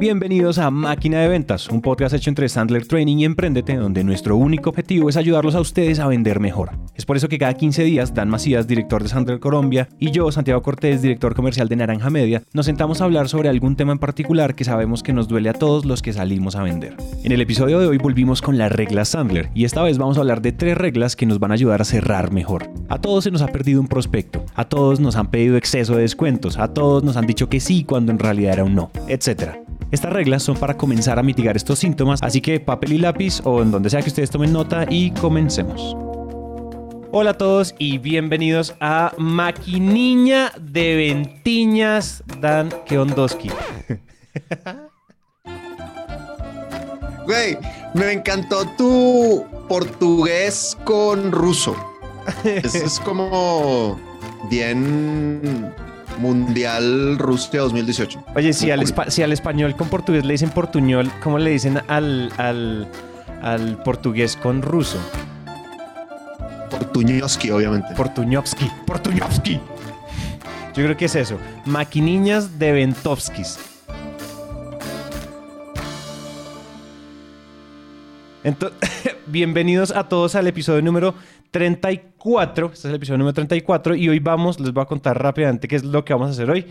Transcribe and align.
Bienvenidos 0.00 0.56
a 0.56 0.70
Máquina 0.70 1.20
de 1.20 1.28
Ventas, 1.28 1.68
un 1.68 1.82
podcast 1.82 2.14
hecho 2.14 2.30
entre 2.30 2.48
Sandler 2.48 2.86
Training 2.86 3.18
y 3.18 3.26
Emprendete, 3.26 3.76
donde 3.76 4.02
nuestro 4.02 4.34
único 4.34 4.70
objetivo 4.70 5.10
es 5.10 5.18
ayudarlos 5.18 5.54
a 5.54 5.60
ustedes 5.60 5.98
a 5.98 6.06
vender 6.06 6.40
mejor. 6.40 6.70
Es 6.94 7.04
por 7.04 7.18
eso 7.18 7.28
que 7.28 7.36
cada 7.36 7.52
15 7.52 7.84
días 7.84 8.14
Dan 8.14 8.30
Macías, 8.30 8.66
director 8.66 9.02
de 9.02 9.10
Sandler 9.10 9.40
Colombia, 9.40 9.90
y 9.98 10.10
yo, 10.10 10.32
Santiago 10.32 10.62
Cortés, 10.62 11.02
director 11.02 11.34
comercial 11.34 11.68
de 11.68 11.76
Naranja 11.76 12.08
Media, 12.08 12.42
nos 12.54 12.64
sentamos 12.64 13.02
a 13.02 13.04
hablar 13.04 13.28
sobre 13.28 13.50
algún 13.50 13.76
tema 13.76 13.92
en 13.92 13.98
particular 13.98 14.54
que 14.54 14.64
sabemos 14.64 15.02
que 15.02 15.12
nos 15.12 15.28
duele 15.28 15.50
a 15.50 15.52
todos 15.52 15.84
los 15.84 16.00
que 16.00 16.14
salimos 16.14 16.56
a 16.56 16.62
vender. 16.62 16.96
En 17.22 17.32
el 17.32 17.42
episodio 17.42 17.78
de 17.78 17.86
hoy 17.86 17.98
volvimos 17.98 18.40
con 18.40 18.56
las 18.56 18.72
reglas 18.72 19.10
Sandler, 19.10 19.50
y 19.54 19.66
esta 19.66 19.82
vez 19.82 19.98
vamos 19.98 20.16
a 20.16 20.20
hablar 20.20 20.40
de 20.40 20.52
tres 20.52 20.78
reglas 20.78 21.14
que 21.14 21.26
nos 21.26 21.40
van 21.40 21.50
a 21.50 21.54
ayudar 21.54 21.82
a 21.82 21.84
cerrar 21.84 22.32
mejor. 22.32 22.70
A 22.88 23.02
todos 23.02 23.24
se 23.24 23.30
nos 23.30 23.42
ha 23.42 23.48
perdido 23.48 23.82
un 23.82 23.88
prospecto, 23.88 24.46
a 24.54 24.64
todos 24.64 24.98
nos 24.98 25.16
han 25.16 25.26
pedido 25.26 25.58
exceso 25.58 25.94
de 25.94 26.00
descuentos, 26.00 26.56
a 26.56 26.68
todos 26.72 27.04
nos 27.04 27.18
han 27.18 27.26
dicho 27.26 27.50
que 27.50 27.60
sí 27.60 27.84
cuando 27.84 28.12
en 28.12 28.18
realidad 28.18 28.54
era 28.54 28.64
un 28.64 28.74
no, 28.74 28.90
etc. 29.08 29.58
Estas 29.90 30.12
reglas 30.12 30.42
son 30.42 30.56
para 30.56 30.76
comenzar 30.76 31.18
a 31.18 31.22
mitigar 31.22 31.56
estos 31.56 31.78
síntomas, 31.78 32.22
así 32.22 32.40
que 32.40 32.60
papel 32.60 32.92
y 32.92 32.98
lápiz 32.98 33.40
o 33.44 33.62
en 33.62 33.70
donde 33.70 33.90
sea 33.90 34.02
que 34.02 34.08
ustedes 34.08 34.30
tomen 34.30 34.52
nota 34.52 34.86
y 34.88 35.10
comencemos. 35.12 35.96
Hola 37.12 37.30
a 37.30 37.34
todos 37.34 37.74
y 37.78 37.98
bienvenidos 37.98 38.74
a 38.78 39.12
Maquiniña 39.18 40.52
de 40.60 40.94
Ventiñas 40.94 42.22
Dan 42.40 42.70
Keondoski. 42.86 43.50
Güey, 47.26 47.56
me 47.94 48.12
encantó 48.12 48.66
tu 48.76 49.44
portugués 49.68 50.76
con 50.84 51.30
ruso. 51.30 51.76
Eso 52.44 52.84
es 52.84 52.98
como 52.98 54.00
bien 54.50 55.72
Mundial 56.18 57.18
Rusia 57.18 57.60
2018. 57.60 58.24
Oye, 58.34 58.52
si 58.52 58.70
al, 58.70 58.84
si 59.08 59.22
al, 59.22 59.32
español 59.32 59.76
con 59.76 59.88
portugués 59.88 60.24
le 60.24 60.32
dicen 60.32 60.50
portuñol, 60.50 61.10
¿cómo 61.22 61.38
le 61.38 61.50
dicen 61.50 61.80
al, 61.88 62.30
al, 62.36 62.88
al 63.42 63.82
portugués 63.82 64.36
con 64.36 64.62
ruso? 64.62 64.98
Portuñoski, 66.70 67.50
obviamente. 67.50 67.94
Portuñovski. 67.94 68.70
Portuñovski. 68.86 69.60
Yo 70.74 70.84
creo 70.84 70.96
que 70.96 71.06
es 71.06 71.14
eso. 71.16 71.38
Maquiniñas 71.64 72.58
de 72.58 72.72
Ventovskis. 72.72 73.58
Entonces, 78.44 78.78
bienvenidos 79.30 79.92
a 79.92 80.08
todos 80.08 80.34
al 80.34 80.46
episodio 80.46 80.82
número 80.82 81.14
34. 81.52 82.66
Este 82.66 82.78
es 82.78 82.84
el 82.86 82.94
episodio 82.94 83.18
número 83.18 83.34
34 83.34 83.94
y 83.94 84.08
hoy 84.08 84.18
vamos, 84.18 84.58
les 84.60 84.72
voy 84.72 84.82
a 84.82 84.86
contar 84.86 85.22
rápidamente 85.22 85.68
qué 85.68 85.76
es 85.76 85.84
lo 85.84 86.04
que 86.04 86.12
vamos 86.12 86.28
a 86.28 86.30
hacer 86.32 86.50
hoy. 86.50 86.66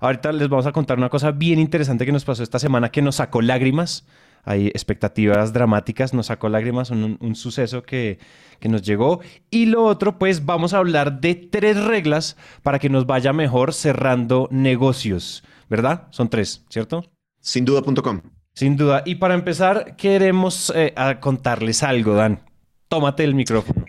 Ahorita 0.00 0.32
les 0.32 0.48
vamos 0.48 0.66
a 0.66 0.72
contar 0.72 0.98
una 0.98 1.08
cosa 1.08 1.32
bien 1.32 1.58
interesante 1.58 2.06
que 2.06 2.12
nos 2.12 2.24
pasó 2.24 2.42
esta 2.42 2.58
semana 2.58 2.90
que 2.90 3.02
nos 3.02 3.16
sacó 3.16 3.42
lágrimas. 3.42 4.06
Hay 4.44 4.68
expectativas 4.68 5.52
dramáticas, 5.52 6.14
nos 6.14 6.26
sacó 6.26 6.48
lágrimas, 6.48 6.90
un, 6.90 7.34
suceso 7.34 7.82
que, 7.82 8.18
que 8.60 8.68
nos 8.68 8.82
llegó. 8.82 9.20
Y 9.50 9.66
lo 9.66 9.84
otro, 9.84 10.18
pues 10.18 10.46
vamos 10.46 10.72
a 10.72 10.78
hablar 10.78 11.20
de 11.20 11.34
tres 11.34 11.82
reglas 11.82 12.36
para 12.62 12.78
que 12.78 12.88
nos 12.88 13.06
vaya 13.06 13.32
mejor 13.32 13.74
cerrando 13.74 14.48
negocios, 14.52 15.42
¿verdad? 15.68 16.06
Son 16.10 16.28
tres, 16.28 16.64
¿cierto? 16.68 17.04
Sin 17.40 17.64
duda.com. 17.64 18.35
Sin 18.56 18.78
duda. 18.78 19.02
Y 19.04 19.16
para 19.16 19.34
empezar, 19.34 19.96
queremos 19.96 20.72
eh, 20.74 20.94
contarles 21.20 21.82
algo, 21.82 22.14
Dan. 22.14 22.40
Tómate 22.88 23.22
el 23.22 23.34
micrófono. 23.34 23.84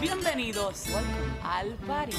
Bienvenidos 0.00 0.86
al 1.44 1.74
party. 1.86 2.16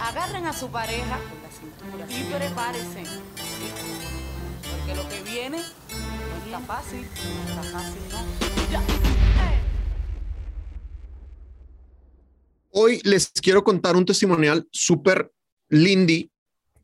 Agarren 0.00 0.46
a 0.46 0.52
su 0.54 0.70
pareja 0.70 1.18
y 2.08 2.22
prepárense. 2.32 3.02
Porque 4.70 4.96
lo 4.96 5.08
que 5.10 5.30
viene 5.30 5.58
no 5.58 6.44
está 6.46 6.60
fácil. 6.60 7.06
No 7.54 7.60
está 7.60 7.78
fácil, 7.78 8.00
¿no? 8.10 9.27
Hoy 12.80 13.00
les 13.02 13.32
quiero 13.32 13.64
contar 13.64 13.96
un 13.96 14.04
testimonial 14.04 14.68
súper 14.70 15.32
lindy 15.68 16.30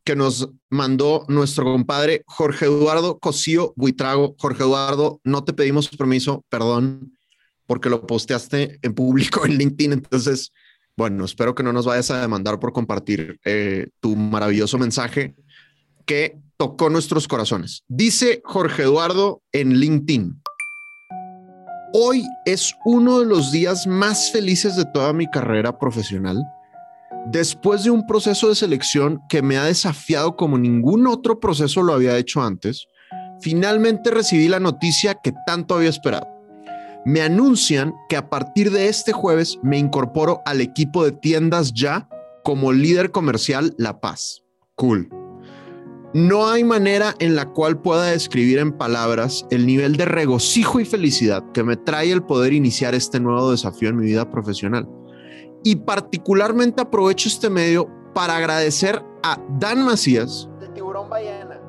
que 0.02 0.16
nos 0.16 0.48
mandó 0.68 1.24
nuestro 1.28 1.66
compadre 1.66 2.24
Jorge 2.26 2.64
Eduardo 2.64 3.20
Cosío 3.20 3.72
Buitrago. 3.76 4.34
Jorge 4.40 4.64
Eduardo, 4.64 5.20
no 5.22 5.44
te 5.44 5.52
pedimos 5.52 5.88
permiso, 5.88 6.44
perdón, 6.48 7.16
porque 7.66 7.90
lo 7.90 8.08
posteaste 8.08 8.80
en 8.82 8.92
público 8.92 9.46
en 9.46 9.56
LinkedIn. 9.56 9.92
Entonces, 9.92 10.52
bueno, 10.96 11.24
espero 11.24 11.54
que 11.54 11.62
no 11.62 11.72
nos 11.72 11.86
vayas 11.86 12.10
a 12.10 12.20
demandar 12.20 12.58
por 12.58 12.72
compartir 12.72 13.38
eh, 13.44 13.86
tu 14.00 14.16
maravilloso 14.16 14.78
mensaje 14.78 15.36
que 16.06 16.40
tocó 16.56 16.90
nuestros 16.90 17.28
corazones. 17.28 17.84
Dice 17.86 18.42
Jorge 18.44 18.82
Eduardo 18.82 19.42
en 19.52 19.78
LinkedIn. 19.78 20.42
Hoy 21.96 22.26
es 22.44 22.74
uno 22.84 23.20
de 23.20 23.26
los 23.26 23.52
días 23.52 23.86
más 23.86 24.32
felices 24.32 24.76
de 24.76 24.84
toda 24.84 25.12
mi 25.12 25.30
carrera 25.30 25.78
profesional. 25.78 26.44
Después 27.26 27.84
de 27.84 27.90
un 27.90 28.04
proceso 28.06 28.48
de 28.48 28.56
selección 28.56 29.22
que 29.28 29.40
me 29.40 29.56
ha 29.56 29.64
desafiado 29.64 30.36
como 30.36 30.58
ningún 30.58 31.06
otro 31.06 31.40
proceso 31.40 31.82
lo 31.82 31.94
había 31.94 32.18
hecho 32.18 32.42
antes, 32.42 32.86
finalmente 33.40 34.10
recibí 34.10 34.48
la 34.48 34.60
noticia 34.60 35.14
que 35.14 35.32
tanto 35.46 35.76
había 35.76 35.88
esperado 35.88 36.34
me 37.04 37.20
anuncian 37.20 37.94
que 38.08 38.16
a 38.16 38.30
partir 38.30 38.70
de 38.70 38.88
este 38.88 39.12
jueves 39.12 39.58
me 39.62 39.78
incorporo 39.78 40.42
al 40.46 40.60
equipo 40.60 41.04
de 41.04 41.12
tiendas 41.12 41.72
ya 41.74 42.08
como 42.42 42.72
líder 42.72 43.10
comercial 43.10 43.74
La 43.78 44.00
Paz. 44.00 44.42
Cool. 44.74 45.23
No 46.14 46.48
hay 46.48 46.62
manera 46.62 47.16
en 47.18 47.34
la 47.34 47.50
cual 47.50 47.82
pueda 47.82 48.04
describir 48.04 48.60
en 48.60 48.70
palabras 48.70 49.46
el 49.50 49.66
nivel 49.66 49.96
de 49.96 50.04
regocijo 50.04 50.78
y 50.78 50.84
felicidad 50.84 51.44
que 51.52 51.64
me 51.64 51.76
trae 51.76 52.12
el 52.12 52.22
poder 52.22 52.52
iniciar 52.52 52.94
este 52.94 53.18
nuevo 53.18 53.50
desafío 53.50 53.88
en 53.88 53.96
mi 53.96 54.06
vida 54.06 54.30
profesional. 54.30 54.88
Y 55.64 55.74
particularmente 55.74 56.82
aprovecho 56.82 57.28
este 57.28 57.50
medio 57.50 57.90
para 58.14 58.36
agradecer 58.36 59.02
a 59.24 59.40
Dan 59.58 59.84
Macías 59.84 60.48
de 60.60 60.68
Tiburón 60.68 61.10
Ballena 61.10 61.60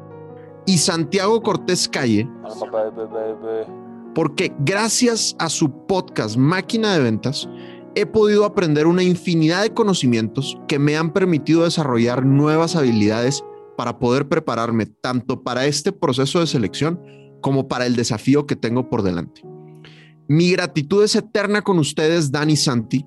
y 0.68 0.78
Santiago 0.78 1.42
Cortés 1.42 1.90
Calle 1.90 2.30
porque 4.14 4.54
gracias 4.60 5.36
a 5.40 5.50
su 5.50 5.86
podcast 5.88 6.38
Máquina 6.38 6.94
de 6.94 7.02
Ventas, 7.02 7.50
he 7.96 8.06
podido 8.06 8.46
aprender 8.46 8.88
una 8.88 9.04
infinidad 9.04 9.64
de 9.64 9.74
conocimientos 9.74 10.58
que 10.68 10.80
me 10.80 10.96
han 10.96 11.12
permitido 11.12 11.64
desarrollar 11.64 12.26
nuevas 12.26 12.76
habilidades 12.76 13.44
para 13.78 14.00
poder 14.00 14.28
prepararme 14.28 14.86
tanto 14.86 15.44
para 15.44 15.66
este 15.66 15.92
proceso 15.92 16.40
de 16.40 16.48
selección 16.48 17.00
como 17.42 17.68
para 17.68 17.86
el 17.86 17.96
desafío 17.96 18.48
que 18.48 18.56
tengo 18.56 18.90
por 18.90 19.04
delante. 19.04 19.42
Mi 20.28 20.52
gratitud 20.52 21.04
es 21.04 21.16
eterna 21.16 21.62
con 21.62 21.78
ustedes, 21.78 22.32
Dani 22.32 22.54
y 22.54 22.58
Santi, 22.58 23.06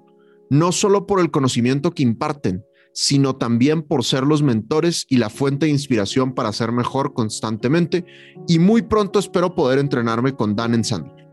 no 0.51 0.73
solo 0.73 1.07
por 1.07 1.21
el 1.21 1.31
conocimiento 1.31 1.93
que 1.93 2.05
imparten, 2.05 2.65
sino 2.93 3.37
también 3.37 3.83
por 3.83 4.05
ser 4.05 4.25
los 4.25 4.43
mentores 4.43 5.07
y 5.09 5.19
la 5.19 5.31
fuente 5.31 5.67
de 5.67 5.73
inspiración 5.73 6.35
para 6.35 6.53
ser 6.53 6.73
mejor 6.73 7.15
constantemente 7.15 8.05
y 8.47 8.59
muy 8.59 8.83
pronto 8.83 9.19
espero 9.19 9.55
poder 9.55 9.79
entrenarme 9.79 10.33
con 10.33 10.57
Dan 10.57 10.75
en 10.75 10.85
Sandler. 10.85 11.29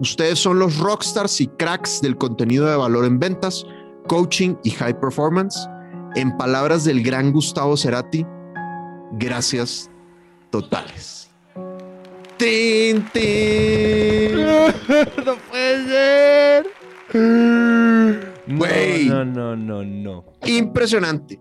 Ustedes 0.00 0.38
son 0.38 0.60
los 0.60 0.78
rockstars 0.78 1.40
y 1.40 1.48
cracks 1.48 2.00
del 2.00 2.16
contenido 2.16 2.66
de 2.66 2.76
valor 2.76 3.04
en 3.04 3.18
ventas, 3.18 3.64
coaching 4.06 4.54
y 4.62 4.70
high 4.70 4.98
performance. 5.00 5.68
En 6.14 6.36
palabras 6.36 6.84
del 6.84 7.02
gran 7.02 7.32
Gustavo 7.32 7.76
Cerati, 7.76 8.24
gracias 9.12 9.90
totales. 10.50 11.30
¡Tin, 12.36 12.98
no 15.24 15.36
puede 15.50 15.86
ser. 15.86 16.66
No, 18.46 19.24
no, 19.24 19.56
no, 19.56 19.84
no, 19.84 20.24
Impresionante. 20.46 21.40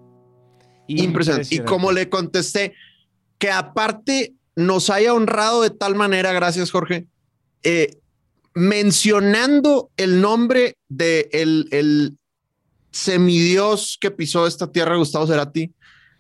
Impresionante. 0.88 1.54
Y 1.54 1.60
como 1.60 1.92
le 1.92 2.10
contesté, 2.10 2.74
que 3.38 3.52
aparte 3.52 4.34
nos 4.56 4.90
haya 4.90 5.14
honrado 5.14 5.62
de 5.62 5.70
tal 5.70 5.94
manera, 5.94 6.34
gracias 6.34 6.72
Jorge, 6.72 7.06
eh, 7.62 8.00
mencionando 8.56 9.92
el 9.98 10.20
nombre 10.20 10.78
de 10.90 11.30
el, 11.32 11.68
el 11.72 12.18
semidios 12.92 13.98
que 14.02 14.10
pisó 14.10 14.48
esta 14.48 14.72
tierra, 14.72 14.96
Gustavo 14.96 15.28
Cerati, 15.28 15.72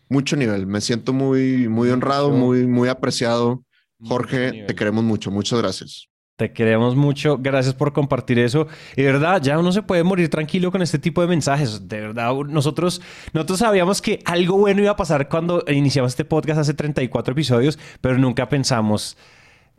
mucho 0.09 0.35
nivel. 0.35 0.67
Me 0.67 0.81
siento 0.81 1.13
muy, 1.13 1.67
muy 1.67 1.89
honrado, 1.89 2.31
muy, 2.31 2.67
muy 2.67 2.89
apreciado. 2.89 3.63
Jorge, 4.01 4.65
te 4.67 4.75
queremos 4.75 5.03
mucho. 5.03 5.31
Muchas 5.31 5.59
gracias. 5.59 6.07
Te 6.37 6.53
queremos 6.53 6.95
mucho. 6.95 7.39
Gracias 7.39 7.73
por 7.73 7.93
compartir 7.93 8.37
eso. 8.37 8.67
Y 8.95 9.01
de 9.01 9.11
verdad, 9.11 9.41
ya 9.41 9.57
uno 9.57 9.71
se 9.71 9.81
puede 9.81 10.03
morir 10.03 10.29
tranquilo 10.29 10.71
con 10.71 10.83
este 10.83 10.99
tipo 10.99 11.21
de 11.21 11.27
mensajes. 11.27 11.87
De 11.87 11.99
verdad, 11.99 12.31
nosotros, 12.47 13.01
nosotros 13.33 13.59
sabíamos 13.59 14.01
que 14.03 14.19
algo 14.23 14.57
bueno 14.57 14.81
iba 14.81 14.91
a 14.91 14.95
pasar 14.95 15.29
cuando 15.29 15.63
iniciamos 15.67 16.11
este 16.11 16.25
podcast 16.25 16.59
hace 16.59 16.75
34 16.75 17.31
episodios, 17.31 17.79
pero 18.01 18.19
nunca 18.19 18.47
pensamos 18.49 19.17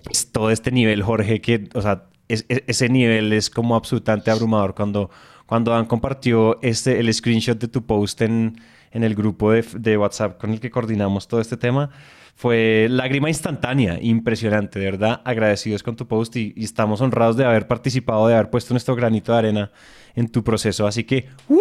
pues, 0.03 0.33
todo 0.33 0.51
este 0.51 0.73
nivel, 0.73 1.03
Jorge, 1.03 1.41
que, 1.41 1.69
o 1.75 1.81
sea, 1.81 2.09
ese 2.29 2.89
nivel 2.89 3.33
es 3.33 3.51
como 3.51 3.77
absolutamente 3.77 4.31
abrumador 4.31 4.75
cuando, 4.75 5.11
cuando 5.47 5.71
Dan 5.71 5.87
compartió 5.87 6.61
este, 6.61 6.99
el 6.99 7.13
screenshot 7.15 7.59
de 7.59 7.69
tu 7.69 7.87
post 7.87 8.21
en, 8.21 8.61
en 8.91 9.05
el 9.05 9.15
grupo 9.15 9.53
de, 9.53 9.65
de 9.75 9.97
WhatsApp 9.97 10.39
con 10.39 10.51
el 10.51 10.61
que 10.61 10.71
coordinamos 10.71 11.29
todo 11.29 11.41
este 11.41 11.57
tema, 11.57 11.91
fue 12.35 12.87
lágrima 12.89 13.29
instantánea, 13.29 13.99
impresionante, 14.01 14.79
de 14.79 14.85
verdad, 14.85 15.21
agradecidos 15.25 15.83
con 15.83 15.97
tu 15.97 16.07
post 16.07 16.37
y, 16.37 16.53
y 16.57 16.65
estamos 16.65 17.01
honrados 17.01 17.37
de 17.37 17.45
haber 17.45 17.67
participado, 17.67 18.29
de 18.29 18.35
haber 18.35 18.51
puesto 18.51 18.73
nuestro 18.75 18.95
granito 18.95 19.33
de 19.33 19.39
arena 19.39 19.73
en 20.15 20.29
tu 20.29 20.45
proceso. 20.45 20.87
Así 20.87 21.03
que, 21.05 21.29
¡uh! 21.49 21.61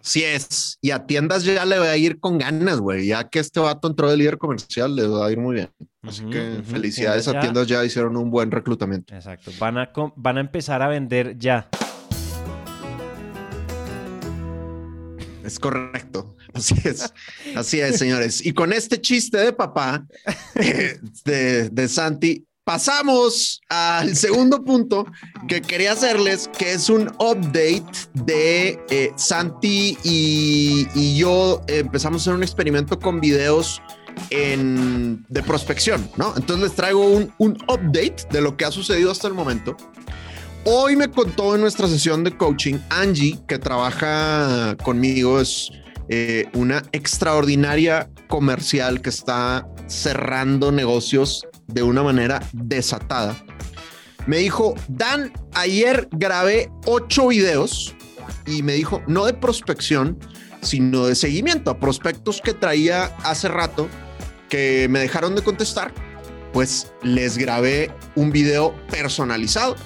Sí 0.00 0.22
es. 0.22 0.78
Y 0.80 0.92
a 0.92 1.06
tiendas 1.06 1.44
ya 1.44 1.64
le 1.64 1.78
va 1.78 1.86
a 1.90 1.96
ir 1.96 2.20
con 2.20 2.38
ganas, 2.38 2.78
güey. 2.78 3.08
Ya 3.08 3.28
que 3.28 3.40
este 3.40 3.58
vato 3.58 3.88
entró 3.88 4.08
de 4.10 4.16
líder 4.16 4.38
comercial, 4.38 4.94
le 4.94 5.06
va 5.08 5.26
a 5.26 5.32
ir 5.32 5.38
muy 5.38 5.54
bien. 5.56 5.70
Así 6.02 6.22
Ujú, 6.22 6.30
que 6.30 6.52
ujú. 6.60 6.62
felicidades 6.70 7.24
Tiendas 7.24 7.28
a 7.28 7.32
ya. 7.32 7.40
tiendas 7.40 7.66
ya 7.66 7.84
hicieron 7.84 8.16
un 8.16 8.30
buen 8.30 8.50
reclutamiento. 8.50 9.14
Exacto, 9.14 9.50
van 9.58 9.76
a, 9.78 9.90
van 10.16 10.36
a 10.36 10.40
empezar 10.40 10.82
a 10.82 10.88
vender 10.88 11.36
ya. 11.36 11.68
Es 15.44 15.58
correcto. 15.58 16.36
Así 16.58 16.74
es. 16.84 17.12
Así 17.54 17.80
es, 17.80 17.98
señores. 17.98 18.44
Y 18.44 18.52
con 18.52 18.72
este 18.72 19.00
chiste 19.00 19.38
de 19.38 19.52
papá 19.52 20.04
eh, 20.56 20.98
de, 21.24 21.68
de 21.70 21.88
Santi, 21.88 22.44
pasamos 22.64 23.62
al 23.70 24.14
segundo 24.14 24.62
punto 24.62 25.06
que 25.48 25.62
quería 25.62 25.92
hacerles, 25.92 26.50
que 26.58 26.72
es 26.72 26.90
un 26.90 27.08
update 27.18 27.86
de 28.12 28.78
eh, 28.90 29.10
Santi 29.16 29.96
y, 30.04 30.86
y 30.94 31.16
yo 31.16 31.62
empezamos 31.66 32.20
a 32.20 32.22
hacer 32.24 32.34
un 32.34 32.42
experimento 32.42 32.98
con 32.98 33.20
videos 33.20 33.80
en, 34.28 35.24
de 35.30 35.42
prospección, 35.42 36.10
¿no? 36.16 36.34
Entonces 36.36 36.68
les 36.68 36.74
traigo 36.74 37.06
un, 37.08 37.32
un 37.38 37.52
update 37.68 38.26
de 38.30 38.42
lo 38.42 38.56
que 38.56 38.66
ha 38.66 38.70
sucedido 38.70 39.10
hasta 39.12 39.28
el 39.28 39.34
momento. 39.34 39.74
Hoy 40.64 40.94
me 40.94 41.08
contó 41.08 41.54
en 41.54 41.62
nuestra 41.62 41.88
sesión 41.88 42.22
de 42.22 42.36
coaching 42.36 42.78
Angie, 42.90 43.38
que 43.48 43.58
trabaja 43.58 44.76
conmigo, 44.84 45.40
es 45.40 45.70
eh, 46.08 46.48
una 46.54 46.82
extraordinaria 46.92 48.10
comercial 48.28 49.02
que 49.02 49.10
está 49.10 49.68
cerrando 49.86 50.72
negocios 50.72 51.46
de 51.66 51.82
una 51.82 52.02
manera 52.02 52.40
desatada. 52.52 53.36
Me 54.26 54.38
dijo, 54.38 54.74
Dan, 54.88 55.32
ayer 55.54 56.08
grabé 56.12 56.70
ocho 56.86 57.28
videos 57.28 57.94
y 58.46 58.62
me 58.62 58.74
dijo, 58.74 59.02
no 59.06 59.26
de 59.26 59.34
prospección, 59.34 60.18
sino 60.60 61.06
de 61.06 61.14
seguimiento 61.14 61.70
a 61.70 61.78
prospectos 61.78 62.40
que 62.42 62.54
traía 62.54 63.04
hace 63.22 63.48
rato 63.48 63.88
que 64.48 64.86
me 64.90 64.98
dejaron 65.00 65.34
de 65.34 65.42
contestar. 65.42 65.92
Pues 66.52 66.92
les 67.02 67.36
grabé 67.36 67.92
un 68.14 68.30
video 68.30 68.74
personalizado 68.90 69.76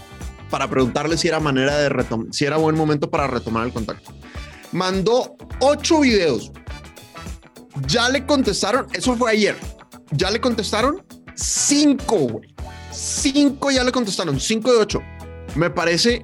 para 0.51 0.69
preguntarle 0.69 1.17
si 1.17 1.29
era 1.29 1.41
manera 1.41 1.77
de 1.79 1.89
retomar, 1.89 2.27
si 2.31 2.45
era 2.45 2.57
buen 2.57 2.77
momento 2.77 3.11
para 3.11 3.27
retomar 3.27 3.67
el 3.67 3.73
contacto. 3.73 4.13
Mandó 4.73 5.37
ocho 5.61 6.01
videos. 6.01 6.51
Ya 7.87 8.09
le 8.09 8.27
contestaron, 8.27 8.87
eso 8.93 9.17
fue 9.17 9.31
ayer. 9.31 9.57
Ya 10.11 10.31
le 10.31 10.41
contestaron 10.41 11.05
cinco. 11.35 12.41
Cinco 12.91 13.71
ya 13.71 13.85
le 13.85 13.93
contestaron, 13.93 14.39
cinco 14.39 14.73
de 14.73 14.79
ocho. 14.79 15.01
Me 15.55 15.71
parece 15.71 16.23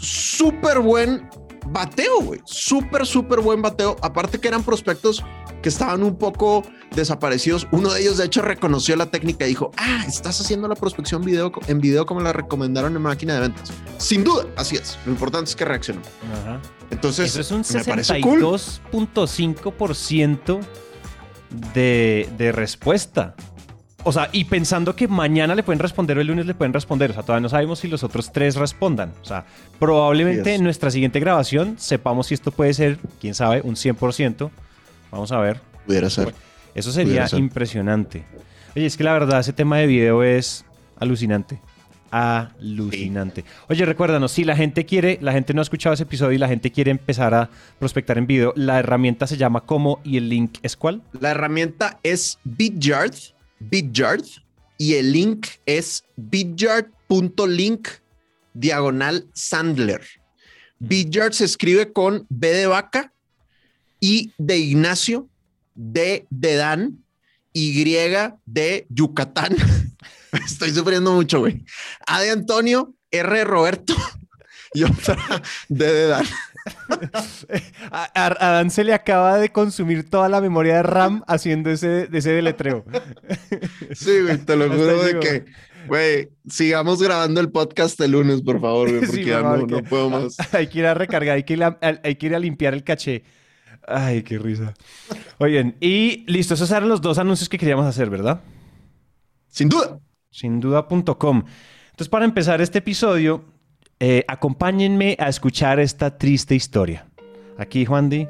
súper 0.00 0.80
buen 0.80 1.28
bateo, 1.66 2.22
güey. 2.22 2.40
Súper, 2.44 3.06
súper 3.06 3.40
buen 3.40 3.62
bateo. 3.62 3.96
Aparte 4.02 4.38
que 4.38 4.48
eran 4.48 4.62
prospectos 4.62 5.24
que 5.62 5.68
estaban 5.68 6.02
un 6.02 6.16
poco 6.16 6.64
desaparecidos. 6.94 7.66
Uno 7.70 7.92
de 7.92 8.00
ellos, 8.00 8.16
de 8.16 8.24
hecho, 8.24 8.42
reconoció 8.42 8.96
la 8.96 9.06
técnica 9.06 9.46
y 9.46 9.50
dijo, 9.50 9.70
ah, 9.76 10.04
estás 10.06 10.40
haciendo 10.40 10.66
la 10.68 10.74
prospección 10.74 11.22
video, 11.22 11.52
en 11.66 11.80
video 11.80 12.06
como 12.06 12.20
la 12.20 12.32
recomendaron 12.32 12.96
en 12.96 13.02
máquina 13.02 13.34
de 13.34 13.40
ventas. 13.40 13.70
Sin 13.98 14.24
duda, 14.24 14.46
así 14.56 14.76
es. 14.76 14.98
Lo 15.04 15.12
importante 15.12 15.50
es 15.50 15.56
que 15.56 15.64
reaccionó. 15.64 16.00
Ajá. 16.42 16.60
Entonces, 16.90 17.36
Eso 17.36 17.40
es 17.40 17.50
un 17.50 17.64
me 17.74 17.84
parece 17.84 18.20
cool. 18.20 18.40
62.5% 18.40 20.60
de, 21.74 22.28
de 22.36 22.52
respuesta. 22.52 23.34
O 24.02 24.12
sea, 24.12 24.30
y 24.32 24.44
pensando 24.44 24.96
que 24.96 25.08
mañana 25.08 25.54
le 25.54 25.62
pueden 25.62 25.78
responder 25.78 26.16
o 26.16 26.22
el 26.22 26.26
lunes 26.26 26.46
le 26.46 26.54
pueden 26.54 26.72
responder. 26.72 27.10
O 27.10 27.14
sea, 27.14 27.22
todavía 27.22 27.42
no 27.42 27.50
sabemos 27.50 27.80
si 27.80 27.88
los 27.88 28.02
otros 28.02 28.32
tres 28.32 28.56
respondan. 28.56 29.12
O 29.20 29.24
sea, 29.24 29.44
probablemente 29.78 30.54
en 30.54 30.64
nuestra 30.64 30.90
siguiente 30.90 31.20
grabación 31.20 31.74
sepamos 31.78 32.28
si 32.28 32.34
esto 32.34 32.50
puede 32.50 32.72
ser, 32.72 32.98
quién 33.20 33.34
sabe, 33.34 33.60
un 33.62 33.74
100%. 33.74 34.50
Vamos 35.10 35.32
a 35.32 35.38
ver. 35.38 35.60
Pudiera 35.86 36.08
ser. 36.10 36.34
Eso 36.74 36.92
sería 36.92 37.26
ser. 37.26 37.38
impresionante. 37.38 38.24
Oye, 38.76 38.86
es 38.86 38.96
que 38.96 39.04
la 39.04 39.12
verdad 39.12 39.40
ese 39.40 39.52
tema 39.52 39.78
de 39.78 39.86
video 39.86 40.22
es 40.22 40.64
alucinante. 40.98 41.60
Alucinante. 42.10 43.44
Oye, 43.68 43.84
recuérdanos, 43.84 44.32
si 44.32 44.44
la 44.44 44.56
gente 44.56 44.84
quiere, 44.84 45.18
la 45.20 45.32
gente 45.32 45.54
no 45.54 45.60
ha 45.60 45.62
escuchado 45.62 45.94
ese 45.94 46.02
episodio 46.02 46.32
y 46.32 46.38
la 46.38 46.48
gente 46.48 46.72
quiere 46.72 46.90
empezar 46.90 47.34
a 47.34 47.50
prospectar 47.78 48.18
en 48.18 48.26
video, 48.26 48.52
la 48.56 48.80
herramienta 48.80 49.26
se 49.26 49.36
llama 49.36 49.60
como 49.60 50.00
y 50.02 50.16
el 50.16 50.28
link 50.28 50.58
es 50.62 50.76
cuál? 50.76 51.02
La 51.20 51.30
herramienta 51.30 52.00
es 52.02 52.38
Bityard, 52.44 53.14
Bityard, 53.60 54.24
y 54.76 54.94
el 54.94 55.12
link 55.12 55.46
es 55.66 56.04
bityard.link 56.16 57.88
diagonal 58.54 59.26
Sandler. 59.32 60.00
Bityard 60.78 61.32
se 61.32 61.44
escribe 61.44 61.92
con 61.92 62.26
B 62.28 62.52
de 62.52 62.66
vaca, 62.66 63.12
I 64.00 64.32
de 64.38 64.58
Ignacio, 64.58 65.28
D 65.74 66.26
de 66.30 66.54
Dan, 66.56 66.98
Y 67.52 67.84
de 68.46 68.86
Yucatán. 68.88 69.54
Estoy 70.44 70.70
sufriendo 70.70 71.12
mucho, 71.12 71.40
güey. 71.40 71.64
A 72.06 72.20
de 72.20 72.30
Antonio, 72.30 72.94
R 73.10 73.38
de 73.38 73.44
Roberto 73.44 73.94
y 74.74 74.84
otra 74.84 75.16
D 75.68 75.92
de 75.92 76.06
Dan. 76.06 76.24
A, 77.90 78.04
a- 78.14 78.46
a 78.48 78.50
Dan 78.52 78.70
se 78.70 78.84
le 78.84 78.92
acaba 78.92 79.38
de 79.38 79.50
consumir 79.50 80.08
toda 80.08 80.28
la 80.28 80.40
memoria 80.40 80.76
de 80.76 80.82
RAM 80.82 81.24
haciendo 81.26 81.70
ese, 81.70 82.08
ese 82.12 82.30
deletreo. 82.32 82.84
Sí, 83.94 84.20
güey, 84.22 84.36
te 84.38 84.56
lo 84.56 84.64
Hasta 84.66 84.76
juro 84.76 85.02
de 85.02 85.18
que, 85.20 85.44
güey, 85.88 86.28
sigamos 86.48 87.02
grabando 87.02 87.40
el 87.40 87.50
podcast 87.50 87.98
el 88.02 88.12
lunes, 88.12 88.42
por 88.42 88.60
favor, 88.60 88.88
güey, 88.90 89.00
porque 89.00 89.16
por 89.22 89.26
ya 89.26 89.40
no, 89.40 89.56
no 89.66 89.82
puedo 89.84 90.10
más. 90.10 90.36
Hay 90.52 90.66
que 90.68 90.80
ir 90.80 90.86
a 90.86 90.94
recargar, 90.94 91.36
hay 91.36 91.44
que 91.44 91.54
ir 91.54 91.64
a, 91.64 91.78
hay 91.80 92.16
que 92.16 92.26
ir 92.26 92.34
a 92.34 92.38
limpiar 92.38 92.74
el 92.74 92.84
caché. 92.84 93.24
Ay, 93.86 94.22
qué 94.22 94.38
risa. 94.38 94.74
Oigan, 95.38 95.74
y 95.80 96.24
listo, 96.26 96.54
esos 96.54 96.70
eran 96.70 96.88
los 96.88 97.00
dos 97.00 97.18
anuncios 97.18 97.48
que 97.48 97.58
queríamos 97.58 97.86
hacer, 97.86 98.10
¿verdad? 98.10 98.40
Sin 99.48 99.68
duda. 99.68 99.98
Sin 100.30 100.60
duda.com. 100.60 101.44
Entonces, 101.90 102.08
para 102.08 102.24
empezar 102.24 102.60
este 102.60 102.78
episodio, 102.78 103.44
eh, 103.98 104.24
acompáñenme 104.28 105.16
a 105.18 105.28
escuchar 105.28 105.80
esta 105.80 106.16
triste 106.16 106.54
historia. 106.54 107.06
Aquí, 107.58 107.84
Juan 107.84 108.08
Di, 108.08 108.28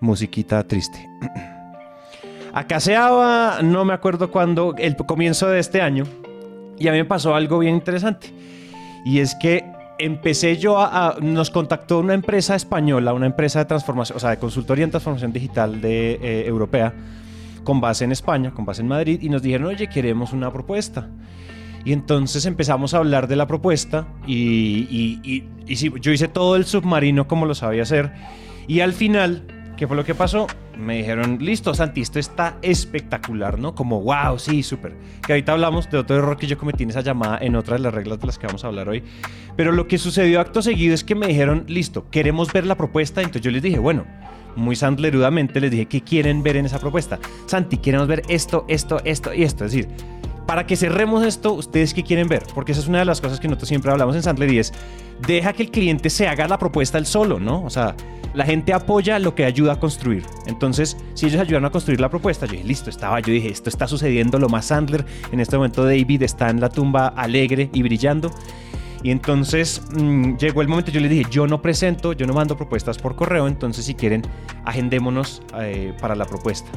musiquita 0.00 0.66
triste. 0.66 1.06
Acaseaba, 2.54 3.60
no 3.62 3.84
me 3.84 3.92
acuerdo 3.92 4.30
cuándo, 4.30 4.74
el 4.78 4.96
comienzo 4.96 5.48
de 5.48 5.58
este 5.58 5.82
año, 5.82 6.04
y 6.78 6.88
a 6.88 6.92
mí 6.92 6.98
me 6.98 7.04
pasó 7.04 7.34
algo 7.34 7.58
bien 7.58 7.74
interesante. 7.74 8.32
Y 9.04 9.20
es 9.20 9.34
que 9.34 9.64
empecé 9.98 10.56
yo 10.58 10.78
a, 10.78 11.08
a- 11.10 11.20
nos 11.20 11.50
contactó 11.50 11.98
una 12.00 12.14
empresa 12.14 12.54
española, 12.54 13.12
una 13.12 13.26
empresa 13.26 13.58
de 13.60 13.64
transformación, 13.66 14.16
o 14.16 14.20
sea, 14.20 14.30
de 14.30 14.38
consultoría 14.38 14.84
en 14.84 14.90
transformación 14.90 15.32
digital 15.32 15.80
de, 15.80 16.12
eh, 16.22 16.44
europea, 16.46 16.92
con 17.64 17.80
base 17.80 18.04
en 18.04 18.12
España, 18.12 18.52
con 18.52 18.64
base 18.64 18.82
en 18.82 18.88
Madrid, 18.88 19.18
y 19.22 19.28
nos 19.28 19.42
dijeron, 19.42 19.66
oye, 19.68 19.88
queremos 19.88 20.32
una 20.32 20.52
propuesta. 20.52 21.08
Y 21.84 21.92
entonces 21.92 22.46
empezamos 22.46 22.94
a 22.94 22.98
hablar 22.98 23.28
de 23.28 23.36
la 23.36 23.46
propuesta 23.46 24.06
y, 24.26 24.86
y- 24.90 25.20
y- 25.22 25.44
y 25.72 26.00
yo 26.00 26.12
hice 26.12 26.28
todo 26.28 26.56
el 26.56 26.64
submarino 26.64 27.28
como 27.28 27.46
lo 27.46 27.54
sabía 27.54 27.82
hacer. 27.82 28.12
Y 28.66 28.80
al 28.80 28.92
final, 28.92 29.46
¿qué 29.76 29.86
fue 29.86 29.96
lo 29.96 30.04
que 30.04 30.14
pasó? 30.14 30.46
Me 30.76 30.98
dijeron, 30.98 31.38
listo, 31.40 31.74
Santi, 31.74 32.00
esto 32.00 32.18
está 32.18 32.56
espectacular, 32.62 33.58
¿no? 33.58 33.74
Como, 33.74 34.00
wow, 34.00 34.38
sí, 34.38 34.62
súper. 34.62 34.94
Que 35.24 35.34
ahorita 35.34 35.52
hablamos 35.52 35.90
de 35.90 35.98
otro 35.98 36.16
error 36.16 36.36
que 36.36 36.46
yo 36.46 36.58
cometí 36.58 36.84
en 36.84 36.90
esa 36.90 37.02
llamada, 37.02 37.38
en 37.40 37.56
otra 37.56 37.76
de 37.76 37.82
las 37.82 37.94
reglas 37.94 38.20
de 38.20 38.26
las 38.26 38.38
que 38.38 38.46
vamos 38.46 38.64
a 38.64 38.68
hablar 38.68 38.88
hoy. 38.88 39.02
Pero 39.56 39.72
lo 39.72 39.86
que 39.86 39.98
sucedió 39.98 40.40
acto 40.40 40.62
seguido 40.62 40.94
es 40.94 41.04
que 41.04 41.14
me 41.14 41.26
dijeron, 41.26 41.64
listo, 41.68 42.08
queremos 42.10 42.52
ver 42.52 42.66
la 42.66 42.76
propuesta. 42.76 43.20
Entonces 43.20 43.42
yo 43.42 43.50
les 43.50 43.62
dije, 43.62 43.78
bueno, 43.78 44.04
muy 44.56 44.74
sandlerudamente 44.74 45.60
les 45.60 45.70
dije, 45.70 45.86
¿qué 45.86 46.00
quieren 46.00 46.42
ver 46.42 46.56
en 46.56 46.66
esa 46.66 46.78
propuesta? 46.78 47.18
Santi, 47.46 47.76
queremos 47.76 48.08
ver 48.08 48.22
esto, 48.28 48.64
esto, 48.68 49.00
esto 49.04 49.32
y 49.34 49.44
esto. 49.44 49.64
Es 49.66 49.72
decir, 49.72 49.88
para 50.46 50.66
que 50.66 50.76
cerremos 50.76 51.24
esto, 51.24 51.52
¿ustedes 51.52 51.92
qué 51.92 52.02
quieren 52.02 52.28
ver? 52.28 52.44
Porque 52.54 52.72
esa 52.72 52.80
es 52.80 52.88
una 52.88 53.00
de 53.00 53.04
las 53.04 53.20
cosas 53.20 53.40
que 53.40 53.48
nosotros 53.48 53.68
siempre 53.68 53.90
hablamos 53.90 54.14
en 54.14 54.22
Sandler 54.22 54.52
y 54.52 54.58
es, 54.60 54.72
deja 55.26 55.52
que 55.52 55.64
el 55.64 55.70
cliente 55.70 56.08
se 56.08 56.28
haga 56.28 56.46
la 56.46 56.58
propuesta 56.58 56.98
él 56.98 57.06
solo, 57.06 57.40
¿no? 57.40 57.64
O 57.64 57.70
sea, 57.70 57.96
la 58.32 58.44
gente 58.44 58.72
apoya 58.72 59.18
lo 59.18 59.34
que 59.34 59.44
ayuda 59.44 59.72
a 59.72 59.80
construir. 59.80 60.22
Entonces, 60.46 60.96
si 61.14 61.26
ellos 61.26 61.40
ayudaron 61.40 61.64
a 61.64 61.70
construir 61.70 62.00
la 62.00 62.08
propuesta, 62.08 62.46
yo 62.46 62.52
dije, 62.52 62.64
listo, 62.64 62.90
estaba, 62.90 63.18
yo 63.20 63.32
dije, 63.32 63.48
esto 63.48 63.68
está 63.68 63.88
sucediendo 63.88 64.38
lo 64.38 64.48
más 64.48 64.66
Sandler. 64.66 65.04
En 65.32 65.40
este 65.40 65.56
momento 65.56 65.84
David 65.84 66.22
está 66.22 66.50
en 66.50 66.60
la 66.60 66.68
tumba 66.68 67.08
alegre 67.08 67.70
y 67.72 67.82
brillando. 67.82 68.30
Y 69.02 69.10
entonces 69.10 69.82
mm, 69.96 70.36
llegó 70.36 70.62
el 70.62 70.68
momento, 70.68 70.90
yo 70.90 71.00
les 71.00 71.10
dije, 71.10 71.26
yo 71.30 71.46
no 71.46 71.62
presento, 71.62 72.12
yo 72.12 72.26
no 72.26 72.34
mando 72.34 72.56
propuestas 72.56 72.98
por 72.98 73.16
correo, 73.16 73.46
entonces 73.48 73.84
si 73.84 73.94
quieren, 73.94 74.22
agendémonos 74.64 75.42
eh, 75.60 75.94
para 76.00 76.14
la 76.14 76.24
propuesta. 76.24 76.70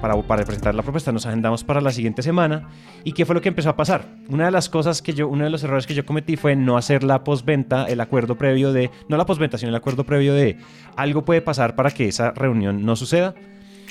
Para, 0.00 0.20
para 0.22 0.44
presentar 0.44 0.74
la 0.74 0.82
propuesta. 0.82 1.12
Nos 1.12 1.26
agendamos 1.26 1.64
para 1.64 1.80
la 1.80 1.92
siguiente 1.92 2.22
semana. 2.22 2.68
¿Y 3.04 3.12
qué 3.12 3.24
fue 3.24 3.34
lo 3.34 3.40
que 3.40 3.48
empezó 3.48 3.70
a 3.70 3.76
pasar? 3.76 4.04
Una 4.28 4.46
de 4.46 4.50
las 4.50 4.68
cosas 4.68 5.02
que 5.02 5.12
yo, 5.12 5.28
uno 5.28 5.44
de 5.44 5.50
los 5.50 5.62
errores 5.62 5.86
que 5.86 5.94
yo 5.94 6.04
cometí 6.04 6.36
fue 6.36 6.56
no 6.56 6.76
hacer 6.76 7.04
la 7.04 7.24
postventa, 7.24 7.84
el 7.84 8.00
acuerdo 8.00 8.36
previo 8.36 8.72
de, 8.72 8.90
no 9.08 9.16
la 9.16 9.26
postventa, 9.26 9.58
sino 9.58 9.70
el 9.70 9.76
acuerdo 9.76 10.04
previo 10.04 10.34
de 10.34 10.58
algo 10.96 11.24
puede 11.24 11.42
pasar 11.42 11.74
para 11.74 11.90
que 11.90 12.08
esa 12.08 12.32
reunión 12.32 12.84
no 12.84 12.96
suceda. 12.96 13.34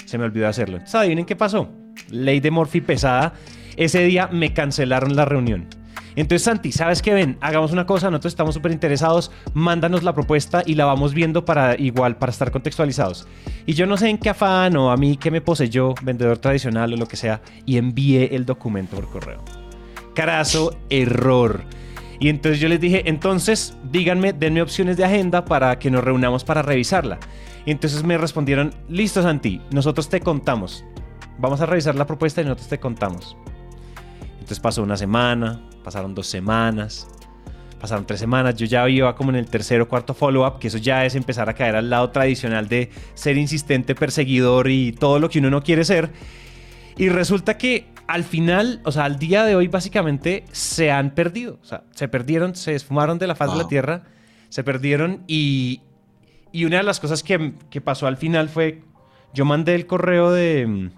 Se 0.06 0.18
me 0.18 0.26
olvidó 0.26 0.48
hacerlo. 0.48 0.78
Entonces, 0.78 0.96
adivinen 0.96 1.26
qué 1.26 1.36
pasó. 1.36 1.70
Ley 2.10 2.40
de 2.40 2.52
Morphy 2.52 2.82
pesada. 2.82 3.34
Ese 3.78 4.04
día 4.04 4.28
me 4.32 4.54
cancelaron 4.54 5.16
la 5.16 5.26
reunión. 5.26 5.68
Entonces, 6.16 6.44
Santi, 6.44 6.72
¿sabes 6.72 7.02
qué 7.02 7.14
ven? 7.14 7.38
Hagamos 7.42 7.72
una 7.72 7.86
cosa, 7.86 8.10
nosotros 8.10 8.34
estamos 8.34 8.56
súper 8.56 8.72
interesados, 8.72 9.32
mándanos 9.54 10.04
la 10.04 10.14
propuesta 10.14 10.64
y 10.66 10.76
la 10.76 10.86
vamos 10.86 11.14
viendo 11.14 11.46
para 11.46 11.80
igual, 11.80 12.18
para 12.18 12.32
estar 12.32 12.52
contextualizados. 12.52 13.28
Y 13.66 13.74
yo 13.74 13.86
no 13.86 13.98
sé 13.98 14.10
en 14.10 14.18
qué 14.18 14.30
afán 14.30 14.76
o 14.78 14.92
a 14.92 14.98
mí 14.98 15.18
qué 15.18 15.32
me 15.32 15.42
poseyó, 15.42 15.94
vendedor 16.02 16.38
tradicional 16.38 16.94
o 16.94 16.98
lo 16.98 17.08
que 17.08 17.16
sea, 17.16 17.42
y 17.66 17.78
envié 17.78 18.36
el 18.36 18.46
documento 18.46 18.96
por 18.96 19.10
correo. 19.10 19.44
Carazo, 20.14 20.76
error. 20.90 21.64
Y 22.20 22.28
entonces 22.28 22.60
yo 22.60 22.68
les 22.68 22.82
dije, 22.82 23.04
entonces 23.06 23.76
díganme, 23.92 24.34
denme 24.34 24.62
opciones 24.62 24.98
de 24.98 25.06
agenda 25.06 25.46
para 25.46 25.80
que 25.80 25.90
nos 25.90 26.04
reunamos 26.04 26.44
para 26.44 26.62
revisarla. 26.62 27.20
Y 27.66 27.72
entonces 27.72 28.04
me 28.04 28.18
respondieron, 28.18 28.74
listo 28.90 29.22
Santi, 29.22 29.62
nosotros 29.72 30.10
te 30.10 30.20
contamos. 30.20 30.84
Vamos 31.38 31.62
a 31.62 31.66
revisar 31.66 31.96
la 31.96 32.06
propuesta 32.06 32.42
y 32.42 32.44
nosotros 32.44 32.68
te 32.68 32.80
contamos. 32.80 33.38
Entonces 34.50 34.64
pasó 34.64 34.82
una 34.82 34.98
semana, 34.98 35.62
pasaron 35.84 36.16
dos 36.16 36.26
semanas, 36.26 37.08
pasaron 37.80 38.08
tres 38.08 38.20
semanas, 38.20 38.56
yo 38.56 38.66
ya 38.66 38.90
iba 38.90 39.16
como 39.16 39.30
en 39.30 39.36
el 39.36 39.46
tercer 39.46 39.80
o 39.80 39.88
cuarto 39.88 40.16
follow-up, 40.16 40.58
que 40.58 40.70
eso 40.70 40.80
ya 40.80 41.06
es 41.06 41.14
empezar 41.14 41.48
a 41.50 41.54
caer 41.54 41.76
al 41.76 41.92
lado 41.92 42.10
tradicional 42.10 42.68
de 42.68 42.90
ser 43.14 43.38
insistente, 43.38 43.94
perseguidor 43.94 44.72
y 44.72 44.92
todo 44.92 45.20
lo 45.20 45.30
que 45.30 45.38
uno 45.38 45.52
no 45.52 45.62
quiere 45.62 45.86
ser. 45.86 46.10
Y 46.98 47.10
resulta 47.10 47.60
que 47.60 47.90
al 48.08 48.24
final, 48.24 48.82
o 48.86 48.92
sea, 48.92 49.06
al 49.06 49.20
día 49.20 49.44
de 49.44 49.56
hoy 49.56 49.68
básicamente 49.68 50.46
se 50.52 50.90
han 50.90 51.12
perdido, 51.12 51.60
o 51.62 51.66
sea, 51.66 51.84
se 51.94 52.08
perdieron, 52.08 52.56
se 52.56 52.74
esfumaron 52.74 53.20
de 53.20 53.28
la 53.28 53.36
faz 53.36 53.52
de 53.52 53.58
la 53.60 53.68
Tierra, 53.68 54.02
se 54.50 54.64
perdieron 54.64 55.26
y, 55.28 55.84
y 56.52 56.66
una 56.66 56.78
de 56.78 56.84
las 56.84 57.00
cosas 57.00 57.22
que, 57.22 57.54
que 57.70 57.82
pasó 57.82 58.08
al 58.08 58.18
final 58.18 58.50
fue, 58.50 58.82
yo 59.32 59.46
mandé 59.46 59.76
el 59.76 59.86
correo 59.86 60.32
de, 60.32 60.90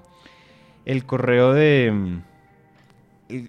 el 0.85 1.05
correo 1.05 1.51
de 1.51 2.21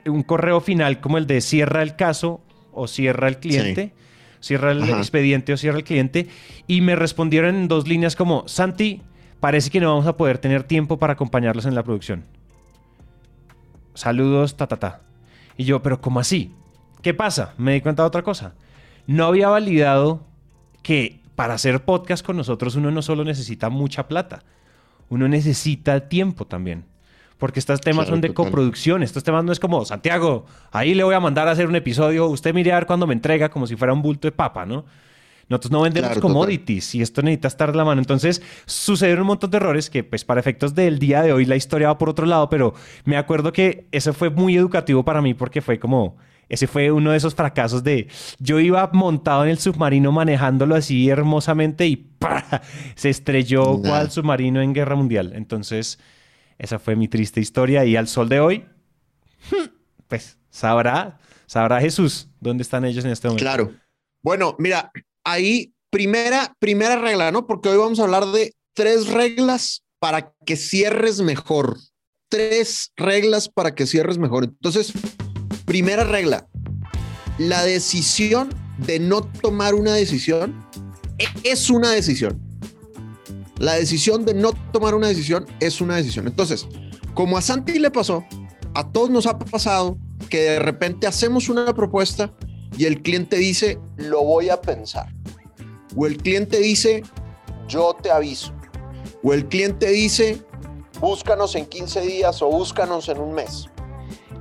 un 0.07 0.23
correo 0.23 0.61
final 0.61 1.01
como 1.01 1.19
el 1.19 1.27
de 1.27 1.41
cierra 1.41 1.83
el 1.83 1.97
caso 1.97 2.41
o 2.73 2.87
cierra 2.89 3.29
el 3.29 3.39
cliente, 3.39 3.93
cierra 4.41 4.73
el 4.73 4.89
expediente 4.89 5.53
o 5.53 5.57
cierra 5.57 5.79
el 5.79 5.85
cliente, 5.85 6.29
y 6.67 6.81
me 6.81 6.97
respondieron 6.97 7.55
en 7.55 7.69
dos 7.69 7.87
líneas 7.87 8.17
como, 8.17 8.47
Santi, 8.49 9.03
parece 9.41 9.71
que 9.71 9.81
no 9.81 9.89
vamos 9.89 10.07
a 10.07 10.17
poder 10.17 10.39
tener 10.39 10.65
tiempo 10.65 10.99
para 10.99 11.15
acompañarlos 11.15 11.67
en 11.67 11.75
la 11.75 11.83
producción. 11.83 12.25
Saludos, 13.95 14.57
ta, 14.57 14.67
ta, 14.67 14.77
ta. 14.77 15.01
Y 15.57 15.65
yo, 15.65 15.83
pero 15.83 16.01
¿cómo 16.01 16.21
así? 16.21 16.55
¿Qué 17.03 17.13
pasa? 17.13 17.55
Me 17.59 17.75
di 17.75 17.81
cuenta 17.81 18.03
de 18.03 18.07
otra 18.07 18.23
cosa. 18.23 18.55
No 19.07 19.27
había 19.27 19.49
validado 19.49 20.25
que 20.83 21.21
para 21.35 21.55
hacer 21.55 21.85
podcast 21.85 22.25
con 22.25 22.37
nosotros 22.37 22.77
uno 22.77 22.91
no 22.91 23.03
solo 23.03 23.25
necesita 23.25 23.69
mucha 23.69 24.07
plata, 24.09 24.45
uno 25.09 25.29
necesita 25.29 26.09
tiempo 26.09 26.47
también. 26.47 26.85
Porque 27.43 27.59
estos 27.59 27.81
temas 27.81 28.07
son 28.07 28.21
de 28.21 28.33
coproducción. 28.33 29.03
Estos 29.03 29.25
temas 29.25 29.43
no 29.43 29.51
es 29.51 29.59
como, 29.59 29.85
Santiago, 29.85 30.47
ahí 30.71 30.95
le 30.95 31.03
voy 31.03 31.17
a 31.17 31.19
mandar 31.19 31.49
a 31.49 31.51
hacer 31.51 31.67
un 31.67 31.75
episodio. 31.75 32.29
Usted 32.29 32.55
mire 32.55 32.71
a 32.71 32.77
ver 32.77 32.87
cuando 32.87 33.05
me 33.05 33.15
entrega 33.15 33.49
como 33.49 33.67
si 33.67 33.75
fuera 33.75 33.93
un 33.93 34.01
bulto 34.01 34.29
de 34.29 34.33
papa, 34.33 34.65
¿no? 34.65 34.85
Nosotros 35.49 35.73
no 35.73 35.81
vendemos 35.81 36.17
commodities 36.19 36.95
y 36.95 37.03
esto 37.03 37.21
necesita 37.21 37.49
estar 37.49 37.73
de 37.73 37.79
la 37.79 37.85
mano. 37.85 38.01
Entonces, 38.01 38.41
sucedieron 38.65 39.23
un 39.23 39.27
montón 39.27 39.51
de 39.51 39.57
errores 39.57 39.91
que, 39.91 40.05
pues, 40.05 40.25
para 40.25 40.39
efectos 40.39 40.77
del 40.77 41.01
día 41.01 41.21
de 41.23 41.33
hoy, 41.33 41.45
la 41.45 41.57
historia 41.57 41.89
va 41.89 41.99
por 41.99 42.11
otro 42.11 42.27
lado, 42.27 42.49
pero 42.49 42.75
me 43.07 43.17
acuerdo 43.17 43.53
que 43.53 43.89
eso 43.91 44.13
fue 44.13 44.31
muy 44.31 44.57
educativo 44.57 45.05
para 45.05 45.21
mí 45.21 45.35
porque 45.35 45.61
fue 45.61 45.81
como. 45.81 46.19
Ese 46.49 46.69
fue 46.69 46.93
uno 46.93 47.11
de 47.11 47.17
esos 47.17 47.35
fracasos 47.35 47.83
de. 47.83 48.07
Yo 48.39 48.61
iba 48.61 48.89
montado 48.93 49.43
en 49.43 49.51
el 49.51 49.59
submarino 49.59 50.13
manejándolo 50.13 50.77
así 50.77 51.11
hermosamente 51.11 51.89
y 51.89 52.07
se 52.95 53.11
estrelló 53.11 53.81
cual 53.81 54.13
submarino 54.13 54.63
en 54.63 54.73
guerra 54.75 54.95
mundial. 54.95 55.33
Entonces 55.35 55.99
esa 56.63 56.79
fue 56.79 56.95
mi 56.95 57.09
triste 57.09 57.41
historia 57.41 57.85
y 57.85 57.97
al 57.97 58.07
sol 58.07 58.29
de 58.29 58.39
hoy, 58.39 58.65
pues 60.07 60.39
sabrá, 60.49 61.19
sabrá 61.47 61.81
Jesús 61.81 62.29
dónde 62.39 62.63
están 62.63 62.85
ellos 62.85 63.05
en 63.05 63.11
este 63.11 63.27
momento. 63.27 63.45
Claro. 63.45 63.75
Bueno, 64.23 64.55
mira, 64.61 64.93
ahí 65.25 65.75
primera, 65.91 66.55
primera 66.61 66.97
regla, 66.97 67.33
¿no? 67.33 67.49
Porque 67.49 67.69
hoy 67.69 67.79
vamos 67.79 67.99
a 67.99 68.05
hablar 68.05 68.27
de 68.27 68.55
tres 68.75 69.09
reglas 69.09 69.83
para 69.99 70.33
que 70.47 70.55
cierres 70.55 71.21
mejor. 71.21 71.79
Tres 72.31 72.93
reglas 72.97 73.49
para 73.49 73.75
que 73.75 73.85
cierres 73.85 74.19
mejor. 74.19 74.45
Entonces, 74.45 74.93
primera 75.65 76.05
regla, 76.05 76.47
la 77.39 77.65
decisión 77.65 78.51
de 78.79 79.01
no 79.01 79.23
tomar 79.23 79.75
una 79.75 79.95
decisión 79.95 80.65
es 81.43 81.71
una 81.71 81.91
decisión. 81.91 82.52
La 83.63 83.75
decisión 83.75 84.25
de 84.25 84.35
no 84.35 84.55
tomar 84.73 84.93
una 84.97 85.07
decisión 85.07 85.47
es 85.61 85.81
una 85.81 85.95
decisión. 85.95 86.27
Entonces, 86.27 86.67
como 87.15 87.39
a 87.39 87.41
Santi 87.41 87.79
le 87.79 87.93
pasó, 87.93 88.25
a 88.75 88.91
todos 88.91 89.09
nos 89.09 89.25
ha 89.27 89.39
pasado 89.39 89.97
que 90.29 90.41
de 90.41 90.59
repente 90.59 91.07
hacemos 91.07 91.49
una 91.49 91.73
propuesta 91.73 92.35
y 92.77 92.87
el 92.87 93.03
cliente 93.03 93.37
dice, 93.37 93.79
lo 93.99 94.25
voy 94.25 94.49
a 94.49 94.61
pensar. 94.61 95.15
O 95.97 96.07
el 96.07 96.17
cliente 96.17 96.59
dice, 96.59 97.05
yo 97.69 97.97
te 98.03 98.11
aviso. 98.11 98.53
O 99.23 99.33
el 99.33 99.47
cliente 99.47 99.91
dice, 99.91 100.43
búscanos 101.01 101.55
en 101.55 101.67
15 101.67 102.01
días 102.01 102.43
o 102.43 102.49
búscanos 102.49 103.09
en 103.09 103.21
un 103.21 103.33
mes. 103.33 103.67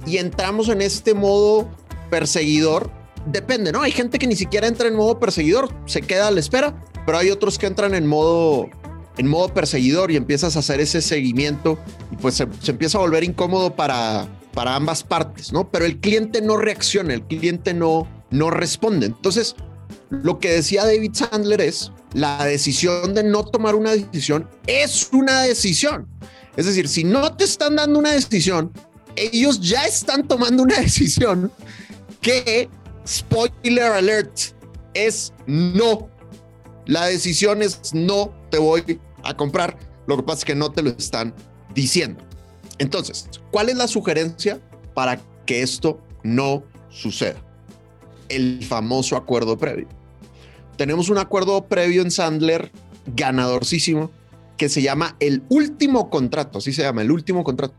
Y 0.08 0.18
entramos 0.18 0.68
en 0.68 0.82
este 0.82 1.14
modo 1.14 1.70
perseguidor. 2.10 2.90
Depende, 3.28 3.72
¿no? 3.72 3.84
Hay 3.84 3.92
gente 3.92 4.18
que 4.18 4.26
ni 4.26 4.36
siquiera 4.36 4.66
entra 4.66 4.88
en 4.88 4.96
modo 4.96 5.20
perseguidor, 5.20 5.70
se 5.86 6.02
queda 6.02 6.30
a 6.30 6.32
la 6.32 6.40
espera, 6.40 6.84
pero 7.06 7.20
hay 7.20 7.30
otros 7.30 7.60
que 7.60 7.68
entran 7.68 7.94
en 7.94 8.08
modo 8.08 8.68
en 9.18 9.28
modo 9.28 9.54
perseguidor 9.54 10.12
y 10.12 10.16
empiezas 10.16 10.56
a 10.56 10.60
hacer 10.60 10.80
ese 10.80 11.02
seguimiento 11.02 11.78
y 12.12 12.16
pues 12.18 12.36
se, 12.36 12.48
empieza 12.68 12.98
a 12.98 13.02
volver 13.02 13.24
incómodo 13.24 13.76
para, 13.76 14.28
para 14.54 14.76
ambas 14.76 15.04
partes, 15.04 15.52
¿no? 15.52 15.70
Pero 15.70 15.86
el 15.86 16.00
cliente 16.00 16.42
no 16.42 16.58
reacciona, 16.58 17.14
el 17.14 17.24
cliente 17.24 17.74
no, 17.74 18.08
no 18.30 18.50
responde. 18.50 19.08
Entonces, 19.08 19.56
lo 20.10 20.40
que 20.40 20.52
decía 20.52 20.86
David 20.86 21.12
Sandler 21.14 21.62
es, 21.62 21.92
la 22.14 22.44
decisión 22.46 23.14
de 23.14 23.24
no 23.24 23.46
tomar 23.46 23.76
una 23.76 23.92
decisión 23.92 24.50
es 24.68 25.10
una 25.14 25.42
decisión. 25.44 26.08
Es 26.58 26.66
decir, 26.66 26.88
si 26.90 27.04
no 27.04 27.36
te 27.36 27.46
están 27.46 27.78
dando 27.78 28.00
una 28.00 28.12
decisión, 28.12 28.72
ellos 29.16 29.62
ya 29.62 29.86
están 29.86 30.28
tomando 30.28 30.64
una 30.64 30.80
decisión 30.82 31.52
que, 32.20 32.70
spoiler 33.08 33.84
alert, 33.84 34.38
es 34.94 35.34
no. 35.48 36.10
La 36.86 37.06
decisión 37.06 37.62
es 37.62 37.94
no 37.94 38.34
te 38.52 38.60
voy 38.60 39.00
a 39.24 39.36
comprar. 39.36 39.76
Lo 40.06 40.18
que 40.18 40.24
pasa 40.24 40.40
es 40.40 40.46
que 40.46 40.56
no 40.56 40.72
te 40.72 40.84
lo 40.84 40.92
están 40.92 41.34
diciendo. 41.74 42.24
Entonces, 42.78 43.28
¿cuál 43.52 43.70
es 43.70 43.78
la 43.78 43.88
sugerencia 43.88 44.60
para 44.94 45.20
que 45.46 45.64
esto 45.64 46.00
no 46.24 46.64
suceda? 46.90 47.42
El 48.30 48.64
famoso 48.64 49.16
acuerdo 49.16 49.58
previo. 49.58 49.88
Tenemos 50.78 51.10
un 51.10 51.18
acuerdo 51.18 51.66
previo 51.66 52.02
en 52.02 52.12
Sandler 52.12 52.72
ganadorcísimo 53.16 54.12
que 54.58 54.70
se 54.70 54.82
llama 54.82 55.16
el 55.20 55.44
último 55.50 56.10
contrato, 56.10 56.60
así 56.60 56.72
se 56.72 56.84
llama, 56.84 57.02
el 57.02 57.12
último 57.12 57.44
contrato. 57.44 57.74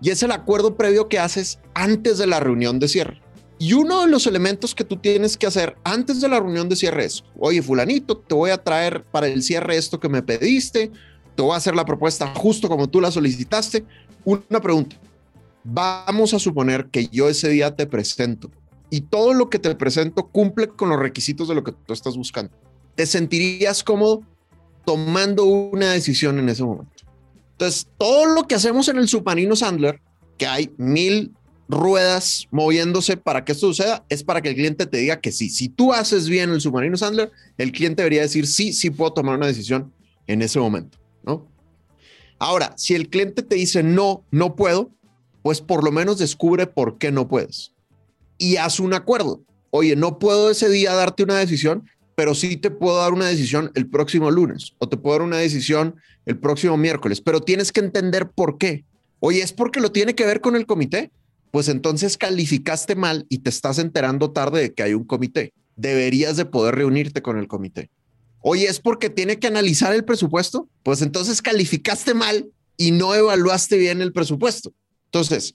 Y 0.00 0.10
es 0.10 0.22
el 0.22 0.30
acuerdo 0.30 0.76
previo 0.76 1.08
que 1.08 1.18
haces 1.18 1.58
antes 1.74 2.18
de 2.18 2.26
la 2.26 2.38
reunión 2.38 2.78
de 2.78 2.88
cierre. 2.88 3.20
Y 3.58 3.72
uno 3.72 4.02
de 4.02 4.06
los 4.06 4.26
elementos 4.26 4.74
que 4.74 4.84
tú 4.84 4.96
tienes 4.96 5.36
que 5.36 5.46
hacer 5.46 5.76
antes 5.82 6.20
de 6.20 6.28
la 6.28 6.38
reunión 6.38 6.68
de 6.68 6.76
cierre 6.76 7.04
es, 7.04 7.24
oye, 7.38 7.60
fulanito, 7.60 8.16
te 8.16 8.34
voy 8.34 8.50
a 8.50 8.62
traer 8.62 9.04
para 9.04 9.26
el 9.26 9.42
cierre 9.42 9.76
esto 9.76 9.98
que 9.98 10.08
me 10.08 10.22
pediste, 10.22 10.92
te 11.34 11.42
voy 11.42 11.52
a 11.52 11.56
hacer 11.56 11.74
la 11.74 11.84
propuesta 11.84 12.32
justo 12.36 12.68
como 12.68 12.88
tú 12.88 13.00
la 13.00 13.10
solicitaste. 13.10 13.84
Una 14.24 14.60
pregunta, 14.60 14.96
vamos 15.64 16.34
a 16.34 16.38
suponer 16.38 16.86
que 16.86 17.08
yo 17.08 17.28
ese 17.28 17.48
día 17.48 17.74
te 17.74 17.86
presento 17.86 18.50
y 18.90 19.02
todo 19.02 19.34
lo 19.34 19.50
que 19.50 19.58
te 19.58 19.74
presento 19.74 20.28
cumple 20.28 20.68
con 20.68 20.88
los 20.88 20.98
requisitos 20.98 21.48
de 21.48 21.54
lo 21.54 21.64
que 21.64 21.72
tú 21.72 21.92
estás 21.92 22.16
buscando. 22.16 22.52
¿Te 22.94 23.06
sentirías 23.06 23.82
cómodo 23.82 24.22
tomando 24.84 25.44
una 25.44 25.92
decisión 25.92 26.38
en 26.38 26.48
ese 26.48 26.64
momento? 26.64 27.04
Entonces, 27.52 27.88
todo 27.98 28.26
lo 28.26 28.44
que 28.44 28.54
hacemos 28.54 28.88
en 28.88 28.98
el 28.98 29.08
Supanino 29.08 29.56
Sandler, 29.56 30.00
que 30.36 30.46
hay 30.46 30.72
mil 30.76 31.34
ruedas 31.68 32.48
moviéndose 32.50 33.16
para 33.16 33.44
que 33.44 33.52
esto 33.52 33.68
suceda, 33.68 34.04
es 34.08 34.24
para 34.24 34.40
que 34.40 34.50
el 34.50 34.54
cliente 34.54 34.86
te 34.86 34.98
diga 34.98 35.20
que 35.20 35.32
sí. 35.32 35.50
Si 35.50 35.68
tú 35.68 35.92
haces 35.92 36.28
bien 36.28 36.50
el 36.50 36.60
submarino 36.60 36.96
Sandler, 36.96 37.30
el 37.58 37.72
cliente 37.72 38.02
debería 38.02 38.22
decir 38.22 38.46
sí, 38.46 38.72
sí 38.72 38.90
puedo 38.90 39.12
tomar 39.12 39.36
una 39.36 39.46
decisión 39.46 39.92
en 40.26 40.42
ese 40.42 40.58
momento, 40.58 40.98
¿no? 41.22 41.46
Ahora, 42.38 42.72
si 42.76 42.94
el 42.94 43.08
cliente 43.08 43.42
te 43.42 43.56
dice 43.56 43.82
no, 43.82 44.24
no 44.30 44.56
puedo, 44.56 44.90
pues 45.42 45.60
por 45.60 45.84
lo 45.84 45.92
menos 45.92 46.18
descubre 46.18 46.66
por 46.66 46.98
qué 46.98 47.12
no 47.12 47.28
puedes 47.28 47.72
y 48.38 48.56
haz 48.56 48.80
un 48.80 48.94
acuerdo. 48.94 49.42
Oye, 49.70 49.96
no 49.96 50.18
puedo 50.18 50.50
ese 50.50 50.68
día 50.70 50.94
darte 50.94 51.24
una 51.24 51.36
decisión, 51.36 51.88
pero 52.14 52.34
sí 52.34 52.56
te 52.56 52.70
puedo 52.70 52.96
dar 52.96 53.12
una 53.12 53.26
decisión 53.26 53.70
el 53.74 53.88
próximo 53.88 54.30
lunes 54.30 54.74
o 54.78 54.88
te 54.88 54.96
puedo 54.96 55.18
dar 55.18 55.26
una 55.26 55.36
decisión 55.36 55.96
el 56.24 56.38
próximo 56.38 56.76
miércoles, 56.76 57.20
pero 57.20 57.40
tienes 57.40 57.72
que 57.72 57.80
entender 57.80 58.30
por 58.30 58.56
qué. 58.58 58.84
Oye, 59.20 59.42
es 59.42 59.52
porque 59.52 59.80
lo 59.80 59.92
tiene 59.92 60.14
que 60.14 60.24
ver 60.24 60.40
con 60.40 60.56
el 60.56 60.66
comité. 60.66 61.10
Pues 61.50 61.68
entonces 61.68 62.16
calificaste 62.16 62.94
mal 62.94 63.26
y 63.28 63.38
te 63.38 63.50
estás 63.50 63.78
enterando 63.78 64.30
tarde 64.32 64.60
de 64.60 64.74
que 64.74 64.82
hay 64.82 64.94
un 64.94 65.04
comité. 65.04 65.52
Deberías 65.76 66.36
de 66.36 66.44
poder 66.44 66.74
reunirte 66.74 67.22
con 67.22 67.38
el 67.38 67.48
comité. 67.48 67.90
Oye, 68.40 68.66
es 68.66 68.80
porque 68.80 69.10
tiene 69.10 69.38
que 69.38 69.46
analizar 69.46 69.94
el 69.94 70.04
presupuesto. 70.04 70.68
Pues 70.82 71.02
entonces 71.02 71.42
calificaste 71.42 72.14
mal 72.14 72.50
y 72.76 72.92
no 72.92 73.14
evaluaste 73.14 73.76
bien 73.76 74.00
el 74.02 74.12
presupuesto. 74.12 74.72
Entonces, 75.06 75.54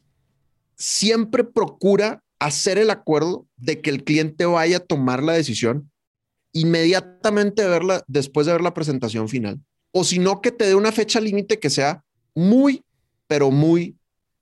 siempre 0.75 1.43
procura 1.43 2.23
hacer 2.39 2.77
el 2.77 2.89
acuerdo 2.89 3.47
de 3.57 3.81
que 3.81 3.89
el 3.89 4.03
cliente 4.03 4.45
vaya 4.45 4.77
a 4.77 4.85
tomar 4.85 5.23
la 5.23 5.33
decisión 5.33 5.89
inmediatamente 6.51 7.63
después 8.07 8.45
de 8.45 8.53
ver 8.53 8.61
la 8.61 8.73
presentación 8.73 9.29
final. 9.29 9.59
O 9.91 10.03
si 10.03 10.19
no, 10.19 10.41
que 10.41 10.51
te 10.51 10.65
dé 10.65 10.75
una 10.75 10.91
fecha 10.91 11.19
límite 11.19 11.59
que 11.59 11.69
sea 11.69 12.03
muy, 12.35 12.83
pero 13.27 13.51
muy 13.51 13.95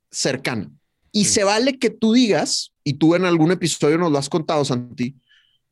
cercana. 0.09 0.71
Y 1.11 1.25
se 1.25 1.43
vale 1.43 1.77
que 1.77 1.89
tú 1.89 2.13
digas, 2.13 2.73
y 2.83 2.93
tú 2.93 3.15
en 3.15 3.25
algún 3.25 3.51
episodio 3.51 3.97
nos 3.97 4.11
lo 4.11 4.17
has 4.17 4.29
contado, 4.29 4.63
Santi, 4.63 5.17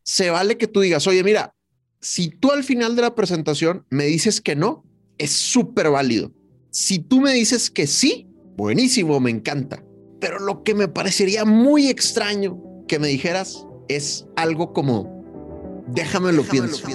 se 0.03 0.29
vale 0.29 0.58
que 0.58 0.67
tú 0.67 0.81
digas, 0.81 1.08
oye, 1.08 1.24
mira, 1.24 1.55
si 2.01 2.29
tú 2.29 2.51
al 2.51 2.63
final 2.63 2.96
de 2.96 3.03
la 3.03 3.15
presentación 3.15 3.86
me 3.89 4.05
dices 4.05 4.41
que 4.41 4.55
no, 4.55 4.86
es 5.17 5.31
súper 5.31 5.89
válido. 5.89 6.34
Si 6.72 7.00
tú 7.00 7.22
me 7.22 7.34
dices 7.34 7.69
que 7.69 7.88
sí, 7.88 8.27
buenísimo, 8.55 9.19
me 9.19 9.31
encanta. 9.31 9.84
Pero 10.19 10.39
lo 10.39 10.63
que 10.63 10.74
me 10.74 10.88
parecería 10.88 11.46
muy 11.46 11.88
extraño 11.88 12.60
que 12.88 13.00
me 13.00 13.08
dijeras 13.08 13.65
es 13.88 14.25
algo 14.36 14.74
como, 14.74 15.84
déjame 15.88 16.31
lo 16.31 16.43
pienso. 16.43 16.88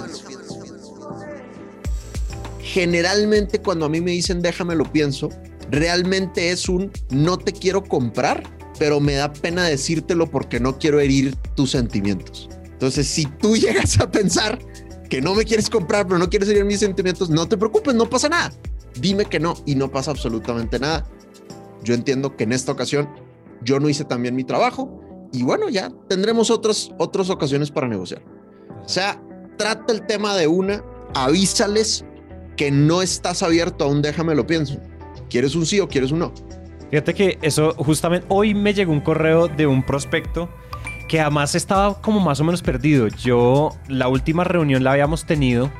Generalmente 2.59 3.61
cuando 3.61 3.85
a 3.85 3.89
mí 3.89 4.01
me 4.01 4.11
dicen 4.11 4.41
déjame 4.41 4.75
lo 4.75 4.91
pienso, 4.91 5.29
realmente 5.71 6.51
es 6.51 6.69
un 6.69 6.91
no 7.09 7.37
te 7.37 7.51
quiero 7.51 7.83
comprar, 7.83 8.43
pero 8.79 8.99
me 8.99 9.13
da 9.13 9.31
pena 9.31 9.63
decírtelo 9.63 10.29
porque 10.29 10.59
no 10.59 10.77
quiero 10.77 10.99
herir 10.99 11.35
tus 11.55 11.71
sentimientos. 11.71 12.49
Entonces, 12.65 13.07
si 13.07 13.25
tú 13.25 13.55
llegas 13.57 13.99
a 13.99 14.09
pensar 14.09 14.59
que 15.09 15.21
no 15.21 15.35
me 15.35 15.45
quieres 15.45 15.69
comprar, 15.69 16.07
pero 16.07 16.19
no 16.19 16.29
quieres 16.29 16.49
herir 16.49 16.65
mis 16.65 16.79
sentimientos, 16.79 17.29
no 17.29 17.47
te 17.47 17.57
preocupes, 17.57 17.95
no 17.95 18.09
pasa 18.09 18.29
nada. 18.29 18.51
Dime 18.99 19.25
que 19.25 19.39
no 19.39 19.55
y 19.65 19.75
no 19.75 19.91
pasa 19.91 20.11
absolutamente 20.11 20.79
nada. 20.79 21.05
Yo 21.83 21.93
entiendo 21.93 22.35
que 22.35 22.45
en 22.45 22.53
esta 22.53 22.71
ocasión 22.71 23.09
yo 23.61 23.79
no 23.79 23.89
hice 23.89 24.05
también 24.05 24.35
mi 24.35 24.43
trabajo 24.43 25.01
y 25.31 25.43
bueno, 25.43 25.69
ya 25.69 25.91
tendremos 26.07 26.49
otras, 26.49 26.91
otras 26.97 27.29
ocasiones 27.29 27.71
para 27.71 27.87
negociar. 27.87 28.21
O 28.83 28.87
sea, 28.87 29.21
trata 29.57 29.91
el 29.93 30.05
tema 30.05 30.35
de 30.35 30.47
una, 30.47 30.83
avísales 31.13 32.05
que 32.55 32.71
no 32.71 33.01
estás 33.01 33.43
abierto 33.43 33.83
a 33.83 33.87
un 33.87 34.01
déjame 34.01 34.33
lo 34.35 34.47
pienso. 34.47 34.79
¿Quieres 35.29 35.55
un 35.55 35.65
sí 35.65 35.79
o 35.79 35.87
quieres 35.87 36.11
un 36.11 36.19
no? 36.19 36.33
Fíjate 36.89 37.13
que 37.13 37.39
eso 37.41 37.73
justamente 37.77 38.25
hoy 38.29 38.53
me 38.53 38.73
llegó 38.73 38.91
un 38.91 39.01
correo 39.01 39.47
de 39.47 39.67
un 39.67 39.83
prospecto 39.83 40.49
que 41.07 41.19
además 41.19 41.55
estaba 41.55 42.01
como 42.01 42.19
más 42.19 42.39
o 42.39 42.43
menos 42.43 42.61
perdido. 42.61 43.07
Yo 43.07 43.75
la 43.87 44.07
última 44.07 44.43
reunión 44.43 44.83
la 44.83 44.91
habíamos 44.91 45.25
tenido 45.25 45.71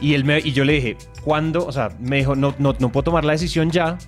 y 0.00 0.14
él 0.14 0.24
me, 0.24 0.38
y 0.38 0.52
yo 0.52 0.64
le 0.64 0.74
dije, 0.74 0.96
¿cuándo? 1.22 1.66
O 1.66 1.72
sea, 1.72 1.90
me 2.00 2.16
dijo, 2.16 2.34
no, 2.34 2.54
no, 2.58 2.74
no 2.78 2.92
puedo 2.92 3.04
tomar 3.04 3.24
la 3.24 3.32
decisión 3.32 3.70
ya, 3.70 3.98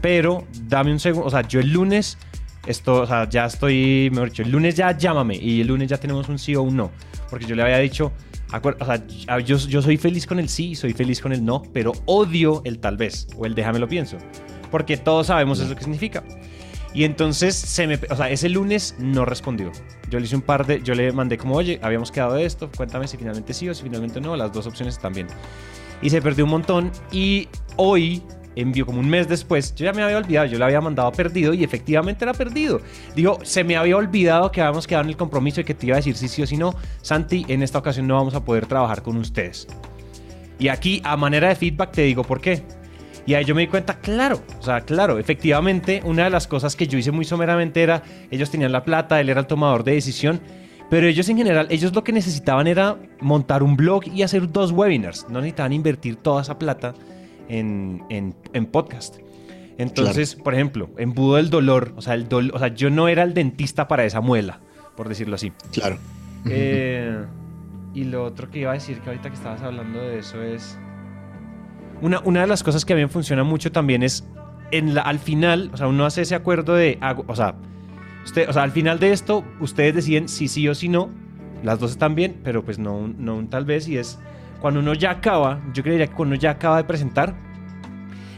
pero 0.00 0.44
dame 0.68 0.92
un 0.92 1.00
segundo, 1.00 1.26
o 1.26 1.30
sea, 1.30 1.42
yo 1.42 1.60
el 1.60 1.72
lunes 1.72 2.18
esto, 2.66 3.02
o 3.02 3.06
sea, 3.06 3.28
ya 3.28 3.46
estoy, 3.46 4.08
mejor 4.10 4.30
dicho, 4.30 4.42
el 4.42 4.50
lunes 4.50 4.74
ya 4.74 4.96
llámame 4.96 5.36
y 5.36 5.60
el 5.60 5.66
lunes 5.66 5.88
ya 5.88 5.98
tenemos 5.98 6.28
un 6.28 6.38
sí 6.38 6.54
o 6.56 6.62
un 6.62 6.76
no, 6.76 6.90
porque 7.30 7.46
yo 7.46 7.54
le 7.54 7.62
había 7.62 7.78
dicho, 7.78 8.12
o 8.52 8.84
sea, 8.84 9.38
yo, 9.40 9.56
yo 9.56 9.82
soy 9.82 9.96
feliz 9.96 10.26
con 10.26 10.38
el 10.38 10.48
sí, 10.48 10.74
soy 10.74 10.92
feliz 10.92 11.20
con 11.20 11.32
el 11.32 11.44
no, 11.44 11.62
pero 11.72 11.92
odio 12.06 12.62
el 12.64 12.78
tal 12.78 12.96
vez 12.96 13.26
o 13.36 13.46
el 13.46 13.54
déjame 13.54 13.78
lo 13.78 13.88
pienso, 13.88 14.16
porque 14.70 14.96
todos 14.96 15.28
sabemos 15.28 15.60
eso 15.60 15.74
que 15.74 15.82
significa. 15.82 16.22
Y 16.94 17.02
entonces 17.02 17.56
se 17.56 17.88
me, 17.88 17.98
o 18.08 18.16
sea, 18.16 18.30
ese 18.30 18.48
lunes 18.48 18.94
no 19.00 19.24
respondió. 19.24 19.72
Yo 20.10 20.20
le 20.20 20.26
hice 20.26 20.36
un 20.36 20.42
par 20.42 20.64
de, 20.64 20.80
yo 20.80 20.94
le 20.94 21.10
mandé 21.10 21.36
como, 21.36 21.56
oye, 21.56 21.80
habíamos 21.82 22.12
quedado 22.12 22.34
de 22.34 22.44
esto, 22.44 22.70
cuéntame 22.76 23.08
si 23.08 23.16
finalmente 23.16 23.52
sí 23.52 23.68
o 23.68 23.74
si 23.74 23.82
finalmente 23.82 24.20
no, 24.20 24.36
las 24.36 24.52
dos 24.52 24.68
opciones 24.68 24.94
están 24.94 25.12
bien. 25.12 25.26
Y 26.00 26.10
se 26.10 26.22
perdió 26.22 26.44
un 26.44 26.52
montón 26.52 26.92
y 27.10 27.48
hoy 27.76 28.22
envió 28.56 28.86
como 28.86 29.00
un 29.00 29.08
mes 29.08 29.28
después, 29.28 29.74
yo 29.74 29.84
ya 29.84 29.92
me 29.92 30.02
había 30.02 30.18
olvidado, 30.18 30.46
yo 30.46 30.58
le 30.58 30.64
había 30.64 30.80
mandado 30.80 31.10
perdido 31.12 31.54
y 31.54 31.64
efectivamente 31.64 32.24
era 32.24 32.32
perdido. 32.32 32.80
Digo, 33.14 33.38
se 33.42 33.64
me 33.64 33.76
había 33.76 33.96
olvidado 33.96 34.50
que 34.50 34.60
habíamos 34.60 34.86
quedado 34.86 35.04
en 35.04 35.10
el 35.10 35.16
compromiso 35.16 35.60
y 35.60 35.64
que 35.64 35.74
te 35.74 35.86
iba 35.86 35.96
a 35.96 35.98
decir 35.98 36.16
si 36.16 36.28
sí 36.28 36.42
o 36.42 36.46
si 36.46 36.56
no. 36.56 36.74
Santi, 37.02 37.44
en 37.48 37.62
esta 37.62 37.78
ocasión 37.78 38.06
no 38.06 38.14
vamos 38.14 38.34
a 38.34 38.44
poder 38.44 38.66
trabajar 38.66 39.02
con 39.02 39.16
ustedes. 39.16 39.66
Y 40.58 40.68
aquí, 40.68 41.02
a 41.04 41.16
manera 41.16 41.48
de 41.48 41.56
feedback, 41.56 41.92
te 41.92 42.02
digo 42.02 42.22
por 42.22 42.40
qué. 42.40 42.62
Y 43.26 43.34
ahí 43.34 43.44
yo 43.44 43.54
me 43.54 43.62
di 43.62 43.68
cuenta, 43.68 43.98
claro, 44.00 44.42
o 44.60 44.62
sea, 44.62 44.82
claro, 44.82 45.18
efectivamente, 45.18 46.02
una 46.04 46.24
de 46.24 46.30
las 46.30 46.46
cosas 46.46 46.76
que 46.76 46.86
yo 46.86 46.98
hice 46.98 47.10
muy 47.10 47.24
someramente 47.24 47.82
era, 47.82 48.02
ellos 48.30 48.50
tenían 48.50 48.70
la 48.70 48.84
plata, 48.84 49.18
él 49.18 49.30
era 49.30 49.40
el 49.40 49.46
tomador 49.46 49.82
de 49.82 49.92
decisión, 49.92 50.40
pero 50.90 51.06
ellos 51.06 51.26
en 51.30 51.38
general, 51.38 51.66
ellos 51.70 51.94
lo 51.94 52.04
que 52.04 52.12
necesitaban 52.12 52.66
era 52.66 52.98
montar 53.20 53.62
un 53.62 53.76
blog 53.76 54.06
y 54.06 54.22
hacer 54.22 54.52
dos 54.52 54.72
webinars, 54.72 55.26
no 55.30 55.40
necesitaban 55.40 55.72
invertir 55.72 56.16
toda 56.16 56.42
esa 56.42 56.58
plata 56.58 56.94
en, 57.48 58.34
podcast. 58.70 59.16
Entonces, 59.76 60.36
por 60.36 60.54
ejemplo, 60.54 60.90
embudo 60.98 61.36
del 61.36 61.50
dolor, 61.50 61.92
o 61.96 62.02
sea, 62.02 62.14
el 62.14 62.28
o 62.32 62.58
sea, 62.58 62.68
yo 62.68 62.90
no 62.90 63.08
era 63.08 63.22
el 63.22 63.34
dentista 63.34 63.88
para 63.88 64.04
esa 64.04 64.20
muela, 64.20 64.60
por 64.96 65.08
decirlo 65.08 65.34
así. 65.34 65.52
Claro. 65.72 65.98
Eh, 66.46 67.24
y 67.92 68.04
lo 68.04 68.24
otro 68.24 68.50
que 68.50 68.60
iba 68.60 68.70
a 68.70 68.74
decir, 68.74 69.00
que 69.00 69.08
ahorita 69.08 69.30
que 69.30 69.36
estabas 69.36 69.62
hablando 69.62 70.00
de 70.00 70.18
eso 70.18 70.42
es... 70.42 70.78
Una, 72.02 72.20
una 72.20 72.42
de 72.42 72.46
las 72.46 72.62
cosas 72.62 72.84
que 72.84 72.92
a 72.92 72.96
mí 72.96 73.02
me 73.02 73.08
funciona 73.08 73.44
mucho 73.44 73.72
también 73.72 74.02
es, 74.02 74.24
en 74.70 74.94
la, 74.94 75.02
al 75.02 75.18
final, 75.18 75.70
o 75.72 75.76
sea, 75.76 75.86
uno 75.86 76.04
hace 76.04 76.22
ese 76.22 76.34
acuerdo 76.34 76.74
de, 76.74 76.98
o 77.26 77.36
sea, 77.36 77.54
usted, 78.24 78.48
o 78.48 78.52
sea, 78.52 78.62
al 78.62 78.72
final 78.72 78.98
de 78.98 79.12
esto, 79.12 79.44
ustedes 79.60 79.94
deciden 79.94 80.28
si 80.28 80.48
sí 80.48 80.68
o 80.68 80.74
si 80.74 80.88
no, 80.88 81.10
las 81.62 81.78
dos 81.78 81.92
están 81.92 82.14
bien, 82.14 82.40
pero 82.42 82.64
pues 82.64 82.78
no, 82.78 83.08
no 83.08 83.36
un 83.36 83.48
tal 83.48 83.64
vez, 83.64 83.88
y 83.88 83.96
es 83.96 84.18
cuando 84.64 84.80
uno 84.80 84.94
ya 84.94 85.10
acaba, 85.10 85.60
yo 85.74 85.82
creería 85.82 86.06
que 86.06 86.14
cuando 86.14 86.36
ya 86.36 86.52
acaba 86.52 86.78
de 86.78 86.84
presentar, 86.84 87.34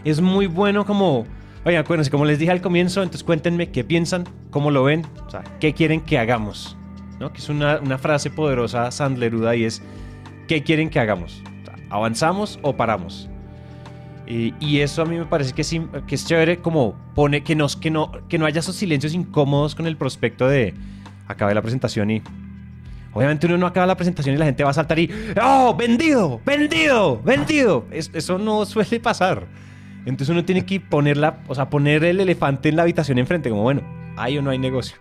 es 0.02 0.20
muy 0.20 0.48
bueno 0.48 0.84
como, 0.84 1.24
oigan, 1.64 1.84
acuérdense, 1.84 2.10
como 2.10 2.24
les 2.24 2.40
dije 2.40 2.50
al 2.50 2.60
comienzo, 2.60 3.00
entonces 3.04 3.22
cuéntenme 3.22 3.70
qué 3.70 3.84
piensan, 3.84 4.24
cómo 4.50 4.72
lo 4.72 4.82
ven, 4.82 5.06
o 5.24 5.30
sea, 5.30 5.44
qué 5.60 5.72
quieren 5.72 6.00
que 6.00 6.18
hagamos, 6.18 6.76
¿no? 7.20 7.32
Que 7.32 7.38
es 7.38 7.48
una, 7.48 7.78
una 7.78 7.96
frase 7.96 8.28
poderosa 8.28 8.90
sandleruda 8.90 9.54
y 9.54 9.66
es, 9.66 9.84
¿qué 10.48 10.64
quieren 10.64 10.90
que 10.90 10.98
hagamos? 10.98 11.44
¿Avanzamos 11.90 12.58
o 12.62 12.76
paramos? 12.76 13.30
Y, 14.26 14.52
y, 14.58 14.80
eso 14.80 15.02
a 15.02 15.04
mí 15.04 15.16
me 15.16 15.26
parece 15.26 15.52
que 15.52 15.62
que 16.08 16.14
es 16.16 16.26
chévere 16.26 16.58
como 16.58 16.96
pone 17.14 17.44
que, 17.44 17.54
nos, 17.54 17.76
que, 17.76 17.92
no, 17.92 18.10
que 18.28 18.36
no 18.36 18.46
haya 18.46 18.58
esos 18.58 18.74
silencios 18.74 19.14
incómodos 19.14 19.76
con 19.76 19.86
el 19.86 19.96
prospecto 19.96 20.48
de 20.48 20.74
acabe 21.28 21.54
la 21.54 21.62
presentación 21.62 22.10
y 22.10 22.22
Obviamente 23.16 23.46
uno 23.46 23.56
no 23.56 23.66
acaba 23.66 23.86
la 23.86 23.96
presentación 23.96 24.34
y 24.34 24.38
la 24.38 24.44
gente 24.44 24.62
va 24.62 24.68
a 24.68 24.74
saltar 24.74 24.98
y 24.98 25.10
¡Oh! 25.42 25.74
¡Vendido! 25.74 26.38
¡Vendido! 26.44 27.22
¡Vendido! 27.22 27.86
eso 27.90 28.36
no 28.36 28.66
suele 28.66 29.00
pasar. 29.00 29.48
Entonces 30.04 30.28
uno 30.28 30.44
tiene 30.44 30.66
que 30.66 30.80
poner, 30.80 31.18
o 31.48 31.54
sea, 31.54 31.70
poner 31.70 32.04
el 32.04 32.20
elefante 32.20 32.68
en 32.68 32.76
la 32.76 32.82
habitación 32.82 33.16
enfrente, 33.16 33.48
como 33.48 33.62
bueno, 33.62 33.82
hay 34.18 34.36
o 34.36 34.42
no 34.42 34.50
hay 34.50 34.58
negocio. 34.58 34.98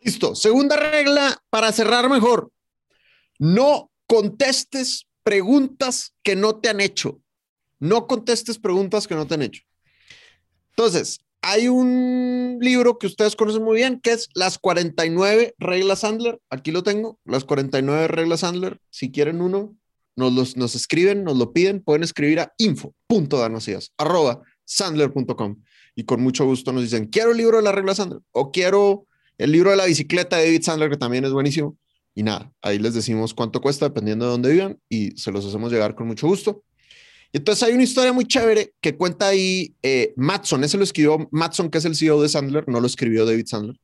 Listo. 0.00 0.34
Segunda 0.34 0.76
regla 0.76 1.42
para 1.50 1.70
cerrar 1.72 2.08
mejor. 2.08 2.50
No 3.38 3.90
contestes 4.06 5.06
preguntas 5.22 6.14
que 6.22 6.36
no 6.36 6.56
te 6.56 6.70
han 6.70 6.80
hecho. 6.80 7.20
No 7.80 8.06
contestes 8.06 8.58
preguntas 8.58 9.06
que 9.06 9.14
no 9.14 9.26
te 9.26 9.34
han 9.34 9.42
hecho. 9.42 9.62
Entonces, 10.70 11.20
hay 11.44 11.68
un 11.68 12.58
libro 12.60 12.98
que 12.98 13.06
ustedes 13.06 13.36
conocen 13.36 13.62
muy 13.62 13.76
bien, 13.76 14.00
que 14.00 14.12
es 14.12 14.28
Las 14.34 14.58
49 14.58 15.54
reglas 15.58 16.00
Sandler. 16.00 16.40
Aquí 16.48 16.72
lo 16.72 16.82
tengo, 16.82 17.18
las 17.24 17.44
49 17.44 18.08
reglas 18.08 18.40
Sandler. 18.40 18.80
Si 18.88 19.10
quieren 19.10 19.42
uno, 19.42 19.76
nos, 20.16 20.32
los, 20.32 20.56
nos 20.56 20.74
escriben, 20.74 21.22
nos 21.22 21.36
lo 21.36 21.52
piden, 21.52 21.82
pueden 21.82 22.02
escribir 22.02 22.40
a 22.40 22.54
info.danocías, 22.56 23.92
arroba 23.98 24.42
sandler.com. 24.64 25.62
Y 25.94 26.04
con 26.04 26.22
mucho 26.22 26.46
gusto 26.46 26.72
nos 26.72 26.82
dicen, 26.82 27.06
quiero 27.08 27.32
el 27.32 27.36
libro 27.36 27.58
de 27.58 27.62
las 27.62 27.74
reglas 27.74 27.98
Sandler 27.98 28.20
o 28.32 28.50
quiero 28.50 29.06
el 29.36 29.52
libro 29.52 29.70
de 29.70 29.76
la 29.76 29.84
bicicleta 29.84 30.38
de 30.38 30.46
David 30.46 30.62
Sandler, 30.62 30.90
que 30.90 30.96
también 30.96 31.26
es 31.26 31.32
buenísimo. 31.32 31.76
Y 32.14 32.22
nada, 32.22 32.52
ahí 32.62 32.78
les 32.78 32.94
decimos 32.94 33.34
cuánto 33.34 33.60
cuesta 33.60 33.86
dependiendo 33.86 34.24
de 34.24 34.30
dónde 34.30 34.50
vivan 34.50 34.80
y 34.88 35.10
se 35.12 35.30
los 35.30 35.44
hacemos 35.44 35.70
llegar 35.70 35.94
con 35.94 36.06
mucho 36.06 36.26
gusto. 36.26 36.62
Entonces 37.34 37.64
hay 37.64 37.74
una 37.74 37.82
historia 37.82 38.12
muy 38.12 38.26
chévere 38.26 38.74
que 38.80 38.96
cuenta 38.96 39.26
ahí 39.26 39.74
eh, 39.82 40.14
Matson, 40.16 40.62
ese 40.62 40.78
lo 40.78 40.84
escribió 40.84 41.28
Matson, 41.32 41.68
que 41.68 41.78
es 41.78 41.84
el 41.84 41.96
CEO 41.96 42.22
de 42.22 42.28
Sandler, 42.28 42.68
no 42.68 42.80
lo 42.80 42.86
escribió 42.86 43.26
David 43.26 43.46
Sandler, 43.46 43.76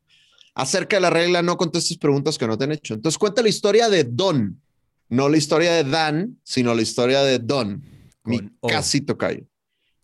acerca 0.54 0.96
de 0.96 1.00
la 1.00 1.10
regla 1.10 1.42
no 1.42 1.56
contestes 1.56 1.98
preguntas 1.98 2.38
que 2.38 2.46
no 2.46 2.56
te 2.56 2.62
han 2.62 2.70
hecho. 2.70 2.94
Entonces 2.94 3.18
cuenta 3.18 3.42
la 3.42 3.48
historia 3.48 3.88
de 3.88 4.04
Don, 4.04 4.62
no 5.08 5.28
la 5.28 5.36
historia 5.36 5.72
de 5.72 5.82
Dan, 5.82 6.38
sino 6.44 6.72
la 6.76 6.82
historia 6.82 7.22
de 7.22 7.40
Don, 7.40 7.82
mi 8.22 8.38
casi 8.68 9.00
tocayo. 9.00 9.44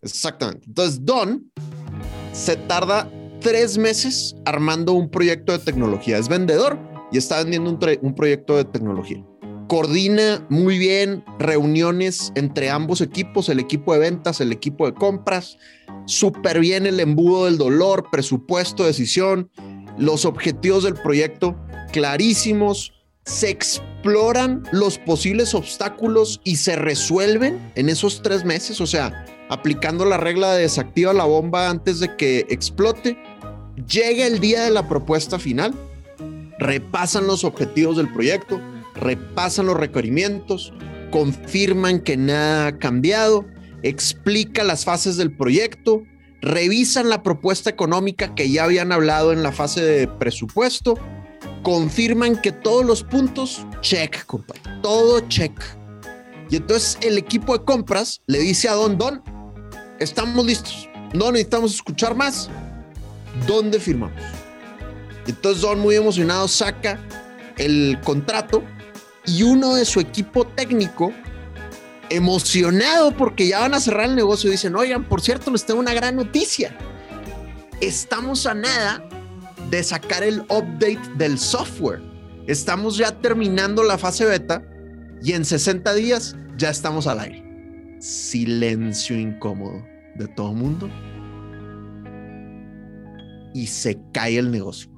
Exactamente. 0.01 0.65
Entonces 0.67 1.05
Don 1.05 1.49
se 2.33 2.57
tarda 2.57 3.09
tres 3.39 3.77
meses 3.77 4.35
armando 4.43 4.91
un 4.91 5.09
proyecto 5.09 5.53
de 5.53 5.59
tecnología, 5.59 6.17
es 6.17 6.27
vendedor 6.27 6.77
y 7.13 7.17
está 7.17 7.37
vendiendo 7.37 7.69
un, 7.69 7.79
un 8.01 8.13
proyecto 8.13 8.57
de 8.57 8.65
tecnología 8.65 9.25
coordina 9.67 10.45
muy 10.49 10.77
bien 10.77 11.23
reuniones 11.39 12.31
entre 12.35 12.69
ambos 12.69 13.01
equipos, 13.01 13.49
el 13.49 13.59
equipo 13.59 13.93
de 13.93 13.99
ventas, 13.99 14.41
el 14.41 14.51
equipo 14.51 14.85
de 14.85 14.93
compras, 14.93 15.57
súper 16.05 16.59
bien 16.59 16.85
el 16.85 16.99
embudo 16.99 17.45
del 17.45 17.57
dolor, 17.57 18.09
presupuesto, 18.11 18.85
decisión, 18.85 19.51
los 19.97 20.25
objetivos 20.25 20.83
del 20.83 20.93
proyecto 20.95 21.55
clarísimos, 21.91 22.93
se 23.25 23.49
exploran 23.49 24.63
los 24.71 24.97
posibles 24.99 25.53
obstáculos 25.53 26.39
y 26.43 26.57
se 26.57 26.75
resuelven 26.77 27.71
en 27.75 27.89
esos 27.89 28.21
tres 28.21 28.45
meses, 28.45 28.79
o 28.79 28.87
sea, 28.87 29.25
aplicando 29.49 30.05
la 30.05 30.17
regla 30.17 30.53
de 30.53 30.61
desactiva 30.61 31.13
la 31.13 31.25
bomba 31.25 31.69
antes 31.69 31.99
de 31.99 32.15
que 32.15 32.45
explote, 32.49 33.17
llega 33.87 34.25
el 34.25 34.39
día 34.39 34.63
de 34.63 34.71
la 34.71 34.87
propuesta 34.87 35.39
final, 35.39 35.73
repasan 36.59 37.27
los 37.27 37.43
objetivos 37.43 37.97
del 37.97 38.11
proyecto, 38.13 38.61
repasan 38.99 39.67
los 39.67 39.77
requerimientos, 39.77 40.73
confirman 41.11 41.99
que 41.99 42.17
nada 42.17 42.67
ha 42.67 42.77
cambiado, 42.79 43.45
explica 43.83 44.63
las 44.63 44.85
fases 44.85 45.17
del 45.17 45.35
proyecto, 45.35 46.03
revisan 46.41 47.09
la 47.09 47.23
propuesta 47.23 47.69
económica 47.69 48.35
que 48.35 48.49
ya 48.49 48.65
habían 48.65 48.91
hablado 48.91 49.33
en 49.33 49.43
la 49.43 49.51
fase 49.51 49.81
de 49.81 50.07
presupuesto, 50.07 50.95
confirman 51.63 52.41
que 52.41 52.51
todos 52.51 52.85
los 52.85 53.03
puntos, 53.03 53.65
check, 53.81 54.25
compadre, 54.25 54.61
todo 54.81 55.19
check. 55.27 55.51
Y 56.49 56.57
entonces 56.57 56.97
el 57.01 57.17
equipo 57.17 57.57
de 57.57 57.65
compras 57.65 58.21
le 58.27 58.39
dice 58.39 58.69
a 58.69 58.73
Don 58.73 58.97
Don, 58.97 59.21
estamos 59.99 60.45
listos, 60.45 60.89
no 61.13 61.31
necesitamos 61.31 61.75
escuchar 61.75 62.15
más, 62.15 62.49
¿dónde 63.45 63.79
firmamos? 63.79 64.21
Entonces 65.27 65.61
Don 65.61 65.79
muy 65.79 65.95
emocionado 65.95 66.47
saca 66.47 66.99
el 67.57 67.99
contrato 68.03 68.63
y 69.27 69.43
uno 69.43 69.75
de 69.75 69.85
su 69.85 69.99
equipo 69.99 70.47
técnico 70.47 71.11
emocionado 72.09 73.15
porque 73.15 73.47
ya 73.47 73.59
van 73.59 73.73
a 73.73 73.79
cerrar 73.79 74.05
el 74.09 74.15
negocio 74.15 74.49
dicen, 74.49 74.75
oigan, 74.75 75.03
por 75.03 75.21
cierto, 75.21 75.51
les 75.51 75.65
tengo 75.65 75.79
una 75.79 75.93
gran 75.93 76.15
noticia. 76.15 76.75
Estamos 77.81 78.47
a 78.47 78.53
nada 78.53 79.07
de 79.69 79.83
sacar 79.83 80.23
el 80.23 80.39
update 80.41 81.01
del 81.17 81.37
software. 81.37 82.01
Estamos 82.47 82.97
ya 82.97 83.11
terminando 83.11 83.83
la 83.83 83.97
fase 83.97 84.25
beta 84.25 84.63
y 85.21 85.33
en 85.33 85.43
60 85.43 85.93
días 85.93 86.35
ya 86.57 86.69
estamos 86.69 87.05
al 87.07 87.19
aire. 87.19 87.43
Silencio 87.99 89.19
incómodo 89.19 89.83
de 90.15 90.27
todo 90.29 90.51
el 90.51 90.57
mundo. 90.57 90.89
Y 93.53 93.67
se 93.67 93.99
cae 94.13 94.37
el 94.37 94.51
negocio. 94.51 94.96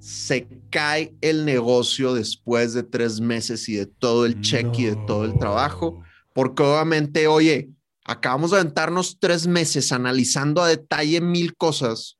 Se 0.00 0.48
cae 0.70 1.14
el 1.20 1.44
negocio 1.44 2.14
después 2.14 2.72
de 2.74 2.82
tres 2.82 3.20
meses 3.20 3.68
y 3.68 3.74
de 3.74 3.86
todo 3.86 4.26
el 4.26 4.40
check 4.40 4.66
y 4.78 4.84
de 4.86 4.96
todo 5.06 5.24
el 5.24 5.38
trabajo. 5.38 6.02
Porque 6.32 6.62
obviamente, 6.62 7.26
oye, 7.26 7.70
acabamos 8.04 8.50
de 8.50 8.58
aventarnos 8.58 9.18
tres 9.20 9.46
meses 9.46 9.92
analizando 9.92 10.62
a 10.62 10.68
detalle 10.68 11.20
mil 11.20 11.56
cosas 11.56 12.18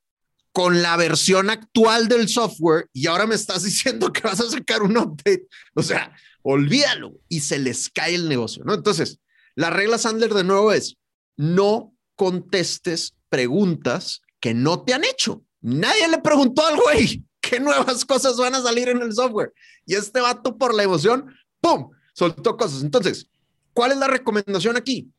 con 0.51 0.81
la 0.81 0.97
versión 0.97 1.49
actual 1.49 2.07
del 2.07 2.27
software 2.27 2.87
y 2.91 3.07
ahora 3.07 3.25
me 3.25 3.35
estás 3.35 3.63
diciendo 3.65 4.11
que 4.11 4.21
vas 4.21 4.39
a 4.39 4.49
sacar 4.49 4.83
un 4.83 4.97
update. 4.97 5.47
O 5.75 5.83
sea, 5.83 6.15
olvídalo 6.43 7.13
y 7.27 7.41
se 7.41 7.59
les 7.59 7.89
cae 7.89 8.15
el 8.15 8.29
negocio, 8.29 8.63
¿no? 8.65 8.73
Entonces, 8.73 9.19
la 9.55 9.69
regla 9.69 9.97
Sandler 9.97 10.33
de 10.33 10.43
nuevo 10.43 10.71
es 10.71 10.97
no 11.37 11.93
contestes 12.15 13.15
preguntas 13.29 14.21
que 14.39 14.53
no 14.53 14.83
te 14.83 14.93
han 14.93 15.03
hecho. 15.03 15.43
Nadie 15.61 16.07
le 16.07 16.19
preguntó 16.19 16.65
al 16.65 16.77
güey 16.77 17.23
qué 17.49 17.59
nuevas 17.59 18.05
cosas 18.05 18.37
van 18.37 18.55
a 18.55 18.61
salir 18.61 18.89
en 18.89 19.01
el 19.01 19.13
software. 19.13 19.53
Y 19.85 19.95
este 19.95 20.21
vato 20.21 20.57
por 20.57 20.73
la 20.73 20.83
emoción, 20.83 21.33
¡pum! 21.59 21.89
Soltó 22.13 22.57
cosas. 22.57 22.83
Entonces, 22.83 23.29
¿cuál 23.73 23.91
es 23.91 23.97
la 23.97 24.07
recomendación 24.07 24.77
aquí? 24.77 25.11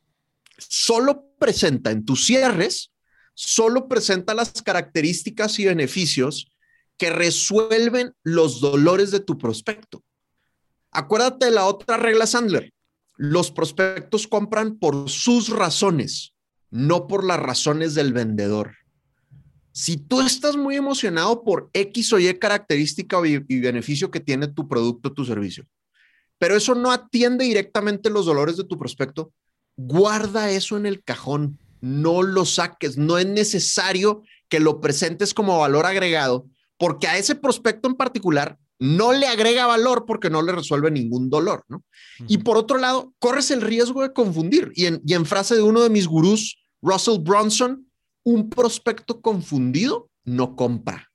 Solo 0.58 1.26
presenta 1.38 1.90
en 1.90 2.04
tus 2.04 2.24
cierres, 2.26 2.92
solo 3.34 3.88
presenta 3.88 4.34
las 4.34 4.62
características 4.62 5.58
y 5.58 5.64
beneficios 5.64 6.52
que 6.96 7.10
resuelven 7.10 8.14
los 8.22 8.60
dolores 8.60 9.10
de 9.10 9.20
tu 9.20 9.38
prospecto. 9.38 10.04
Acuérdate 10.90 11.46
de 11.46 11.52
la 11.52 11.64
otra 11.64 11.96
regla 11.96 12.26
Sandler. 12.26 12.72
Los 13.16 13.50
prospectos 13.50 14.26
compran 14.26 14.78
por 14.78 15.08
sus 15.08 15.48
razones, 15.48 16.34
no 16.70 17.06
por 17.06 17.24
las 17.24 17.38
razones 17.38 17.94
del 17.94 18.12
vendedor. 18.12 18.76
Si 19.72 19.96
tú 19.96 20.20
estás 20.20 20.56
muy 20.56 20.76
emocionado 20.76 21.42
por 21.44 21.70
X 21.72 22.12
o 22.12 22.18
Y 22.18 22.32
característica 22.38 23.18
y 23.24 23.60
beneficio 23.60 24.10
que 24.10 24.20
tiene 24.20 24.48
tu 24.48 24.68
producto, 24.68 25.12
tu 25.12 25.24
servicio, 25.24 25.64
pero 26.38 26.56
eso 26.56 26.74
no 26.74 26.90
atiende 26.90 27.44
directamente 27.44 28.10
los 28.10 28.26
dolores 28.26 28.56
de 28.56 28.64
tu 28.64 28.78
prospecto, 28.78 29.32
guarda 29.76 30.50
eso 30.50 30.76
en 30.76 30.86
el 30.86 31.04
cajón, 31.04 31.58
no 31.80 32.22
lo 32.22 32.44
saques, 32.44 32.96
no 32.96 33.18
es 33.18 33.26
necesario 33.26 34.22
que 34.48 34.58
lo 34.58 34.80
presentes 34.80 35.34
como 35.34 35.58
valor 35.58 35.86
agregado, 35.86 36.46
porque 36.78 37.06
a 37.06 37.18
ese 37.18 37.34
prospecto 37.34 37.88
en 37.88 37.94
particular 37.94 38.58
no 38.78 39.12
le 39.12 39.26
agrega 39.26 39.66
valor 39.66 40.06
porque 40.06 40.30
no 40.30 40.40
le 40.40 40.52
resuelve 40.52 40.90
ningún 40.90 41.28
dolor, 41.28 41.64
¿no? 41.68 41.84
Y 42.26 42.38
por 42.38 42.56
otro 42.56 42.78
lado, 42.78 43.12
corres 43.18 43.50
el 43.50 43.60
riesgo 43.60 44.02
de 44.02 44.14
confundir. 44.14 44.72
Y 44.74 44.86
en, 44.86 45.02
y 45.04 45.12
en 45.12 45.26
frase 45.26 45.54
de 45.54 45.62
uno 45.62 45.82
de 45.82 45.90
mis 45.90 46.06
gurús, 46.06 46.64
Russell 46.80 47.20
Bronson, 47.20 47.89
un 48.24 48.50
prospecto 48.50 49.20
confundido 49.20 50.10
no 50.24 50.56
compra. 50.56 51.10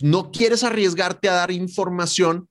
No 0.00 0.30
quieres 0.32 0.64
arriesgarte 0.64 1.28
a 1.28 1.34
dar 1.34 1.50
información 1.50 2.48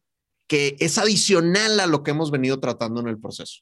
que 0.47 0.75
es 0.79 0.97
adicional 0.97 1.79
a 1.79 1.87
lo 1.87 2.03
que 2.03 2.11
hemos 2.11 2.31
venido 2.31 2.59
tratando 2.59 3.01
en 3.01 3.07
el 3.07 3.19
proceso. 3.19 3.61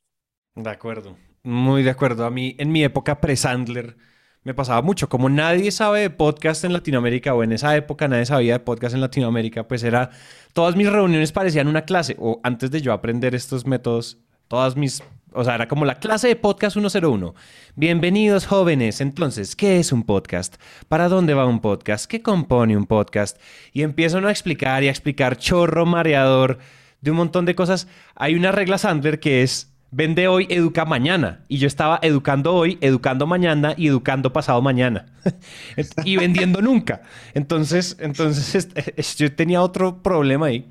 De 0.55 0.69
acuerdo, 0.69 1.17
muy 1.43 1.83
de 1.83 1.89
acuerdo. 1.89 2.25
A 2.25 2.31
mí, 2.31 2.55
en 2.59 2.71
mi 2.71 2.83
época 2.83 3.21
pre-Sandler, 3.21 3.95
me 4.43 4.53
pasaba 4.53 4.81
mucho. 4.81 5.07
Como 5.07 5.29
nadie 5.29 5.71
sabe 5.71 6.01
de 6.01 6.09
podcast 6.09 6.63
en 6.63 6.73
Latinoamérica, 6.73 7.33
o 7.33 7.43
en 7.43 7.53
esa 7.53 7.75
época 7.75 8.07
nadie 8.07 8.25
sabía 8.25 8.53
de 8.53 8.59
podcast 8.59 8.95
en 8.95 9.01
Latinoamérica, 9.01 9.67
pues 9.67 9.83
era. 9.83 10.09
Todas 10.53 10.75
mis 10.75 10.91
reuniones 10.91 11.31
parecían 11.31 11.67
una 11.67 11.85
clase, 11.85 12.15
o 12.19 12.41
antes 12.43 12.71
de 12.71 12.81
yo 12.81 12.93
aprender 12.93 13.35
estos 13.35 13.65
métodos, 13.65 14.19
todas 14.47 14.75
mis. 14.75 15.03
O 15.33 15.45
sea, 15.45 15.55
era 15.55 15.69
como 15.69 15.85
la 15.85 15.95
clase 15.95 16.27
de 16.27 16.35
podcast 16.35 16.73
101. 16.73 17.33
Bienvenidos 17.77 18.45
jóvenes. 18.45 18.99
Entonces, 18.99 19.55
¿qué 19.55 19.79
es 19.79 19.93
un 19.93 20.03
podcast? 20.03 20.55
¿Para 20.89 21.07
dónde 21.07 21.33
va 21.33 21.45
un 21.45 21.61
podcast? 21.61 22.05
¿Qué 22.05 22.21
compone 22.21 22.75
un 22.75 22.85
podcast? 22.85 23.39
Y 23.71 23.83
empiezan 23.83 24.25
a 24.25 24.31
explicar 24.31 24.83
y 24.83 24.87
a 24.87 24.91
explicar 24.91 25.37
chorro 25.37 25.85
mareador 25.85 26.57
de 26.99 27.11
un 27.11 27.17
montón 27.17 27.45
de 27.45 27.55
cosas. 27.55 27.87
Hay 28.15 28.35
una 28.35 28.51
regla 28.51 28.77
Sandler 28.77 29.21
que 29.21 29.41
es 29.41 29.71
vende 29.89 30.27
hoy, 30.27 30.47
educa 30.49 30.83
mañana. 30.83 31.45
Y 31.47 31.59
yo 31.59 31.67
estaba 31.67 31.99
educando 32.01 32.53
hoy, 32.53 32.77
educando 32.81 33.25
mañana 33.25 33.73
y 33.77 33.87
educando 33.87 34.33
pasado 34.33 34.61
mañana. 34.61 35.13
y 36.03 36.17
vendiendo 36.17 36.61
nunca. 36.61 37.03
Entonces, 37.33 37.95
entonces 38.01 38.67
yo 39.17 39.33
tenía 39.33 39.61
otro 39.61 40.03
problema 40.03 40.47
ahí. 40.47 40.67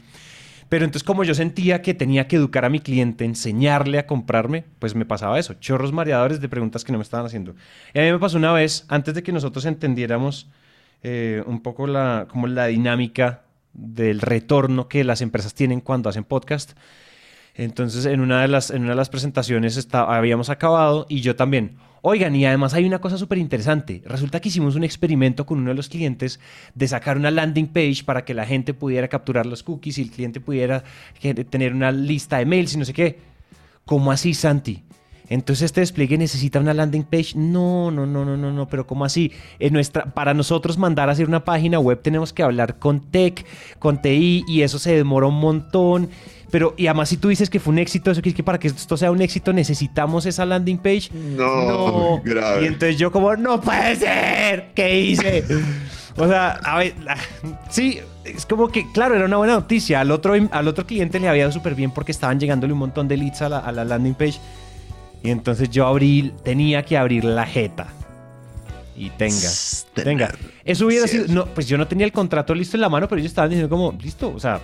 Pero 0.70 0.86
entonces 0.86 1.04
como 1.04 1.24
yo 1.24 1.34
sentía 1.34 1.82
que 1.82 1.92
tenía 1.92 2.26
que 2.26 2.36
educar 2.36 2.64
a 2.64 2.70
mi 2.70 2.80
cliente, 2.80 3.26
enseñarle 3.26 3.98
a 3.98 4.06
comprarme, 4.06 4.64
pues 4.78 4.94
me 4.94 5.04
pasaba 5.04 5.38
eso, 5.38 5.54
chorros 5.54 5.92
mareadores 5.92 6.40
de 6.40 6.48
preguntas 6.48 6.84
que 6.84 6.92
no 6.92 6.98
me 6.98 7.04
estaban 7.04 7.26
haciendo. 7.26 7.54
Y 7.92 7.98
a 7.98 8.02
mí 8.02 8.12
me 8.12 8.18
pasó 8.18 8.38
una 8.38 8.52
vez, 8.52 8.86
antes 8.88 9.12
de 9.14 9.22
que 9.22 9.32
nosotros 9.32 9.66
entendiéramos 9.66 10.48
eh, 11.02 11.42
un 11.46 11.60
poco 11.60 11.86
la, 11.86 12.26
como 12.30 12.46
la 12.46 12.66
dinámica 12.66 13.42
del 13.74 14.20
retorno 14.20 14.88
que 14.88 15.04
las 15.04 15.20
empresas 15.20 15.54
tienen 15.54 15.80
cuando 15.80 16.08
hacen 16.08 16.24
podcast, 16.24 16.72
entonces, 17.54 18.06
en 18.06 18.20
una 18.20 18.42
de 18.42 18.48
las, 18.48 18.70
en 18.70 18.82
una 18.82 18.90
de 18.90 18.96
las 18.96 19.08
presentaciones 19.08 19.88
habíamos 19.92 20.50
acabado 20.50 21.06
y 21.08 21.20
yo 21.20 21.36
también. 21.36 21.76
Oigan, 22.02 22.34
y 22.34 22.46
además 22.46 22.72
hay 22.74 22.86
una 22.86 22.98
cosa 22.98 23.18
súper 23.18 23.38
interesante. 23.38 24.02
Resulta 24.06 24.40
que 24.40 24.48
hicimos 24.48 24.74
un 24.74 24.84
experimento 24.84 25.44
con 25.44 25.58
uno 25.58 25.70
de 25.70 25.74
los 25.74 25.88
clientes 25.88 26.40
de 26.74 26.88
sacar 26.88 27.16
una 27.16 27.30
landing 27.30 27.68
page 27.68 28.04
para 28.04 28.24
que 28.24 28.32
la 28.32 28.46
gente 28.46 28.72
pudiera 28.72 29.08
capturar 29.08 29.46
los 29.46 29.62
cookies 29.62 29.98
y 29.98 30.02
el 30.02 30.10
cliente 30.10 30.40
pudiera 30.40 30.82
tener 31.50 31.74
una 31.74 31.92
lista 31.92 32.38
de 32.38 32.46
mails 32.46 32.74
y 32.74 32.78
no 32.78 32.84
sé 32.84 32.94
qué. 32.94 33.18
¿Cómo 33.84 34.12
así, 34.12 34.34
Santi? 34.34 34.82
Entonces 35.30 35.66
este 35.66 35.80
despliegue 35.80 36.18
necesita 36.18 36.58
una 36.58 36.74
landing 36.74 37.04
page. 37.04 37.34
No, 37.36 37.90
no, 37.92 38.04
no, 38.04 38.24
no, 38.24 38.36
no, 38.36 38.50
no. 38.50 38.68
Pero 38.68 38.86
¿cómo 38.86 39.04
así? 39.04 39.32
En 39.60 39.72
nuestra, 39.72 40.06
para 40.06 40.34
nosotros 40.34 40.76
mandar 40.76 41.08
a 41.08 41.12
hacer 41.12 41.28
una 41.28 41.44
página 41.44 41.78
web 41.78 42.02
tenemos 42.02 42.32
que 42.32 42.42
hablar 42.42 42.78
con 42.80 43.00
tech, 43.00 43.46
con 43.78 44.02
TI 44.02 44.44
y 44.48 44.62
eso 44.62 44.80
se 44.80 44.94
demora 44.94 45.28
un 45.28 45.38
montón. 45.38 46.10
Pero, 46.50 46.74
y 46.76 46.86
además, 46.86 47.08
si 47.08 47.16
tú 47.16 47.28
dices 47.28 47.48
que 47.48 47.60
fue 47.60 47.72
un 47.72 47.78
éxito, 47.78 48.10
eso 48.10 48.20
quiere 48.20 48.36
que 48.36 48.42
para 48.42 48.58
que 48.58 48.68
esto 48.68 48.96
sea 48.96 49.10
un 49.10 49.22
éxito 49.22 49.52
necesitamos 49.52 50.26
esa 50.26 50.44
landing 50.44 50.78
page. 50.78 51.10
No, 51.12 52.20
grave. 52.24 52.64
Y 52.64 52.66
entonces 52.66 52.98
yo, 52.98 53.12
como, 53.12 53.36
no 53.36 53.60
puede 53.60 53.96
ser. 53.96 54.70
¿Qué 54.74 55.00
hice? 55.00 55.44
o 56.16 56.26
sea, 56.26 56.50
a 56.50 56.78
ver, 56.78 56.94
sí, 57.68 58.00
es 58.24 58.46
como 58.46 58.68
que, 58.68 58.90
claro, 58.92 59.14
era 59.14 59.26
una 59.26 59.36
buena 59.36 59.54
noticia. 59.54 60.00
Al 60.00 60.10
otro, 60.10 60.34
al 60.50 60.68
otro 60.68 60.86
cliente 60.86 61.20
le 61.20 61.28
había 61.28 61.42
ido 61.42 61.52
súper 61.52 61.74
bien 61.74 61.92
porque 61.92 62.12
estaban 62.12 62.40
llegándole 62.40 62.72
un 62.72 62.80
montón 62.80 63.06
de 63.06 63.16
leads 63.16 63.42
a 63.42 63.48
la, 63.48 63.58
a 63.58 63.72
la 63.72 63.84
landing 63.84 64.14
page. 64.14 64.40
Y 65.22 65.30
entonces 65.30 65.70
yo 65.70 65.86
abrí, 65.86 66.32
tenía 66.42 66.82
que 66.82 66.96
abrir 66.96 67.24
la 67.24 67.46
jeta 67.46 67.88
y 69.00 69.08
tenga, 69.08 69.48
tenga. 69.94 70.34
Eso 70.62 70.84
hubiera 70.84 71.06
sido, 71.06 71.26
no, 71.28 71.46
pues 71.46 71.66
yo 71.66 71.78
no 71.78 71.88
tenía 71.88 72.04
el 72.04 72.12
contrato 72.12 72.54
listo 72.54 72.76
en 72.76 72.82
la 72.82 72.90
mano, 72.90 73.08
pero 73.08 73.18
ellos 73.18 73.30
estaban 73.30 73.48
diciendo 73.48 73.74
como, 73.74 73.96
listo, 73.98 74.30
o 74.30 74.38
sea, 74.38 74.60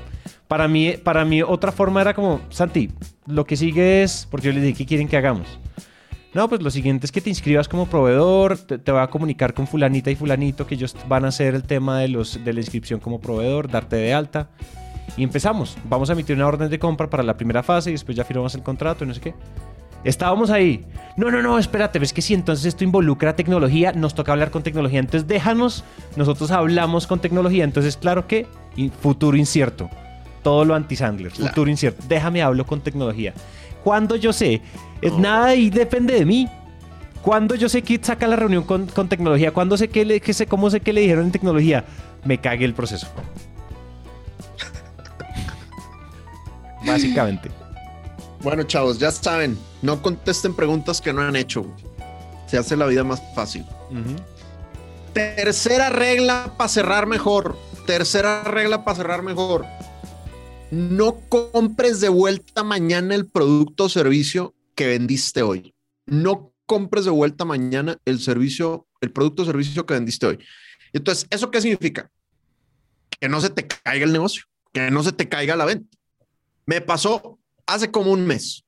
para 0.47 0.69
mí, 0.69 0.93
para 1.03 1.25
mí 1.25 1.43
otra 1.43 1.73
forma 1.73 2.03
era 2.03 2.13
como, 2.13 2.43
Santi, 2.51 2.91
lo 3.27 3.47
que 3.47 3.57
sigue 3.57 4.03
es, 4.03 4.29
porque 4.31 4.49
yo 4.49 4.53
les 4.53 4.63
dije, 4.63 4.77
¿qué 4.77 4.87
quieren 4.87 5.09
que 5.09 5.17
hagamos? 5.17 5.59
No, 6.35 6.51
pues 6.51 6.61
lo 6.61 6.69
siguiente 6.69 7.07
es 7.07 7.13
que 7.13 7.23
te 7.23 7.31
inscribas 7.31 7.67
como 7.67 7.87
proveedor, 7.87 8.59
te, 8.59 8.77
te 8.77 8.93
va 8.93 9.05
a 9.05 9.07
comunicar 9.09 9.55
con 9.55 9.67
fulanita 9.67 10.11
y 10.11 10.17
fulanito 10.17 10.67
que 10.67 10.75
ellos 10.75 10.95
van 11.09 11.25
a 11.25 11.29
hacer 11.29 11.55
el 11.55 11.63
tema 11.63 11.99
de, 11.99 12.09
los, 12.09 12.45
de 12.45 12.53
la 12.53 12.61
inscripción 12.61 13.01
como 13.01 13.23
proveedor, 13.23 13.71
darte 13.71 13.97
de 13.97 14.13
alta. 14.13 14.51
Y 15.17 15.23
empezamos. 15.23 15.79
Vamos 15.89 16.11
a 16.11 16.13
emitir 16.13 16.37
una 16.37 16.47
orden 16.47 16.69
de 16.69 16.79
compra 16.79 17.09
para 17.09 17.23
la 17.23 17.39
primera 17.39 17.63
fase 17.63 17.89
y 17.89 17.95
después 17.95 18.15
ya 18.15 18.25
firmamos 18.25 18.55
el 18.55 18.63
contrato 18.63 19.05
y 19.05 19.09
no 19.09 19.15
sé 19.15 19.21
qué. 19.23 19.35
Estábamos 20.05 20.51
ahí. 20.51 20.85
No, 21.17 21.31
no, 21.31 21.43
no, 21.43 21.59
espérate, 21.59 21.99
ves 21.99 22.13
que 22.13 22.21
si 22.23 22.35
entonces 22.35 22.67
esto 22.67 22.85
involucra 22.85 23.35
tecnología, 23.35 23.93
nos 23.93 24.15
toca 24.15 24.33
hablar 24.33 24.51
con 24.51 24.63
tecnología. 24.63 25.01
Entonces 25.01 25.27
déjanos, 25.27 25.83
nosotros 26.15 26.51
hablamos 26.51 27.07
con 27.07 27.21
tecnología. 27.21 27.65
Entonces, 27.65 27.97
claro 27.97 28.27
que 28.27 28.47
y 28.77 28.91
futuro 28.91 29.37
incierto. 29.37 29.89
Todo 30.43 30.65
lo 30.65 30.75
anti-Sandler, 30.75 31.33
Claro. 31.33 31.49
futuro 31.49 31.71
incierto. 31.71 32.05
Déjame 32.09 32.43
hablo 32.43 32.67
con 32.67 32.81
tecnología. 32.81 33.33
Cuando 33.83 34.15
yo 34.17 34.33
sé, 34.33 34.61
es 35.01 35.13
nada 35.15 35.47
ahí 35.47 35.71
depende 35.71 36.15
de 36.15 36.25
mí. 36.27 36.49
Cuando 37.23 37.55
yo 37.57 37.69
sé 37.69 37.83
que 37.83 37.99
saca 38.01 38.29
la 38.29 38.37
reunión 38.37 38.63
con, 38.63 38.87
con 38.87 39.09
tecnología, 39.09 39.51
cuando 39.53 39.77
sé 39.77 39.89
que, 39.89 40.05
le, 40.05 40.21
que 40.21 40.33
sé 40.33 40.47
cómo 40.47 40.71
sé 40.71 40.81
que 40.81 40.93
le 40.93 41.01
dijeron 41.01 41.25
en 41.27 41.33
tecnología, 41.33 41.85
me 42.25 42.39
cague 42.39 42.65
el 42.65 42.75
proceso. 42.75 43.09
Básicamente. 46.87 47.51
Bueno, 48.47 48.63
chavos, 48.63 49.01
ya 49.01 49.11
saben, 49.11 49.59
no 49.83 50.01
contesten 50.01 50.55
preguntas 50.55 51.01
que 51.01 51.13
no 51.13 51.21
han 51.21 51.35
hecho. 51.35 51.65
güey. 51.65 51.75
Se 52.47 52.57
hace 52.57 52.77
la 52.77 52.87
vida 52.87 53.03
más 53.03 53.21
fácil. 53.35 53.67
Tercera 55.13 55.91
regla 55.91 56.55
para 56.57 56.69
cerrar 56.69 57.09
mejor. 57.09 57.59
Tercera 57.87 58.45
regla 58.45 58.85
para 58.85 58.99
cerrar 58.99 59.25
mejor. 59.25 59.67
No 60.71 61.23
compres 61.29 61.99
de 62.01 62.09
vuelta 62.09 62.63
mañana 62.63 63.17
el 63.17 63.27
producto 63.27 63.87
o 63.87 63.89
servicio 63.89 64.55
que 64.77 64.87
vendiste 64.87 65.43
hoy. 65.43 65.75
No 66.07 66.53
compres 66.67 67.05
de 67.05 67.11
vuelta 67.11 67.45
mañana 67.45 67.99
el 68.05 68.21
servicio, 68.21 68.87
el 69.01 69.11
producto 69.11 69.43
o 69.43 69.47
servicio 69.47 69.87
que 69.87 69.95
vendiste 69.95 70.25
hoy. 70.25 70.39
Entonces, 70.93 71.27
¿eso 71.31 71.51
qué 71.51 71.61
significa? 71.61 72.13
Que 73.19 73.29
no 73.29 73.41
se 73.41 73.51
te 73.51 73.67
caiga 73.67 74.05
el 74.05 74.13
negocio, 74.13 74.45
que 74.73 74.89
no 74.93 75.03
se 75.03 75.11
te 75.11 75.29
caiga 75.29 75.57
la 75.57 75.65
venta. 75.65 75.99
Me 76.65 76.81
pasó 76.81 77.36
hace 77.67 77.91
como 77.91 78.13
un 78.13 78.27
mes. 78.27 78.65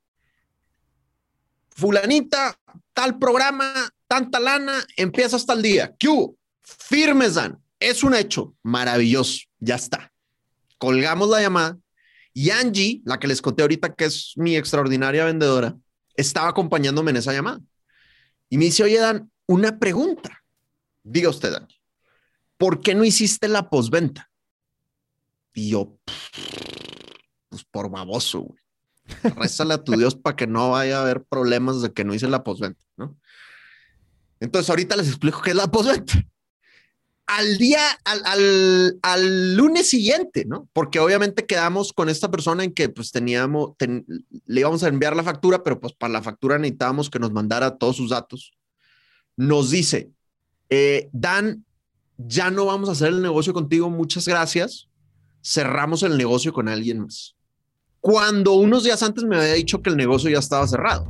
Fulanita, 1.70 2.58
tal 2.92 3.18
programa, 3.18 3.72
tanta 4.08 4.40
lana, 4.40 4.84
empieza 4.96 5.36
hasta 5.36 5.52
el 5.52 5.62
día. 5.62 5.94
Q, 5.98 6.36
firmes 6.62 7.34
dan. 7.34 7.62
Es 7.78 8.02
un 8.02 8.14
hecho 8.14 8.56
maravilloso. 8.62 9.40
Ya 9.60 9.76
está. 9.76 10.12
Colgamos 10.78 11.28
la 11.28 11.40
llamada 11.40 11.78
y 12.32 12.50
Angie, 12.50 13.02
la 13.04 13.18
que 13.18 13.26
les 13.26 13.42
conté 13.42 13.62
ahorita 13.62 13.94
que 13.94 14.04
es 14.04 14.32
mi 14.36 14.56
extraordinaria 14.56 15.24
vendedora, 15.24 15.76
estaba 16.14 16.48
acompañándome 16.48 17.10
en 17.10 17.16
esa 17.16 17.32
llamada. 17.32 17.60
Y 18.48 18.58
me 18.58 18.66
dice, 18.66 18.84
oye, 18.84 18.98
Dan, 18.98 19.30
una 19.46 19.78
pregunta. 19.78 20.42
Diga 21.02 21.30
usted, 21.30 21.52
Dan, 21.52 21.68
¿por 22.56 22.80
qué 22.80 22.94
no 22.94 23.04
hiciste 23.04 23.48
la 23.48 23.68
posventa? 23.68 24.30
Y 25.52 25.70
yo, 25.70 25.98
pues 27.48 27.64
por 27.64 27.90
baboso, 27.90 28.40
güey. 28.42 28.60
Rézale 29.36 29.74
a 29.74 29.82
tu 29.84 29.92
Dios 29.92 30.14
para 30.14 30.36
que 30.36 30.46
no 30.46 30.70
vaya 30.70 30.98
a 30.98 31.02
haber 31.02 31.24
problemas 31.24 31.82
de 31.82 31.92
que 31.92 32.04
no 32.04 32.14
hice 32.14 32.28
la 32.28 32.44
posventa, 32.44 32.84
¿no? 32.96 33.16
Entonces, 34.40 34.70
ahorita 34.70 34.96
les 34.96 35.08
explico 35.08 35.40
qué 35.42 35.50
es 35.50 35.56
la 35.56 35.70
posventa. 35.70 36.14
Al 37.26 37.58
día, 37.58 37.80
al, 38.04 38.22
al, 38.24 38.98
al 39.02 39.56
lunes 39.56 39.88
siguiente, 39.88 40.44
¿no? 40.46 40.68
Porque 40.72 40.98
obviamente 41.00 41.44
quedamos 41.44 41.92
con 41.92 42.08
esta 42.08 42.30
persona 42.30 42.64
en 42.64 42.72
que 42.72 42.88
pues 42.88 43.10
teníamos, 43.10 43.76
ten- 43.76 44.06
le 44.46 44.60
íbamos 44.60 44.82
a 44.82 44.88
enviar 44.88 45.14
la 45.14 45.22
factura, 45.22 45.62
pero 45.62 45.78
pues 45.78 45.92
para 45.92 46.12
la 46.12 46.22
factura 46.22 46.58
necesitábamos 46.58 47.10
que 47.10 47.18
nos 47.18 47.32
mandara 47.32 47.76
todos 47.76 47.96
sus 47.96 48.10
datos. 48.10 48.52
Nos 49.36 49.70
dice, 49.70 50.10
eh, 50.70 51.10
Dan, 51.12 51.64
ya 52.16 52.50
no 52.50 52.64
vamos 52.64 52.88
a 52.88 52.92
hacer 52.92 53.08
el 53.08 53.22
negocio 53.22 53.52
contigo, 53.52 53.90
muchas 53.90 54.26
gracias. 54.26 54.88
Cerramos 55.42 56.02
el 56.02 56.16
negocio 56.16 56.52
con 56.52 56.68
alguien 56.68 57.00
más 57.00 57.36
cuando 58.00 58.54
unos 58.54 58.84
días 58.84 59.02
antes 59.02 59.24
me 59.24 59.36
había 59.36 59.54
dicho 59.54 59.82
que 59.82 59.90
el 59.90 59.96
negocio 59.96 60.30
ya 60.30 60.38
estaba 60.38 60.66
cerrado. 60.66 61.06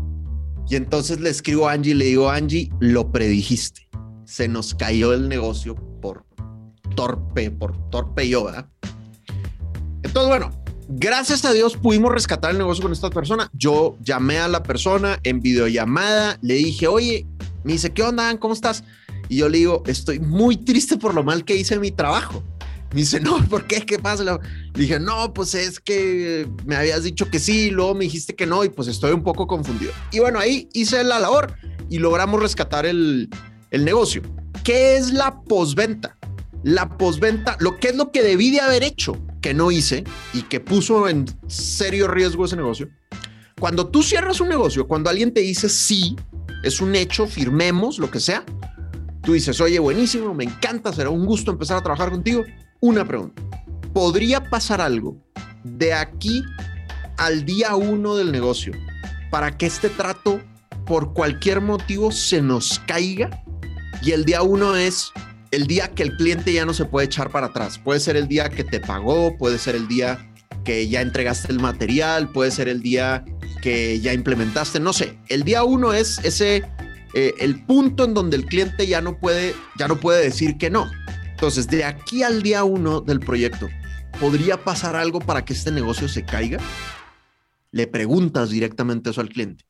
Y 0.68 0.76
entonces 0.76 1.20
le 1.20 1.30
escribo 1.30 1.68
a 1.68 1.72
Angie 1.72 1.92
y 1.92 1.94
le 1.94 2.04
digo, 2.06 2.28
Angie, 2.28 2.70
lo 2.80 3.10
predijiste. 3.10 3.88
Se 4.24 4.48
nos 4.48 4.74
cayó 4.74 5.14
el 5.14 5.28
negocio 5.28 5.74
por 6.02 6.26
torpe, 6.94 7.50
por 7.50 7.90
torpe 7.90 8.28
yo, 8.28 8.44
¿verdad? 8.44 8.66
Entonces, 10.02 10.28
bueno, 10.28 10.50
gracias 10.88 11.44
a 11.44 11.52
Dios 11.52 11.76
pudimos 11.76 12.12
rescatar 12.12 12.50
el 12.50 12.58
negocio 12.58 12.82
con 12.82 12.92
esta 12.92 13.10
persona. 13.10 13.48
Yo 13.52 13.96
llamé 14.02 14.38
a 14.38 14.48
la 14.48 14.62
persona 14.62 15.18
en 15.22 15.40
videollamada, 15.40 16.38
le 16.42 16.54
dije, 16.54 16.86
oye, 16.86 17.26
me 17.64 17.72
dice, 17.72 17.90
¿qué 17.90 18.02
onda? 18.02 18.38
¿Cómo 18.38 18.52
estás? 18.54 18.84
Y 19.28 19.38
yo 19.38 19.48
le 19.48 19.58
digo, 19.58 19.82
estoy 19.86 20.20
muy 20.20 20.56
triste 20.56 20.96
por 20.96 21.14
lo 21.14 21.22
mal 21.22 21.44
que 21.44 21.56
hice 21.56 21.74
en 21.74 21.80
mi 21.80 21.90
trabajo. 21.90 22.42
Me 22.92 23.00
dice, 23.00 23.20
no, 23.20 23.44
¿por 23.48 23.66
qué? 23.66 23.84
¿Qué 23.84 23.98
pasa? 23.98 24.24
Le 24.24 24.38
dije, 24.74 24.98
no, 24.98 25.34
pues 25.34 25.54
es 25.54 25.78
que 25.78 26.48
me 26.64 26.76
habías 26.76 27.04
dicho 27.04 27.30
que 27.30 27.38
sí, 27.38 27.70
luego 27.70 27.94
me 27.94 28.04
dijiste 28.04 28.34
que 28.34 28.46
no 28.46 28.64
y 28.64 28.70
pues 28.70 28.88
estoy 28.88 29.12
un 29.12 29.22
poco 29.22 29.46
confundido. 29.46 29.92
Y 30.10 30.20
bueno, 30.20 30.38
ahí 30.38 30.68
hice 30.72 31.04
la 31.04 31.18
labor 31.18 31.54
y 31.90 31.98
logramos 31.98 32.40
rescatar 32.40 32.86
el, 32.86 33.28
el 33.70 33.84
negocio. 33.84 34.22
¿Qué 34.64 34.96
es 34.96 35.12
la 35.12 35.42
posventa? 35.42 36.16
La 36.62 36.96
posventa, 36.96 37.56
lo 37.60 37.78
que 37.78 37.88
es 37.88 37.96
lo 37.96 38.10
que 38.10 38.22
debí 38.22 38.50
de 38.50 38.60
haber 38.60 38.82
hecho, 38.82 39.16
que 39.40 39.54
no 39.54 39.70
hice 39.70 40.04
y 40.32 40.42
que 40.42 40.60
puso 40.60 41.08
en 41.08 41.26
serio 41.46 42.08
riesgo 42.08 42.46
ese 42.46 42.56
negocio. 42.56 42.88
Cuando 43.58 43.88
tú 43.88 44.02
cierras 44.02 44.40
un 44.40 44.48
negocio, 44.48 44.86
cuando 44.86 45.10
alguien 45.10 45.32
te 45.32 45.40
dice 45.40 45.68
sí, 45.68 46.16
es 46.62 46.80
un 46.80 46.94
hecho, 46.94 47.26
firmemos, 47.26 47.98
lo 47.98 48.10
que 48.10 48.20
sea, 48.20 48.44
tú 49.22 49.32
dices, 49.32 49.60
oye, 49.60 49.78
buenísimo, 49.78 50.34
me 50.34 50.44
encanta, 50.44 50.92
será 50.92 51.10
un 51.10 51.26
gusto 51.26 51.50
empezar 51.50 51.76
a 51.76 51.82
trabajar 51.82 52.10
contigo. 52.10 52.44
Una 52.80 53.04
pregunta, 53.04 53.42
¿podría 53.92 54.48
pasar 54.50 54.80
algo 54.80 55.16
de 55.64 55.92
aquí 55.92 56.44
al 57.16 57.44
día 57.44 57.74
uno 57.74 58.14
del 58.14 58.30
negocio 58.30 58.72
para 59.30 59.56
que 59.56 59.66
este 59.66 59.88
trato 59.88 60.40
por 60.86 61.12
cualquier 61.12 61.60
motivo 61.60 62.12
se 62.12 62.40
nos 62.40 62.78
caiga? 62.86 63.42
Y 64.00 64.12
el 64.12 64.24
día 64.24 64.42
uno 64.42 64.76
es 64.76 65.10
el 65.50 65.66
día 65.66 65.88
que 65.88 66.04
el 66.04 66.16
cliente 66.16 66.52
ya 66.52 66.64
no 66.64 66.72
se 66.72 66.84
puede 66.84 67.06
echar 67.06 67.30
para 67.30 67.48
atrás. 67.48 67.80
Puede 67.80 67.98
ser 67.98 68.16
el 68.16 68.28
día 68.28 68.48
que 68.48 68.62
te 68.62 68.78
pagó, 68.78 69.36
puede 69.36 69.58
ser 69.58 69.74
el 69.74 69.88
día 69.88 70.30
que 70.64 70.88
ya 70.88 71.00
entregaste 71.00 71.50
el 71.50 71.58
material, 71.58 72.30
puede 72.30 72.52
ser 72.52 72.68
el 72.68 72.80
día 72.80 73.24
que 73.60 73.98
ya 73.98 74.12
implementaste, 74.12 74.78
no 74.78 74.92
sé. 74.92 75.18
El 75.28 75.42
día 75.42 75.64
uno 75.64 75.94
es 75.94 76.20
ese 76.22 76.62
eh, 77.14 77.34
el 77.40 77.64
punto 77.64 78.04
en 78.04 78.14
donde 78.14 78.36
el 78.36 78.44
cliente 78.46 78.86
ya 78.86 79.00
no 79.00 79.18
puede 79.18 79.56
ya 79.76 79.88
no 79.88 79.98
puede 79.98 80.22
decir 80.22 80.58
que 80.58 80.70
no. 80.70 80.88
Entonces, 81.38 81.68
de 81.68 81.84
aquí 81.84 82.24
al 82.24 82.42
día 82.42 82.64
uno 82.64 83.00
del 83.00 83.20
proyecto, 83.20 83.68
¿podría 84.18 84.64
pasar 84.64 84.96
algo 84.96 85.20
para 85.20 85.44
que 85.44 85.52
este 85.52 85.70
negocio 85.70 86.08
se 86.08 86.24
caiga? 86.24 86.58
Le 87.70 87.86
preguntas 87.86 88.50
directamente 88.50 89.10
eso 89.10 89.20
al 89.20 89.28
cliente. 89.28 89.64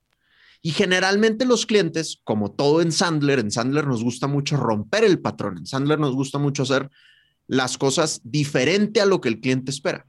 Y 0.62 0.70
generalmente 0.70 1.44
los 1.44 1.66
clientes, 1.66 2.22
como 2.24 2.52
todo 2.52 2.80
en 2.80 2.90
Sandler, 2.90 3.38
en 3.38 3.50
Sandler 3.50 3.86
nos 3.86 4.02
gusta 4.02 4.26
mucho 4.26 4.56
romper 4.56 5.04
el 5.04 5.20
patrón, 5.20 5.58
en 5.58 5.66
Sandler 5.66 5.98
nos 5.98 6.14
gusta 6.14 6.38
mucho 6.38 6.62
hacer 6.62 6.88
las 7.46 7.76
cosas 7.76 8.22
diferente 8.24 9.02
a 9.02 9.06
lo 9.06 9.20
que 9.20 9.28
el 9.28 9.38
cliente 9.38 9.70
espera. 9.70 10.06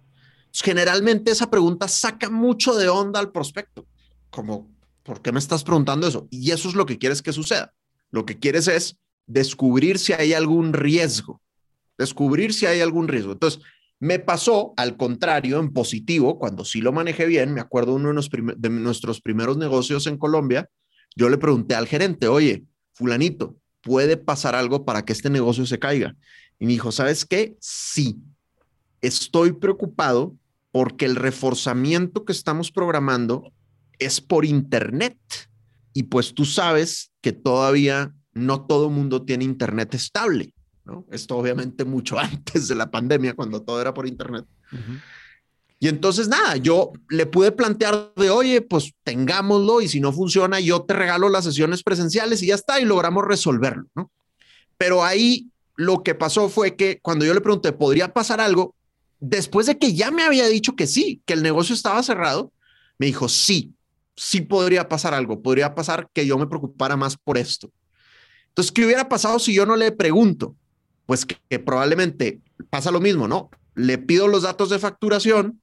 Generalmente 0.54 1.32
esa 1.32 1.50
pregunta 1.50 1.90
saca 1.90 2.30
mucho 2.30 2.74
de 2.78 2.88
onda 2.88 3.20
al 3.20 3.34
prospecto, 3.34 3.86
como, 4.30 4.72
¿por 5.04 5.22
qué 5.22 5.34
me 5.34 5.40
estás 5.40 5.66
preguntando 5.66 6.08
eso? 6.08 6.26
Y 6.32 6.52
eso 6.52 6.70
es 6.70 6.76
lo 6.76 6.86
que 6.86 6.98
quieres 6.98 7.22
que 7.22 7.34
suceda. 7.34 7.74
Lo 8.12 8.26
que 8.26 8.40
quieres 8.40 8.70
es 8.70 8.96
descubrir 9.28 10.00
si 10.00 10.14
hay 10.14 10.32
algún 10.32 10.72
riesgo, 10.72 11.42
descubrir 12.00 12.54
si 12.54 12.66
hay 12.66 12.82
algún 12.82 13.08
riesgo. 13.08 13.34
Entonces, 13.34 13.62
me 14.00 14.18
pasó 14.18 14.74
al 14.78 14.96
contrario, 14.98 15.60
en 15.60 15.74
positivo, 15.74 16.40
cuando 16.40 16.64
sí 16.64 16.80
lo 16.82 16.94
manejé 16.94 17.26
bien, 17.26 17.54
me 17.54 17.62
acuerdo 17.62 17.94
uno 17.94 18.14
de, 18.14 18.54
de 18.58 18.70
nuestros 18.70 19.22
primeros 19.22 19.58
negocios 19.58 20.08
en 20.08 20.18
Colombia, 20.18 20.70
yo 21.16 21.30
le 21.30 21.38
pregunté 21.38 21.76
al 21.76 21.86
gerente, 21.86 22.30
oye, 22.30 22.64
fulanito, 22.94 23.58
¿puede 23.82 24.16
pasar 24.16 24.56
algo 24.56 24.86
para 24.86 25.04
que 25.04 25.12
este 25.12 25.30
negocio 25.30 25.66
se 25.66 25.80
caiga? 25.80 26.16
Y 26.58 26.66
me 26.66 26.72
dijo, 26.72 26.92
¿sabes 26.94 27.26
qué? 27.26 27.58
Sí, 27.60 28.18
estoy 29.02 29.52
preocupado 29.52 30.36
porque 30.72 31.06
el 31.06 31.16
reforzamiento 31.16 32.24
que 32.24 32.32
estamos 32.32 32.72
programando 32.72 33.52
es 33.98 34.22
por 34.22 34.46
internet. 34.46 35.18
Y 35.94 36.04
pues 36.04 36.34
tú 36.34 36.46
sabes 36.46 37.12
que 37.22 37.34
todavía 37.34 38.14
no 38.34 38.66
todo 38.66 38.90
mundo 38.90 39.24
tiene 39.24 39.44
internet 39.44 39.94
estable. 39.96 40.54
¿No? 40.90 41.06
Esto 41.12 41.38
obviamente 41.38 41.86
mucho 41.86 42.18
antes 42.20 42.68
de 42.68 42.76
la 42.76 42.90
pandemia, 42.90 43.36
cuando 43.36 43.62
todo 43.62 43.80
era 43.80 43.94
por 43.94 44.08
internet. 44.08 44.46
Y 45.80 45.88
entonces, 45.88 46.28
nada, 46.28 46.58
yo 46.58 46.92
le 47.10 47.26
pude 47.26 47.54
plantear 47.54 48.12
de, 48.16 48.30
oye, 48.30 48.62
pues 48.62 48.94
tengámoslo 49.04 49.80
y 49.82 49.88
si 49.88 50.02
no 50.02 50.12
funciona, 50.12 50.60
yo 50.60 50.82
te 50.82 50.94
regalo 50.94 51.30
las 51.30 51.46
sesiones 51.46 51.84
presenciales 51.84 52.44
y 52.44 52.48
ya 52.48 52.56
está, 52.56 52.82
y 52.82 52.86
logramos 52.86 53.26
resolverlo, 53.26 53.86
¿no? 53.96 54.12
Pero 54.78 55.04
ahí 55.06 55.48
lo 55.76 56.04
que 56.04 56.16
pasó 56.16 56.50
fue 56.50 56.76
que 56.76 57.00
cuando 57.02 57.26
yo 57.26 57.34
le 57.34 57.40
pregunté, 57.40 57.72
¿podría 57.72 58.14
pasar 58.14 58.42
algo? 58.42 58.76
Después 59.22 59.68
de 59.68 59.78
que 59.78 59.94
ya 59.94 60.12
me 60.12 60.24
había 60.24 60.48
dicho 60.48 60.76
que 60.76 60.88
sí, 60.88 61.22
que 61.26 61.34
el 61.34 61.44
negocio 61.44 61.74
estaba 61.74 62.04
cerrado, 62.04 62.52
me 62.98 63.06
dijo, 63.06 63.30
sí, 63.30 63.74
sí 64.18 64.42
podría 64.42 64.90
pasar 64.90 65.14
algo, 65.14 65.42
podría 65.42 65.76
pasar 65.76 66.10
que 66.14 66.26
yo 66.26 66.38
me 66.38 66.48
preocupara 66.48 66.98
más 66.98 67.16
por 67.16 67.38
esto. 67.38 67.72
Entonces, 68.50 68.74
¿qué 68.74 68.84
hubiera 68.84 69.08
pasado 69.08 69.40
si 69.40 69.54
yo 69.54 69.66
no 69.66 69.78
le 69.78 69.94
pregunto? 69.94 70.56
Pues 71.10 71.26
que, 71.26 71.58
probablemente 71.58 72.40
pasa 72.70 72.92
lo 72.92 73.00
mismo, 73.00 73.28
¿no? 73.28 73.50
Le 73.74 73.98
pido 73.98 74.28
los 74.28 74.44
datos 74.44 74.70
de 74.70 74.78
facturación 74.78 75.60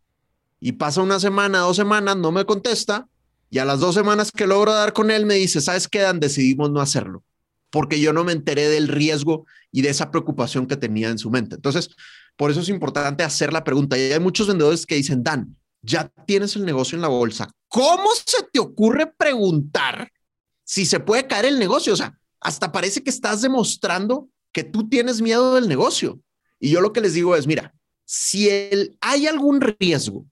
y 0.59 0.72
pasa 0.72 1.02
una 1.02 1.20
semana, 1.20 1.61
dos 1.61 1.76
semanas, 1.76 2.16
no 2.16 2.32
me 2.32 2.44
contesta 2.44 3.06
y 3.48 3.59
a 3.59 3.64
las 3.64 3.78
dos 3.78 3.94
semanas 3.94 4.32
que 4.32 4.48
logro 4.48 4.72
dar 4.72 4.92
con 4.92 5.12
él 5.12 5.24
me 5.24 5.35
dice, 5.35 5.61
¿sabes 5.61 5.87
qué, 5.87 6.00
Dan? 6.00 6.18
Decidimos 6.18 6.72
no 6.72 6.80
hacerlo 6.80 7.22
porque 7.70 8.00
yo 8.00 8.12
no 8.12 8.24
me 8.24 8.32
enteré 8.32 8.68
del 8.68 8.88
riesgo 8.88 9.46
y 9.70 9.82
de 9.82 9.90
esa 9.90 10.11
preocupación 10.11 10.66
que 10.66 10.76
tenía 10.76 11.11
en 11.11 11.18
su 11.18 11.30
mente. 11.30 11.54
Entonces, 11.54 11.90
por 12.35 12.50
eso 12.50 12.62
es 12.62 12.68
importante 12.68 13.22
hacer 13.22 13.52
la 13.52 13.62
pregunta. 13.62 13.96
Y 13.96 14.11
hay 14.11 14.18
muchos 14.18 14.48
vendedores 14.48 14.85
que 14.85 14.96
dicen, 14.96 15.22
Dan, 15.22 15.56
ya 15.80 16.11
tienes 16.26 16.56
el 16.56 16.64
negocio 16.64 16.96
en 16.96 17.02
la 17.02 17.09
bolsa. 17.09 17.48
¿Cómo 17.68 18.09
se 18.16 18.42
te 18.52 18.59
ocurre 18.59 19.06
preguntar 19.16 20.11
si 20.64 20.87
se 20.87 20.98
puede 20.98 21.28
caer 21.28 21.44
el 21.44 21.61
negocio? 21.61 21.92
O 21.92 21.96
sea, 21.96 22.18
hasta 22.40 22.72
parece 22.72 23.04
que 23.04 23.11
estás 23.11 23.42
demostrando 23.42 24.28
que 24.57 24.64
tú 24.64 24.88
tienes 24.88 25.21
miedo 25.21 25.55
del 25.55 25.69
negocio. 25.69 26.19
Y 26.59 26.71
yo 26.71 26.81
lo 26.81 26.95
que 26.95 27.03
les 27.03 27.12
digo 27.12 27.37
es, 27.37 27.47
mira, 27.47 27.75
si 28.07 28.49
hay 29.03 29.27
algún 29.27 29.61
riesgo 29.61 30.25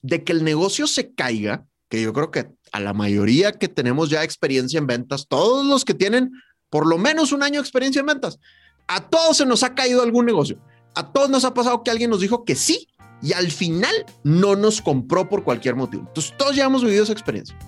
de 0.00 0.22
que 0.22 0.30
el 0.30 0.44
negocio 0.44 0.86
se 0.86 1.12
caiga, 1.12 1.66
que 1.88 2.00
yo 2.00 2.12
creo 2.12 2.30
que 2.30 2.46
a 2.70 2.78
la 2.78 2.92
mayoría 2.92 3.50
que 3.50 3.66
tenemos 3.66 4.10
ya 4.10 4.22
experiencia 4.22 4.78
en 4.78 4.86
ventas, 4.86 5.26
todos 5.26 5.66
los 5.66 5.84
que 5.84 5.92
tienen 5.92 6.30
por 6.70 6.86
lo 6.86 6.98
menos 6.98 7.32
un 7.32 7.42
año 7.42 7.54
de 7.54 7.62
experiencia 7.62 7.98
en 7.98 8.06
ventas, 8.06 8.38
a 8.86 9.08
todos 9.08 9.38
se 9.38 9.44
nos 9.44 9.64
ha 9.64 9.74
caído 9.74 10.02
algún 10.02 10.24
negocio. 10.24 10.56
A 10.94 11.10
todos 11.10 11.28
nos 11.28 11.44
ha 11.44 11.52
pasado 11.52 11.82
que 11.82 11.90
alguien 11.90 12.10
nos 12.10 12.20
dijo 12.20 12.44
que 12.44 12.54
sí 12.54 12.86
y 13.22 13.32
al 13.32 13.50
final 13.50 14.06
no 14.22 14.54
nos 14.54 14.80
compró 14.80 15.28
por 15.28 15.42
cualquier 15.42 15.74
motivo. 15.74 16.04
Entonces, 16.06 16.32
todos 16.38 16.54
ya 16.54 16.66
hemos 16.66 16.84
vivido 16.84 17.02
esa 17.02 17.12
experiencia. 17.12 17.58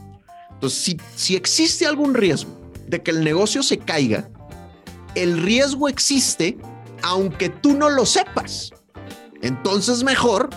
Entonces, 0.53 0.79
si, 0.79 1.01
si 1.17 1.35
existe 1.35 1.85
algún 1.85 2.15
riesgo 2.15 2.57
de 2.87 3.03
que 3.03 3.11
el 3.11 3.25
negocio 3.25 3.65
se 3.65 3.79
caiga, 3.79 4.31
el 5.17 5.43
riesgo 5.43 5.89
existe 5.89 6.57
aunque 7.03 7.49
tú 7.49 7.77
no 7.77 7.89
lo 7.91 8.07
sepas. 8.07 8.73
Entonces, 9.43 10.03
mejor 10.03 10.51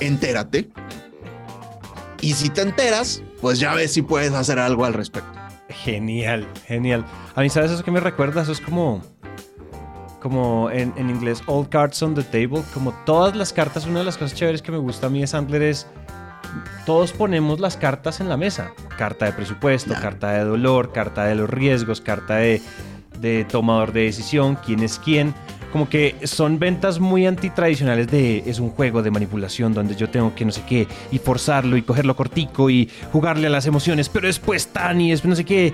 entérate. 0.00 0.70
Y 2.20 2.34
si 2.34 2.48
te 2.48 2.62
enteras, 2.62 3.22
pues 3.40 3.58
ya 3.58 3.74
ves 3.74 3.92
si 3.92 4.02
puedes 4.02 4.32
hacer 4.32 4.58
algo 4.58 4.84
al 4.84 4.94
respecto. 4.94 5.30
Genial, 5.68 6.46
genial. 6.66 7.04
A 7.34 7.42
mí, 7.42 7.50
¿sabes 7.50 7.70
eso 7.70 7.84
que 7.84 7.90
me 7.90 8.00
recuerda? 8.00 8.42
Eso 8.42 8.52
es 8.52 8.60
como 8.60 9.02
como 10.20 10.70
en, 10.70 10.94
en, 10.96 11.10
inglés, 11.10 11.42
all 11.44 11.68
cards 11.68 12.02
on 12.02 12.14
the 12.14 12.22
table, 12.22 12.62
como 12.72 12.94
todas 13.04 13.36
las 13.36 13.52
cartas, 13.52 13.84
una 13.84 13.98
de 13.98 14.06
las 14.06 14.16
cosas 14.16 14.34
chéveres 14.34 14.62
que 14.62 14.72
me 14.72 14.78
gusta 14.78 15.08
a 15.08 15.10
mí 15.10 15.20
de 15.20 15.26
Sandler 15.26 15.60
es, 15.60 15.86
todos 16.86 17.12
ponemos 17.12 17.60
las 17.60 17.76
cartas 17.76 18.20
en 18.20 18.30
la 18.30 18.38
mesa, 18.38 18.72
carta 18.96 19.26
de 19.26 19.32
presupuesto, 19.32 19.92
carta 20.00 20.32
de 20.32 20.44
dolor, 20.44 20.92
carta 20.92 21.26
de 21.26 21.34
los 21.34 21.50
riesgos, 21.50 22.00
carta 22.00 22.36
de, 22.36 22.62
de 23.20 23.44
tomador 23.44 23.92
de 23.92 24.02
decisión, 24.02 24.56
quién 24.64 24.82
es 24.82 24.98
quién, 24.98 25.34
como 25.72 25.88
que 25.88 26.14
son 26.24 26.58
ventas 26.58 27.00
muy 27.00 27.26
antitradicionales 27.26 28.06
de 28.08 28.44
es 28.46 28.60
un 28.60 28.70
juego 28.70 29.02
de 29.02 29.10
manipulación 29.10 29.74
donde 29.74 29.96
yo 29.96 30.08
tengo 30.08 30.34
que 30.34 30.44
no 30.44 30.52
sé 30.52 30.62
qué 30.68 30.86
y 31.10 31.18
forzarlo 31.18 31.76
y 31.76 31.82
cogerlo 31.82 32.14
cortico 32.14 32.70
y 32.70 32.88
jugarle 33.12 33.48
a 33.48 33.50
las 33.50 33.66
emociones, 33.66 34.08
pero 34.08 34.26
después 34.26 34.68
tan 34.68 35.00
y 35.00 35.12
es 35.12 35.24
no 35.24 35.34
sé 35.34 35.44
qué. 35.44 35.72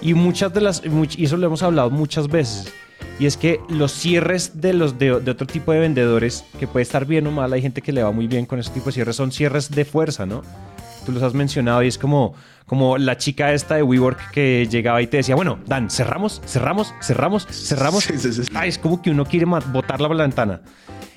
Y 0.00 0.14
muchas 0.14 0.52
de 0.54 0.60
las, 0.60 0.82
y 1.16 1.24
eso 1.24 1.36
lo 1.36 1.46
hemos 1.46 1.62
hablado 1.62 1.90
muchas 1.90 2.28
veces 2.28 2.72
y 3.18 3.26
es 3.26 3.36
que 3.36 3.60
los 3.68 3.92
cierres 3.92 4.60
de 4.60 4.72
los 4.72 4.98
de, 4.98 5.12
otro 5.12 5.46
tipo 5.46 5.72
de 5.72 5.80
vendedores, 5.80 6.44
que 6.58 6.68
puede 6.68 6.82
estar 6.82 7.04
bien 7.04 7.26
o 7.26 7.32
mal, 7.32 7.52
hay 7.52 7.62
gente 7.62 7.82
que 7.82 7.92
le 7.92 8.02
va 8.02 8.12
muy 8.12 8.28
bien 8.28 8.46
con 8.46 8.60
ese 8.60 8.70
tipo 8.70 8.86
de 8.86 8.92
cierres, 8.92 9.16
son 9.16 9.32
cierres 9.32 9.70
de 9.70 9.84
fuerza, 9.84 10.24
¿no? 10.24 10.42
Tú 11.08 11.12
los 11.12 11.22
has 11.22 11.32
mencionado 11.32 11.82
y 11.82 11.88
es 11.88 11.96
como, 11.96 12.34
como 12.66 12.98
la 12.98 13.16
chica 13.16 13.54
esta 13.54 13.76
de 13.76 13.82
WeWork 13.82 14.30
que 14.30 14.68
llegaba 14.70 15.00
y 15.00 15.06
te 15.06 15.16
decía, 15.16 15.34
bueno, 15.34 15.58
Dan, 15.64 15.88
cerramos, 15.88 16.42
cerramos, 16.44 16.92
cerramos, 17.00 17.46
cerramos. 17.46 18.04
Sí, 18.04 18.18
sí, 18.18 18.30
sí. 18.30 18.42
es 18.66 18.76
como 18.76 19.00
que 19.00 19.10
uno 19.10 19.24
quiere 19.24 19.46
botarla 19.46 20.06
por 20.06 20.18
la 20.18 20.24
ventana. 20.24 20.60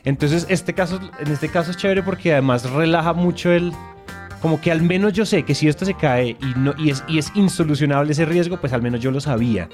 Entonces, 0.06 0.46
este 0.48 0.74
caso, 0.74 0.98
en 1.20 1.30
este 1.30 1.50
caso 1.50 1.72
es 1.72 1.76
chévere 1.76 2.04
porque 2.04 2.32
además 2.32 2.70
relaja 2.72 3.12
mucho 3.12 3.52
el, 3.52 3.74
como 4.42 4.62
que 4.62 4.72
al 4.72 4.82
menos 4.82 5.12
yo 5.12 5.26
sé 5.26 5.44
que 5.44 5.56
si 5.56 5.68
esto 5.68 5.84
se 5.84 5.94
cae 5.94 6.38
y, 6.40 6.54
no, 6.56 6.74
y, 6.78 6.92
es, 6.92 7.04
y 7.10 7.20
es 7.20 7.30
insolucionable 7.36 8.14
ese 8.14 8.24
riesgo, 8.24 8.62
pues 8.62 8.72
al 8.72 8.82
menos 8.82 9.02
yo 9.02 9.12
lo 9.12 9.20
sabía. 9.20 9.68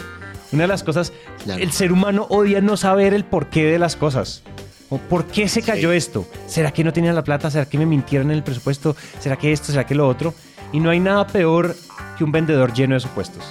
Una 0.51 0.63
de 0.63 0.67
las 0.67 0.83
cosas, 0.83 1.13
el 1.45 1.71
ser 1.71 1.91
humano 1.91 2.25
odia 2.31 2.59
no 2.59 2.75
saber 2.75 3.13
el 3.13 3.23
porqué 3.23 3.65
de 3.65 3.77
las 3.77 3.95
cosas. 3.95 4.41
O 4.89 4.97
¿Por 4.97 5.25
qué 5.25 5.49
se 5.49 5.61
cayó 5.61 5.91
esto? 5.91 6.27
¿Será 6.47 6.71
que 6.71 6.83
no 6.83 6.93
tenía 6.93 7.13
la 7.13 7.23
plata? 7.23 7.51
¿Será 7.51 7.65
que 7.67 7.77
me 7.77 7.85
mintieron 7.85 8.31
en 8.31 8.37
el 8.37 8.43
presupuesto? 8.43 8.95
¿Será 9.19 9.35
que 9.35 9.51
esto? 9.51 9.71
¿Será 9.71 9.85
que 9.85 9.95
lo 9.95 10.07
otro? 10.07 10.33
Y 10.71 10.79
no 10.79 10.89
hay 10.89 10.99
nada 10.99 11.27
peor 11.27 11.75
que 12.17 12.23
un 12.23 12.31
vendedor 12.31 12.73
lleno 12.73 12.95
de 12.95 13.01
supuestos. 13.01 13.43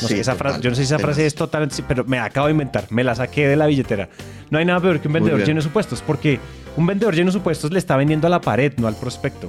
No 0.00 0.08
sé, 0.08 0.20
esa 0.20 0.34
frase, 0.34 0.60
yo 0.62 0.70
no 0.70 0.76
sé 0.76 0.82
si 0.82 0.86
esa 0.86 0.98
frase 0.98 1.26
es 1.26 1.34
totalmente, 1.34 1.82
pero 1.86 2.04
me 2.04 2.18
acabo 2.18 2.46
de 2.46 2.52
inventar, 2.52 2.86
me 2.88 3.04
la 3.04 3.14
saqué 3.14 3.46
de 3.46 3.56
la 3.56 3.66
billetera. 3.66 4.08
No 4.48 4.58
hay 4.58 4.64
nada 4.64 4.80
peor 4.80 5.00
que 5.00 5.08
un 5.08 5.14
vendedor 5.14 5.44
lleno 5.44 5.58
de 5.58 5.64
supuestos, 5.64 6.02
porque 6.06 6.40
un 6.78 6.86
vendedor 6.86 7.14
lleno 7.14 7.26
de 7.26 7.32
supuestos 7.32 7.70
le 7.70 7.78
está 7.78 7.96
vendiendo 7.98 8.26
a 8.26 8.30
la 8.30 8.40
pared, 8.40 8.72
no 8.78 8.86
al 8.86 8.96
prospecto. 8.96 9.48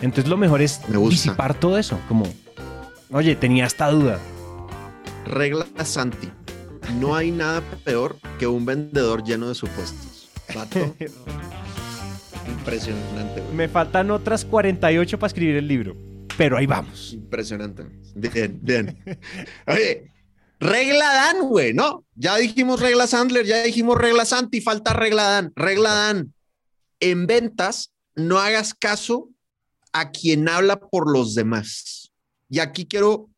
Entonces 0.00 0.28
lo 0.28 0.36
mejor 0.36 0.62
es 0.62 0.80
disipar 1.08 1.54
todo 1.54 1.78
eso, 1.78 1.98
como, 2.06 2.26
oye, 3.10 3.34
tenía 3.34 3.66
esta 3.66 3.90
duda, 3.90 4.20
Regla 5.26 5.66
Santi. 5.84 6.30
No 6.98 7.14
hay 7.14 7.30
nada 7.30 7.62
peor 7.84 8.16
que 8.38 8.46
un 8.46 8.64
vendedor 8.66 9.22
lleno 9.22 9.48
de 9.48 9.54
supuestos. 9.54 10.09
Impresionante. 12.48 13.42
Me 13.54 13.68
faltan 13.68 14.10
otras 14.10 14.44
48 14.44 15.18
para 15.18 15.28
escribir 15.28 15.56
el 15.56 15.68
libro, 15.68 15.96
pero 16.36 16.56
ahí 16.56 16.66
vamos. 16.66 17.12
Impresionante. 17.12 17.84
Bien, 18.14 18.58
bien. 18.62 18.98
Oye, 19.66 20.10
regla 20.58 21.06
Dan, 21.06 21.42
güey, 21.42 21.72
¿no? 21.74 22.04
Ya 22.14 22.36
dijimos 22.36 22.80
regla 22.80 23.06
Sandler, 23.06 23.46
ya 23.46 23.62
dijimos 23.62 23.96
regla 23.98 24.24
Santi, 24.24 24.60
falta 24.60 24.92
regla 24.92 25.22
Dan. 25.24 25.52
Regla 25.54 25.90
Dan. 25.90 26.34
En 27.00 27.26
ventas, 27.26 27.92
no 28.14 28.38
hagas 28.38 28.74
caso 28.74 29.28
a 29.92 30.10
quien 30.10 30.48
habla 30.48 30.80
por 30.80 31.10
los 31.10 31.34
demás. 31.34 32.12
Y 32.48 32.58
aquí 32.58 32.86
quiero, 32.86 33.30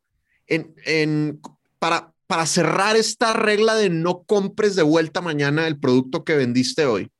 en, 0.46 0.74
en 0.84 1.40
para, 1.78 2.11
para 2.32 2.46
cerrar 2.46 2.96
esta 2.96 3.34
regla 3.34 3.74
de 3.74 3.90
no 3.90 4.22
compres 4.22 4.74
de 4.74 4.82
vuelta 4.82 5.20
mañana 5.20 5.66
el 5.66 5.78
producto 5.78 6.24
que 6.24 6.34
vendiste 6.34 6.86
hoy, 6.86 7.10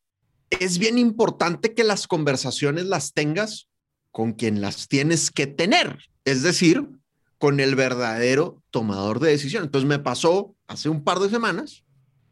es 0.48 0.79
bien 0.79 0.96
importante 0.96 1.75
que 1.75 1.85
las 1.85 2.07
conversaciones 2.07 2.87
las 2.87 3.12
tengas 3.12 3.68
con 4.11 4.33
quien 4.33 4.62
las 4.62 4.88
tienes 4.88 5.31
que 5.31 5.46
tener, 5.46 5.98
es 6.25 6.42
decir, 6.42 6.88
con 7.37 7.61
el 7.61 7.75
verdadero 7.75 8.62
tomador 8.70 9.20
de 9.20 9.29
decisión. 9.29 9.64
Entonces 9.64 9.87
me 9.87 9.98
pasó 9.98 10.57
hace 10.66 10.88
un 10.88 11.05
par 11.05 11.18
de 11.18 11.29
semanas 11.29 11.85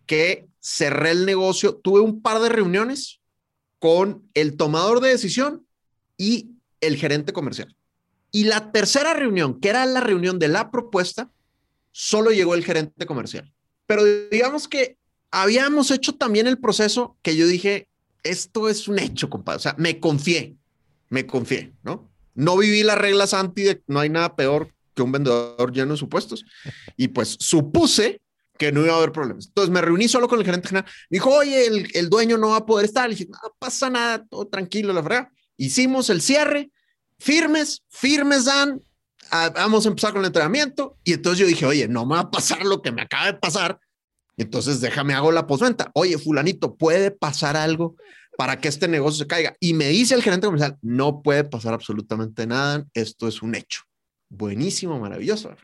que 0.07 0.49
cerré 0.59 1.11
el 1.11 1.27
negocio, 1.27 1.77
tuve 1.77 2.01
un 2.01 2.23
par 2.23 2.40
de 2.40 2.49
reuniones 2.49 3.21
con 3.79 4.27
el 4.33 4.57
tomador 4.57 5.03
de 5.03 5.11
decisión 5.11 5.66
y 6.16 6.53
el 6.81 6.97
gerente 6.97 7.35
comercial. 7.35 7.77
Y 8.33 8.45
la 8.45 8.73
tercera 8.73 9.12
reunión, 9.12 9.61
que 9.61 9.69
era 9.69 9.85
la 9.85 10.01
reunión 10.01 10.38
de 10.38 10.49
la 10.49 10.71
propuesta, 10.71 11.31
solo 11.92 12.31
llegó 12.31 12.55
el 12.55 12.64
gerente 12.64 13.07
comercial. 13.07 13.53
Pero 13.87 14.05
digamos 14.31 14.68
que 14.68 14.96
habíamos 15.31 15.90
hecho 15.90 16.14
también 16.14 16.46
el 16.46 16.59
proceso 16.59 17.16
que 17.22 17.37
yo 17.37 17.46
dije, 17.46 17.88
esto 18.22 18.68
es 18.68 18.88
un 18.88 18.98
hecho, 18.98 19.31
compadre. 19.31 19.57
O 19.57 19.61
sea, 19.61 19.74
me 19.79 19.98
confié, 20.00 20.57
me 21.09 21.26
confié, 21.26 21.72
¿no? 21.83 22.11
No 22.35 22.57
viví 22.57 22.83
las 22.83 22.98
reglas 22.98 23.35
anti 23.35 23.62
de 23.62 23.83
no 23.87 24.00
hay 24.00 24.09
nada 24.09 24.37
peor 24.37 24.72
que 24.94 25.03
un 25.03 25.12
vendedor 25.12 25.72
lleno 25.72 25.92
de 25.92 25.98
supuestos. 25.98 26.44
Y 26.96 27.09
pues 27.09 27.37
supuse 27.40 28.20
que 28.59 28.72
no 28.72 28.83
iba 28.83 28.92
a 28.92 28.98
haber 28.98 29.12
problemas. 29.12 29.46
Entonces 29.46 29.72
me 29.72 29.81
reuní 29.81 30.07
solo 30.07 30.29
con 30.29 30.38
el 30.38 30.44
gerente 30.44 30.68
general. 30.68 30.90
Me 31.09 31.16
dijo, 31.16 31.31
oye, 31.31 31.66
el, 31.94 32.11
dueño 32.11 32.37
no 32.37 32.50
va 32.50 32.59
a 32.59 32.66
poder 32.66 32.85
estar. 32.85 33.09
Le 33.09 33.16
dije, 33.16 33.31
no 33.31 33.55
pasa 33.59 33.88
nada, 33.88 34.24
todo 34.26 34.46
tranquilo, 34.46 34.92
la 34.92 35.00
verdad. 35.00 35.29
Hicimos 35.57 36.11
el 36.11 36.20
cierre, 36.20 36.70
firmes, 37.18 37.83
firmes, 37.88 38.44
Dan, 38.44 38.83
vamos 39.31 39.87
a 39.87 39.88
empezar 39.88 40.12
con 40.12 40.21
el 40.21 40.27
entrenamiento. 40.27 40.99
Y 41.05 41.12
entonces 41.12 41.40
yo 41.40 41.47
dije, 41.47 41.66
oye, 41.66 41.88
no 41.88 42.07
me 42.07 42.14
va 42.14 42.21
a 42.21 42.31
pasar 42.31 42.64
lo 42.64 42.83
que 42.83 42.93
me 42.93 43.03
acaba 43.03 43.27
de 43.27 43.35
pasar. 43.35 43.81
Entonces 44.37 44.81
déjame 44.81 45.14
hago 45.14 45.33
la 45.33 45.47
postventa. 45.47 45.90
Oye, 45.95 46.19
fulanito, 46.19 46.76
¿puede 46.76 47.11
pasar 47.11 47.57
algo 47.57 47.97
para 48.37 48.61
que 48.61 48.68
este 48.68 48.89
negocio 48.89 49.24
se 49.24 49.26
caiga? 49.26 49.57
Y 49.61 49.74
me 49.74 49.89
dice 49.89 50.14
el 50.14 50.22
gerente 50.22 50.47
comercial, 50.47 50.78
no 50.83 51.22
puede 51.22 51.45
pasar 51.45 51.74
absolutamente 51.74 52.47
nada. 52.47 52.87
Esto 52.95 53.28
es 53.28 53.43
un 53.43 53.55
hecho. 53.55 53.83
Buenísimo, 54.28 54.99
maravilloso. 54.99 55.55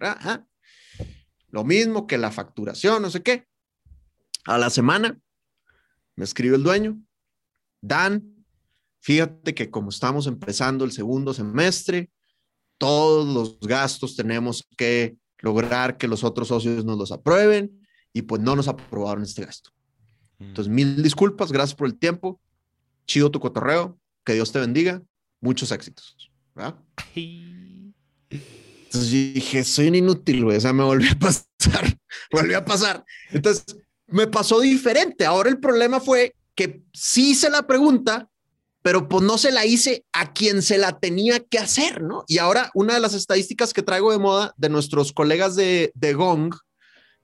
Lo 1.51 1.64
mismo 1.64 2.07
que 2.07 2.19
la 2.19 2.31
facturación, 2.31 3.01
no 3.01 3.11
sé 3.11 3.23
qué. 3.23 3.47
A 4.45 4.59
la 4.59 4.71
semana 4.71 5.19
me 6.14 6.25
escribe 6.25 6.57
el 6.57 6.62
dueño, 6.62 7.01
Dan, 7.81 8.45
fíjate 9.01 9.55
que 9.55 9.71
como 9.71 9.91
estamos 9.91 10.27
empezando 10.27 10.85
el 10.85 10.93
segundo 10.93 11.33
semestre, 11.33 12.11
todos 12.79 13.27
los 13.27 13.61
gastos 13.61 14.16
tenemos 14.16 14.66
que 14.77 15.16
lograr 15.39 15.97
que 15.97 16.09
los 16.09 16.24
otros 16.24 16.49
socios 16.49 16.85
nos 16.85 16.99
los 16.99 17.12
aprueben 17.12 17.87
y 18.12 18.22
pues 18.22 18.41
no 18.41 18.57
nos 18.57 18.68
aprobaron 18.68 19.22
este 19.22 19.45
gasto. 19.45 19.70
Mm. 20.39 20.45
Entonces, 20.45 20.72
mil 20.72 21.03
disculpas, 21.03 21.53
gracias 21.53 21.74
por 21.74 21.87
el 21.87 21.99
tiempo, 21.99 22.41
chido 23.07 23.31
tu 23.31 23.41
cotorreo, 23.41 23.99
que 24.24 24.35
Dios 24.35 24.53
te 24.53 24.59
bendiga, 24.59 25.03
muchos 25.41 25.70
éxitos. 25.70 26.16
Entonces 28.31 29.11
yo 29.11 29.18
dije, 29.35 29.64
soy 29.64 29.89
un 29.89 29.95
inútil, 29.97 30.45
güey. 30.45 30.57
O 30.57 30.61
sea, 30.61 30.72
me 30.72 30.83
volvió 30.83 31.11
a 31.12 31.18
pasar, 31.18 31.99
volvió 32.33 32.59
a 32.59 32.64
pasar. 32.64 33.05
Entonces 33.31 33.64
me 34.07 34.27
pasó 34.27 34.61
diferente. 34.61 35.24
Ahora 35.24 35.51
el 35.51 35.59
problema 35.59 36.01
fue 36.01 36.35
que 36.55 36.83
sí 36.93 37.33
hice 37.33 37.51
la 37.51 37.66
pregunta, 37.66 38.31
pero 38.87 39.09
pues 39.09 39.24
no 39.24 39.37
se 39.37 39.51
la 39.51 39.66
hice 39.66 40.05
a 40.12 40.32
quien 40.32 40.62
se 40.62 40.78
la 40.78 41.01
tenía 41.01 41.41
que 41.41 41.59
hacer, 41.59 42.03
¿no? 42.03 42.22
Y 42.28 42.39
ahora 42.39 42.70
una 42.72 42.95
de 42.95 43.01
las 43.01 43.14
estadísticas 43.14 43.74
que 43.74 43.82
traigo 43.82 44.12
de 44.12 44.18
moda 44.20 44.55
de 44.59 44.68
nuestros 44.68 45.12
colegas 45.12 45.57
de, 45.57 45.91
de 45.97 46.14
Gong, 46.14 46.55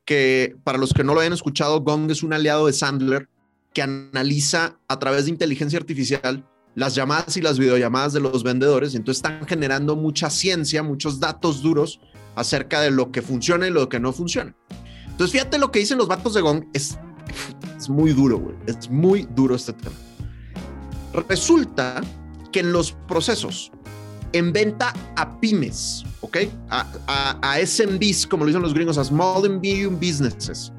que 0.04 0.56
para 0.64 0.76
los 0.76 0.92
que 0.92 1.04
no 1.04 1.14
lo 1.14 1.20
hayan 1.20 1.34
escuchado, 1.34 1.80
Gong 1.82 2.10
es 2.10 2.24
un 2.24 2.32
aliado 2.32 2.66
de 2.66 2.72
Sandler 2.72 3.28
que 3.72 3.80
analiza 3.80 4.80
a 4.88 4.98
través 4.98 5.26
de 5.26 5.30
inteligencia 5.30 5.78
artificial 5.78 6.44
las 6.74 6.96
llamadas 6.96 7.36
y 7.36 7.40
las 7.40 7.60
videollamadas 7.60 8.12
de 8.12 8.18
los 8.18 8.42
vendedores 8.42 8.94
y 8.94 8.96
entonces 8.96 9.18
están 9.18 9.46
generando 9.46 9.94
mucha 9.94 10.30
ciencia, 10.30 10.82
muchos 10.82 11.20
datos 11.20 11.62
duros 11.62 12.00
acerca 12.34 12.80
de 12.80 12.90
lo 12.90 13.12
que 13.12 13.22
funciona 13.22 13.68
y 13.68 13.70
lo 13.70 13.88
que 13.88 14.00
no 14.00 14.12
funciona. 14.12 14.52
Entonces 15.06 15.30
fíjate 15.30 15.58
lo 15.58 15.70
que 15.70 15.78
dicen 15.78 15.98
los 15.98 16.08
vatos 16.08 16.34
de 16.34 16.40
Gong, 16.40 16.64
es, 16.72 16.98
es 17.78 17.88
muy 17.88 18.12
duro, 18.12 18.38
güey, 18.38 18.56
es 18.66 18.90
muy 18.90 19.28
duro 19.30 19.54
este 19.54 19.74
tema. 19.74 19.94
Resulta 21.28 22.00
que 22.50 22.60
en 22.60 22.72
los 22.72 22.92
procesos, 22.92 23.72
en 24.32 24.52
venta 24.52 24.94
a 25.16 25.40
pymes, 25.40 26.04
¿ok? 26.20 26.38
A, 26.70 26.86
a, 27.06 27.52
a 27.52 27.66
SMBs, 27.66 28.26
como 28.26 28.44
lo 28.44 28.48
dicen 28.48 28.62
los 28.62 28.74
gringos, 28.74 28.98
a 28.98 29.04
Small 29.04 29.44
and 29.44 29.62
Medium 29.62 29.96
Businesses. 29.96 30.72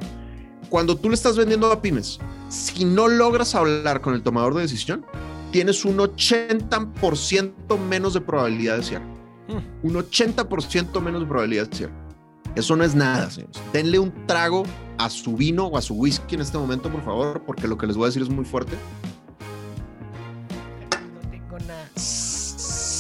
Cuando 0.70 0.96
tú 0.96 1.10
le 1.10 1.16
estás 1.16 1.38
vendiendo 1.38 1.72
a 1.72 1.82
pymes, 1.82 2.20
si 2.50 2.86
no 2.86 3.08
logras 3.08 3.56
hablar 3.56 4.02
con 4.02 4.14
el 4.14 4.24
tomador 4.24 4.56
de 4.56 4.62
decisión, 4.62 5.06
tienes 5.52 5.86
un 5.86 5.98
80% 5.98 7.80
menos 7.80 8.14
de 8.16 8.22
probabilidad 8.22 8.78
de 8.78 8.84
cierre. 8.84 9.06
Hmm. 9.48 9.88
Un 9.88 9.94
80% 9.96 11.02
menos 11.02 11.22
de 11.22 11.28
probabilidad 11.28 11.68
de 11.70 11.78
cierre. 11.78 11.94
Eso 12.56 12.76
no 12.76 12.84
es 12.84 12.94
nada, 12.94 13.30
señores. 13.30 13.60
Denle 13.72 14.00
un 14.00 14.12
trago 14.28 14.64
a 14.98 15.10
su 15.10 15.36
vino 15.36 15.68
o 15.68 15.78
a 15.78 15.82
su 15.82 15.96
whisky 15.96 16.36
en 16.36 16.42
este 16.42 16.58
momento, 16.58 16.92
por 16.92 17.04
favor, 17.04 17.44
porque 17.46 17.68
lo 17.68 17.78
que 17.78 17.88
les 17.88 17.96
voy 17.96 18.06
a 18.06 18.08
decir 18.08 18.22
es 18.22 18.30
muy 18.30 18.46
fuerte. 18.46 18.76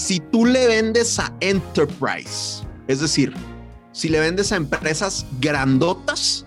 Si 0.04 0.20
tú 0.20 0.45
le 0.45 0.68
vendes 0.68 1.18
a 1.18 1.34
Enterprise, 1.39 2.62
es 2.89 2.99
decir, 2.99 3.34
si 3.93 4.10
le 4.10 4.20
vendes 4.20 4.51
a 4.51 4.58
empresas 4.58 5.26
grandotas 5.39 6.45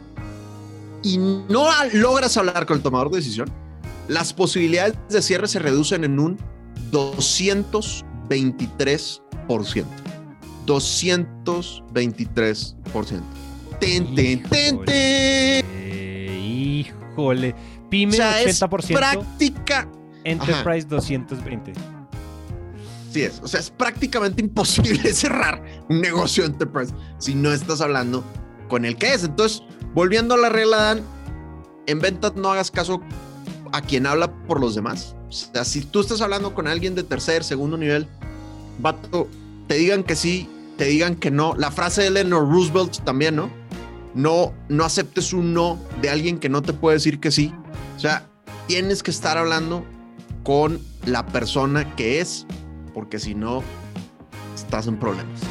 y 1.03 1.17
no 1.17 1.67
logras 1.95 2.37
hablar 2.37 2.67
con 2.67 2.77
el 2.77 2.83
tomador 2.83 3.11
de 3.11 3.17
decisión, 3.17 3.51
las 4.09 4.35
posibilidades 4.35 4.99
de 5.09 5.23
cierre 5.23 5.49
se 5.49 5.59
reducen 5.59 6.05
en 6.05 6.21
un 6.21 6.39
223%. 6.93 9.87
223%. 10.67 13.21
Ten, 13.81 14.15
ten, 14.15 14.43
ten, 14.51 14.85
ten. 14.85 15.65
Híjole. 16.45 17.55
Pyme 17.89 18.13
O 18.13 18.17
sea, 18.17 18.45
80%. 18.45 18.81
es 18.81 18.87
práctica. 18.91 19.89
Enterprise 20.25 20.87
220. 20.87 21.96
Sí 23.17 23.23
es. 23.23 23.41
O 23.43 23.49
sea, 23.49 23.61
es 23.61 23.71
prácticamente 23.71 24.43
imposible 24.43 25.11
cerrar 25.15 25.65
un 25.89 26.03
negocio 26.03 26.45
enterprise 26.45 26.93
si 27.17 27.35
no 27.35 27.51
estás 27.51 27.81
hablando 27.81 28.23
con 28.69 28.85
el 28.85 28.99
que 28.99 29.15
es. 29.15 29.25
Entonces, 29.25 29.63
volviendo 29.95 30.35
a 30.35 30.37
la 30.37 30.51
regla, 30.51 30.77
Dan, 30.77 31.01
en 31.87 31.99
ventas 32.01 32.35
no 32.37 32.53
hagas 32.53 32.71
caso 32.71 33.01
a 33.73 33.81
quien 33.81 34.07
habla 34.07 34.31
por 34.47 34.61
los 34.61 34.75
demás. 34.75 35.17
O 35.31 35.33
sea, 35.33 35.65
si 35.65 35.81
tú 35.81 36.01
estás 36.01 36.21
hablando 36.21 36.55
con 36.55 36.69
alguien 36.69 36.95
de 36.95 37.05
tercer, 37.05 37.43
segundo 37.43 37.79
nivel, 37.79 38.07
vato, 38.81 39.29
te 39.67 39.77
digan 39.77 40.05
que 40.05 40.15
sí, 40.15 40.51
te 40.77 40.85
digan 40.85 41.17
que 41.17 41.31
no. 41.31 41.55
La 41.57 41.71
frase 41.71 42.03
de 42.03 42.09
Eleanor 42.09 42.47
Roosevelt 42.47 43.03
también, 43.03 43.37
¿no? 43.37 43.49
No, 44.15 44.53
no 44.69 44.85
aceptes 44.85 45.33
un 45.33 45.55
no 45.55 45.79
de 46.03 46.11
alguien 46.11 46.39
que 46.39 46.51
no 46.51 46.61
te 46.61 46.75
puede 46.75 46.97
decir 46.97 47.19
que 47.19 47.31
sí. 47.31 47.55
O 47.97 47.99
sea, 47.99 48.29
tienes 48.67 49.03
que 49.03 49.11
estar 49.11 49.39
hablando 49.39 49.87
con 50.43 50.83
la 51.07 51.25
persona 51.25 51.97
que 51.97 52.21
es, 52.21 52.47
porque 52.97 53.19
si 53.19 53.35
no, 53.35 53.63
estás 54.55 54.87
en 54.87 54.97
problemas. 54.97 55.43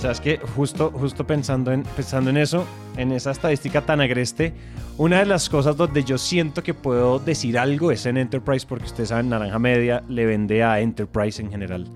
¿Sabes 0.00 0.18
que 0.18 0.38
Justo, 0.38 0.90
justo 0.90 1.26
pensando, 1.26 1.72
en, 1.72 1.82
pensando 1.82 2.30
en 2.30 2.38
eso, 2.38 2.64
en 2.96 3.12
esa 3.12 3.32
estadística 3.32 3.82
tan 3.82 4.00
agreste, 4.00 4.54
una 4.96 5.18
de 5.18 5.26
las 5.26 5.50
cosas 5.50 5.76
donde 5.76 6.04
yo 6.04 6.16
siento 6.16 6.62
que 6.62 6.72
puedo 6.72 7.18
decir 7.18 7.58
algo 7.58 7.92
es 7.92 8.06
en 8.06 8.16
Enterprise, 8.16 8.66
porque 8.66 8.86
ustedes 8.86 9.10
saben, 9.10 9.28
Naranja 9.28 9.58
Media 9.58 10.02
le 10.08 10.24
vende 10.24 10.64
a 10.64 10.80
Enterprise 10.80 11.42
en 11.42 11.50
general. 11.50 11.86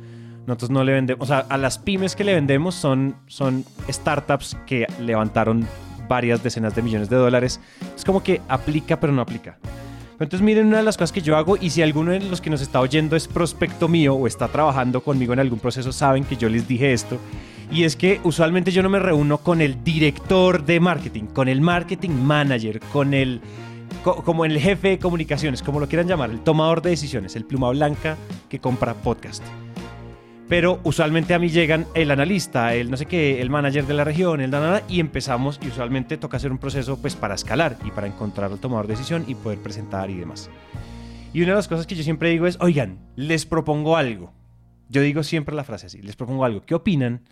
Nosotros 0.47 0.69
no 0.69 0.85
le 0.85 0.93
vendemos, 0.93 1.25
o 1.25 1.27
sea, 1.27 1.39
a 1.49 1.57
las 1.57 1.79
pymes 1.79 2.15
que 2.15 2.25
le 2.25 2.35
vendemos 2.35 2.75
son, 2.75 3.17
son 3.27 3.65
startups 3.89 4.55
que 4.67 4.87
levantaron 5.01 5.67
varias 6.09 6.43
decenas 6.43 6.75
de 6.77 6.83
millones 6.83 7.09
de 7.09 7.17
dólares. 7.17 7.59
Es 7.97 8.05
como 8.05 8.23
que 8.23 8.43
aplica, 8.49 9.01
pero 9.01 9.15
no 9.15 9.23
aplica. 9.23 9.59
Entonces 10.21 10.43
miren 10.45 10.67
una 10.67 10.77
de 10.79 10.83
las 10.83 10.97
cosas 10.99 11.13
que 11.13 11.23
yo 11.23 11.37
hago 11.37 11.57
y 11.59 11.71
si 11.71 11.81
alguno 11.81 12.13
de 12.13 12.21
los 12.21 12.41
que 12.43 12.51
nos 12.51 12.61
está 12.61 12.81
oyendo 12.81 13.17
es 13.17 13.27
prospecto 13.27 13.89
mío 13.89 14.15
o 14.15 14.27
está 14.27 14.49
trabajando 14.49 15.01
conmigo 15.03 15.33
en 15.33 15.41
algún 15.41 15.59
proceso 15.59 15.93
saben 15.93 16.25
que 16.25 16.37
yo 16.37 16.49
les 16.51 16.69
dije 16.69 16.93
esto 16.93 17.19
y 17.73 17.85
es 17.85 17.97
que 17.97 18.21
usualmente 18.23 18.71
yo 18.71 18.83
no 18.83 18.91
me 18.91 18.99
reúno 18.99 19.39
con 19.39 19.61
el 19.63 19.83
director 19.83 20.65
de 20.65 20.79
marketing, 20.79 21.25
con 21.25 21.49
el 21.49 21.61
marketing 21.63 22.11
manager, 22.11 22.81
con 22.93 23.15
el 23.15 23.41
co- 24.05 24.23
como 24.23 24.45
el 24.45 24.59
jefe 24.61 24.89
de 24.89 24.99
comunicaciones, 24.99 25.63
como 25.63 25.81
lo 25.81 25.89
quieran 25.89 26.07
llamar, 26.09 26.31
el 26.31 26.41
tomador 26.41 26.83
de 26.83 26.91
decisiones, 26.91 27.35
el 27.37 27.45
pluma 27.47 27.71
blanca 27.71 28.17
que 28.49 28.59
compra 28.59 28.93
podcast. 28.95 29.43
Pero 30.51 30.81
usualmente 30.83 31.33
a 31.33 31.39
mí 31.39 31.49
llegan 31.49 31.87
el 31.95 32.11
analista, 32.11 32.75
el 32.75 32.91
no 32.91 32.97
sé 32.97 33.07
qué, 33.07 33.41
el 33.41 33.51
manager 33.51 33.87
de 33.87 33.95
la 33.95 34.03
región, 34.03 34.41
el 34.41 34.51
nada, 34.51 34.83
y 34.89 34.99
empezamos 34.99 35.61
y 35.63 35.69
usualmente 35.69 36.17
toca 36.17 36.39
hacer 36.39 36.51
un 36.51 36.59
proceso 36.59 37.01
pues 37.01 37.15
para 37.15 37.37
escalar 37.37 37.79
y 37.85 37.93
para 37.93 38.09
encontrar 38.09 38.51
al 38.51 38.59
tomador 38.59 38.89
de 38.89 38.95
decisión 38.95 39.25
y 39.29 39.37
poder 39.37 39.61
presentar 39.61 40.11
y 40.11 40.17
demás. 40.17 40.51
Y 41.33 41.43
una 41.43 41.53
de 41.53 41.57
las 41.57 41.69
cosas 41.69 41.87
que 41.87 41.95
yo 41.95 42.03
siempre 42.03 42.31
digo 42.31 42.49
es, 42.49 42.59
oigan, 42.61 42.99
les 43.15 43.47
propongo 43.47 43.97
algo. 43.97 44.33
Yo 44.89 45.03
digo 45.03 45.23
siempre 45.23 45.55
la 45.55 45.63
frase 45.63 45.87
así, 45.87 46.03
les 46.03 46.17
propongo 46.17 46.45
algo. 46.45 46.63
¿Qué 46.63 46.75
opinan 46.75 47.23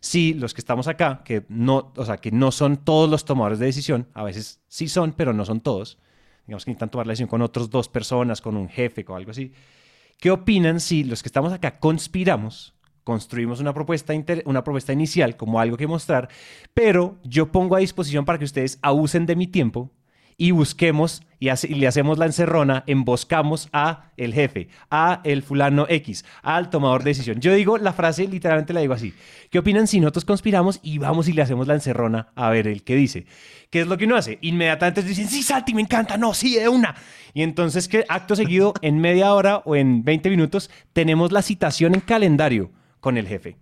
si 0.00 0.32
los 0.32 0.54
que 0.54 0.62
estamos 0.62 0.88
acá, 0.88 1.20
que 1.26 1.44
no, 1.50 1.92
o 1.94 2.06
sea, 2.06 2.16
que 2.16 2.30
no 2.30 2.52
son 2.52 2.78
todos 2.78 3.10
los 3.10 3.26
tomadores 3.26 3.58
de 3.58 3.66
decisión, 3.66 4.08
a 4.14 4.24
veces 4.24 4.62
sí 4.68 4.88
son, 4.88 5.12
pero 5.12 5.34
no 5.34 5.44
son 5.44 5.60
todos, 5.60 5.98
digamos 6.46 6.64
que 6.64 6.70
necesitan 6.70 6.88
tomar 6.88 7.06
la 7.06 7.10
decisión 7.10 7.28
con 7.28 7.42
otras 7.42 7.68
dos 7.68 7.90
personas, 7.90 8.40
con 8.40 8.56
un 8.56 8.70
jefe, 8.70 9.04
con 9.04 9.18
algo 9.18 9.30
así. 9.30 9.52
¿Qué 10.22 10.30
opinan 10.30 10.78
si 10.78 11.02
los 11.02 11.20
que 11.20 11.28
estamos 11.28 11.52
acá 11.52 11.80
conspiramos, 11.80 12.76
construimos 13.02 13.58
una 13.58 13.74
propuesta, 13.74 14.14
una 14.44 14.62
propuesta 14.62 14.92
inicial 14.92 15.36
como 15.36 15.58
algo 15.58 15.76
que 15.76 15.88
mostrar, 15.88 16.28
pero 16.72 17.18
yo 17.24 17.50
pongo 17.50 17.74
a 17.74 17.80
disposición 17.80 18.24
para 18.24 18.38
que 18.38 18.44
ustedes 18.44 18.78
abusen 18.82 19.26
de 19.26 19.34
mi 19.34 19.48
tiempo 19.48 19.90
y 20.36 20.50
busquemos 20.50 21.22
y, 21.38 21.48
hace- 21.48 21.66
y 21.68 21.74
le 21.74 21.86
hacemos 21.88 22.18
la 22.18 22.26
encerrona, 22.26 22.84
emboscamos 22.86 23.68
a 23.72 24.10
el 24.16 24.32
jefe, 24.32 24.68
a 24.90 25.20
el 25.24 25.42
fulano 25.42 25.86
X, 25.88 26.24
al 26.42 26.70
tomador 26.70 27.02
de 27.02 27.10
decisión. 27.10 27.40
Yo 27.40 27.52
digo 27.52 27.78
la 27.78 27.92
frase, 27.92 28.28
literalmente 28.28 28.72
la 28.72 28.80
digo 28.80 28.94
así. 28.94 29.12
¿Qué 29.50 29.58
opinan 29.58 29.86
si 29.88 29.98
nosotros 29.98 30.24
conspiramos 30.24 30.78
y 30.82 30.98
vamos 30.98 31.28
y 31.28 31.32
le 31.32 31.42
hacemos 31.42 31.66
la 31.66 31.74
encerrona 31.74 32.28
a 32.36 32.50
ver 32.50 32.68
el 32.68 32.84
que 32.84 32.94
dice? 32.94 33.26
¿Qué 33.70 33.80
es 33.80 33.86
lo 33.86 33.96
que 33.98 34.04
uno 34.04 34.16
hace? 34.16 34.38
Inmediatamente 34.42 35.02
dicen, 35.02 35.28
sí, 35.28 35.42
Santi, 35.42 35.74
me 35.74 35.82
encanta, 35.82 36.16
no, 36.16 36.32
sí, 36.34 36.54
de 36.56 36.68
una. 36.68 36.94
Y 37.34 37.42
entonces, 37.42 37.88
que 37.88 38.04
acto 38.08 38.36
seguido, 38.36 38.74
en 38.82 38.98
media 39.00 39.34
hora 39.34 39.62
o 39.64 39.74
en 39.74 40.04
20 40.04 40.30
minutos, 40.30 40.70
tenemos 40.92 41.32
la 41.32 41.42
citación 41.42 41.94
en 41.94 42.00
calendario 42.00 42.70
con 43.00 43.16
el 43.18 43.26
jefe. 43.26 43.56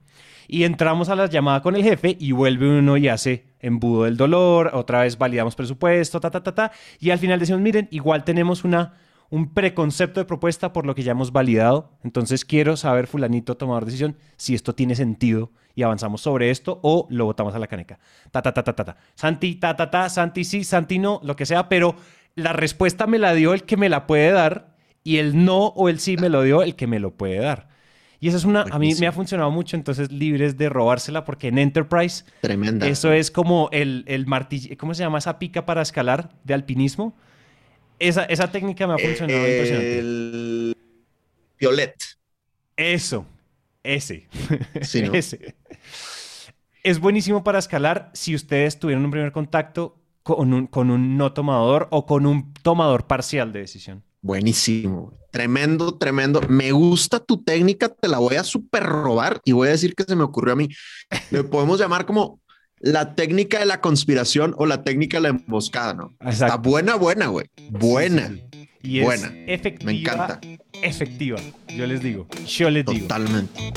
Y 0.48 0.64
entramos 0.64 1.08
a 1.08 1.14
la 1.16 1.26
llamada 1.26 1.62
con 1.62 1.76
el 1.76 1.82
jefe 1.84 2.16
y 2.18 2.32
vuelve 2.32 2.68
uno 2.78 2.96
y 2.96 3.06
hace 3.08 3.44
embudo 3.60 4.04
del 4.04 4.16
dolor, 4.16 4.70
otra 4.74 5.02
vez 5.02 5.16
validamos 5.16 5.54
presupuesto, 5.54 6.20
ta, 6.20 6.30
ta, 6.30 6.42
ta, 6.42 6.54
ta. 6.54 6.72
Y 6.98 7.10
al 7.10 7.18
final 7.18 7.38
decimos, 7.38 7.60
miren, 7.60 7.88
igual 7.90 8.24
tenemos 8.24 8.64
una, 8.64 8.94
un 9.30 9.54
preconcepto 9.54 10.20
de 10.20 10.26
propuesta 10.26 10.72
por 10.72 10.86
lo 10.86 10.94
que 10.94 11.02
ya 11.02 11.12
hemos 11.12 11.32
validado. 11.32 11.92
Entonces 12.02 12.44
quiero 12.44 12.76
saber, 12.76 13.06
fulanito, 13.06 13.56
tomador 13.56 13.84
de 13.84 13.92
decisión, 13.92 14.16
si 14.36 14.54
esto 14.54 14.74
tiene 14.74 14.94
sentido 14.94 15.52
y 15.74 15.82
avanzamos 15.82 16.20
sobre 16.20 16.50
esto 16.50 16.80
o 16.82 17.06
lo 17.10 17.24
botamos 17.24 17.54
a 17.54 17.58
la 17.58 17.66
caneca. 17.66 17.98
Ta, 18.30 18.42
ta, 18.42 18.52
ta, 18.52 18.62
ta, 18.62 18.74
ta, 18.74 18.84
ta. 18.84 18.96
Santi, 19.14 19.54
ta, 19.54 19.76
ta, 19.76 19.90
ta, 19.90 20.08
Santi 20.08 20.44
sí, 20.44 20.64
Santi 20.64 20.98
no, 20.98 21.20
lo 21.22 21.36
que 21.36 21.46
sea, 21.46 21.68
pero 21.68 21.94
la 22.34 22.52
respuesta 22.52 23.06
me 23.06 23.18
la 23.18 23.34
dio 23.34 23.54
el 23.54 23.64
que 23.64 23.76
me 23.76 23.88
la 23.88 24.06
puede 24.06 24.30
dar 24.32 24.74
y 25.02 25.18
el 25.18 25.44
no 25.44 25.66
o 25.66 25.88
el 25.88 25.98
sí 26.00 26.16
me 26.16 26.28
lo 26.28 26.42
dio 26.42 26.62
el 26.62 26.76
que 26.76 26.86
me 26.86 27.00
lo 27.00 27.12
puede 27.12 27.38
dar. 27.38 27.69
Y 28.20 28.28
eso 28.28 28.36
es 28.36 28.44
una, 28.44 28.66
a 28.70 28.78
mí 28.78 28.94
me 28.94 29.04
Buenísimo. 29.04 29.08
ha 29.08 29.12
funcionado 29.12 29.50
mucho, 29.50 29.76
entonces 29.76 30.12
libres 30.12 30.58
de 30.58 30.68
robársela, 30.68 31.24
porque 31.24 31.48
en 31.48 31.58
Enterprise 31.58 32.24
Tremenda. 32.42 32.86
eso 32.86 33.12
es 33.12 33.30
como 33.30 33.68
el, 33.72 34.04
el 34.06 34.26
martillo, 34.26 34.76
¿cómo 34.76 34.92
se 34.94 35.02
llama 35.02 35.18
esa 35.18 35.38
pica 35.38 35.64
para 35.64 35.80
escalar 35.82 36.30
de 36.44 36.52
alpinismo? 36.54 37.16
Esa, 37.98 38.24
esa 38.24 38.50
técnica 38.50 38.86
me 38.86 38.94
ha 38.94 38.98
funcionado 38.98 39.48
impresionante. 39.48 39.98
El 39.98 40.76
Violet. 41.58 41.94
Eso, 42.76 43.26
ese. 43.82 44.28
Sí, 44.82 45.02
¿no? 45.02 45.12
ese. 45.14 45.54
Es 46.82 46.98
buenísimo 46.98 47.44
para 47.44 47.58
escalar 47.58 48.10
si 48.14 48.34
ustedes 48.34 48.78
tuvieron 48.78 49.04
un 49.04 49.10
primer 49.10 49.32
contacto 49.32 49.98
con 50.22 50.52
un, 50.52 50.66
con 50.66 50.90
un 50.90 51.16
no 51.16 51.32
tomador 51.32 51.88
o 51.90 52.06
con 52.06 52.26
un 52.26 52.52
tomador 52.54 53.06
parcial 53.06 53.52
de 53.52 53.60
decisión. 53.60 54.02
Buenísimo. 54.22 55.12
Tremendo, 55.30 55.96
tremendo. 55.96 56.40
Me 56.48 56.72
gusta 56.72 57.20
tu 57.20 57.42
técnica, 57.42 57.88
te 57.88 58.08
la 58.08 58.18
voy 58.18 58.36
a 58.36 58.44
super 58.44 58.82
robar 58.82 59.40
y 59.44 59.52
voy 59.52 59.68
a 59.68 59.72
decir 59.72 59.94
que 59.94 60.04
se 60.04 60.16
me 60.16 60.24
ocurrió 60.24 60.54
a 60.54 60.56
mí. 60.56 60.68
Le 61.30 61.44
podemos 61.44 61.78
llamar 61.78 62.04
como 62.06 62.40
la 62.80 63.14
técnica 63.14 63.58
de 63.58 63.66
la 63.66 63.80
conspiración 63.80 64.54
o 64.56 64.66
la 64.66 64.82
técnica 64.82 65.18
de 65.18 65.22
la 65.22 65.28
emboscada, 65.28 65.94
¿no? 65.94 66.16
Está 66.20 66.56
buena, 66.56 66.96
buena, 66.96 67.26
güey. 67.26 67.46
Buena. 67.70 68.34
Y 68.82 69.02
buena. 69.02 69.26
es 69.46 69.60
efectiva. 69.60 69.92
Me 69.92 70.00
encanta. 70.00 70.40
Efectiva, 70.82 71.38
yo 71.68 71.86
les 71.86 72.02
digo. 72.02 72.26
Yo 72.46 72.70
les 72.70 72.84
digo. 72.86 73.00
Totalmente. 73.00 73.72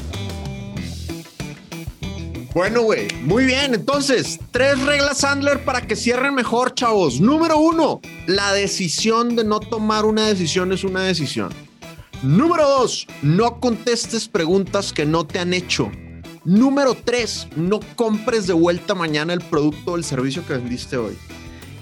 Bueno, 2.53 2.83
güey, 2.83 3.07
muy 3.23 3.45
bien. 3.45 3.73
Entonces, 3.73 4.39
tres 4.51 4.79
reglas 4.83 5.19
Sandler 5.19 5.63
para 5.65 5.87
que 5.87 5.95
cierren 5.95 6.35
mejor, 6.35 6.75
chavos. 6.75 7.19
Número 7.19 7.57
uno, 7.57 7.99
la 8.27 8.53
decisión 8.53 9.35
de 9.35 9.43
no 9.43 9.59
tomar 9.59 10.05
una 10.05 10.27
decisión 10.27 10.71
es 10.71 10.83
una 10.83 11.01
decisión. 11.01 11.49
Número 12.21 12.69
dos, 12.69 13.07
no 13.23 13.59
contestes 13.59 14.27
preguntas 14.27 14.93
que 14.93 15.05
no 15.05 15.25
te 15.25 15.39
han 15.39 15.53
hecho. 15.53 15.91
Número 16.45 16.95
tres, 16.95 17.47
no 17.55 17.79
compres 17.95 18.45
de 18.45 18.53
vuelta 18.53 18.93
mañana 18.93 19.33
el 19.33 19.41
producto 19.41 19.93
o 19.93 19.95
el 19.97 20.03
servicio 20.03 20.45
que 20.45 20.53
vendiste 20.53 20.95
hoy. 20.95 21.17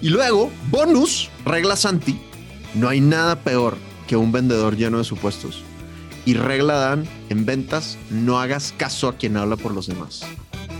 Y 0.00 0.08
luego, 0.08 0.50
bonus, 0.70 1.30
regla 1.44 1.76
Santi, 1.76 2.18
no 2.74 2.88
hay 2.88 3.00
nada 3.00 3.36
peor 3.36 3.76
que 4.06 4.16
un 4.16 4.32
vendedor 4.32 4.76
lleno 4.76 4.98
de 4.98 5.04
supuestos. 5.04 5.62
Y 6.24 6.34
regla 6.34 6.74
Dan, 6.74 7.06
en 7.28 7.44
ventas, 7.44 7.98
no 8.10 8.40
hagas 8.40 8.72
caso 8.76 9.08
a 9.08 9.16
quien 9.16 9.36
habla 9.36 9.56
por 9.56 9.72
los 9.72 9.86
demás. 9.86 10.24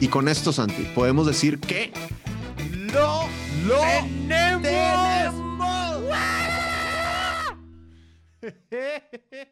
Y 0.03 0.09
con 0.09 0.27
esto, 0.27 0.53
Santi, 0.53 0.83
podemos 0.97 1.29
decir 1.29 1.61
que 1.61 1.93
lo, 2.93 3.29
lo 3.69 3.81
tenemos. 4.27 5.33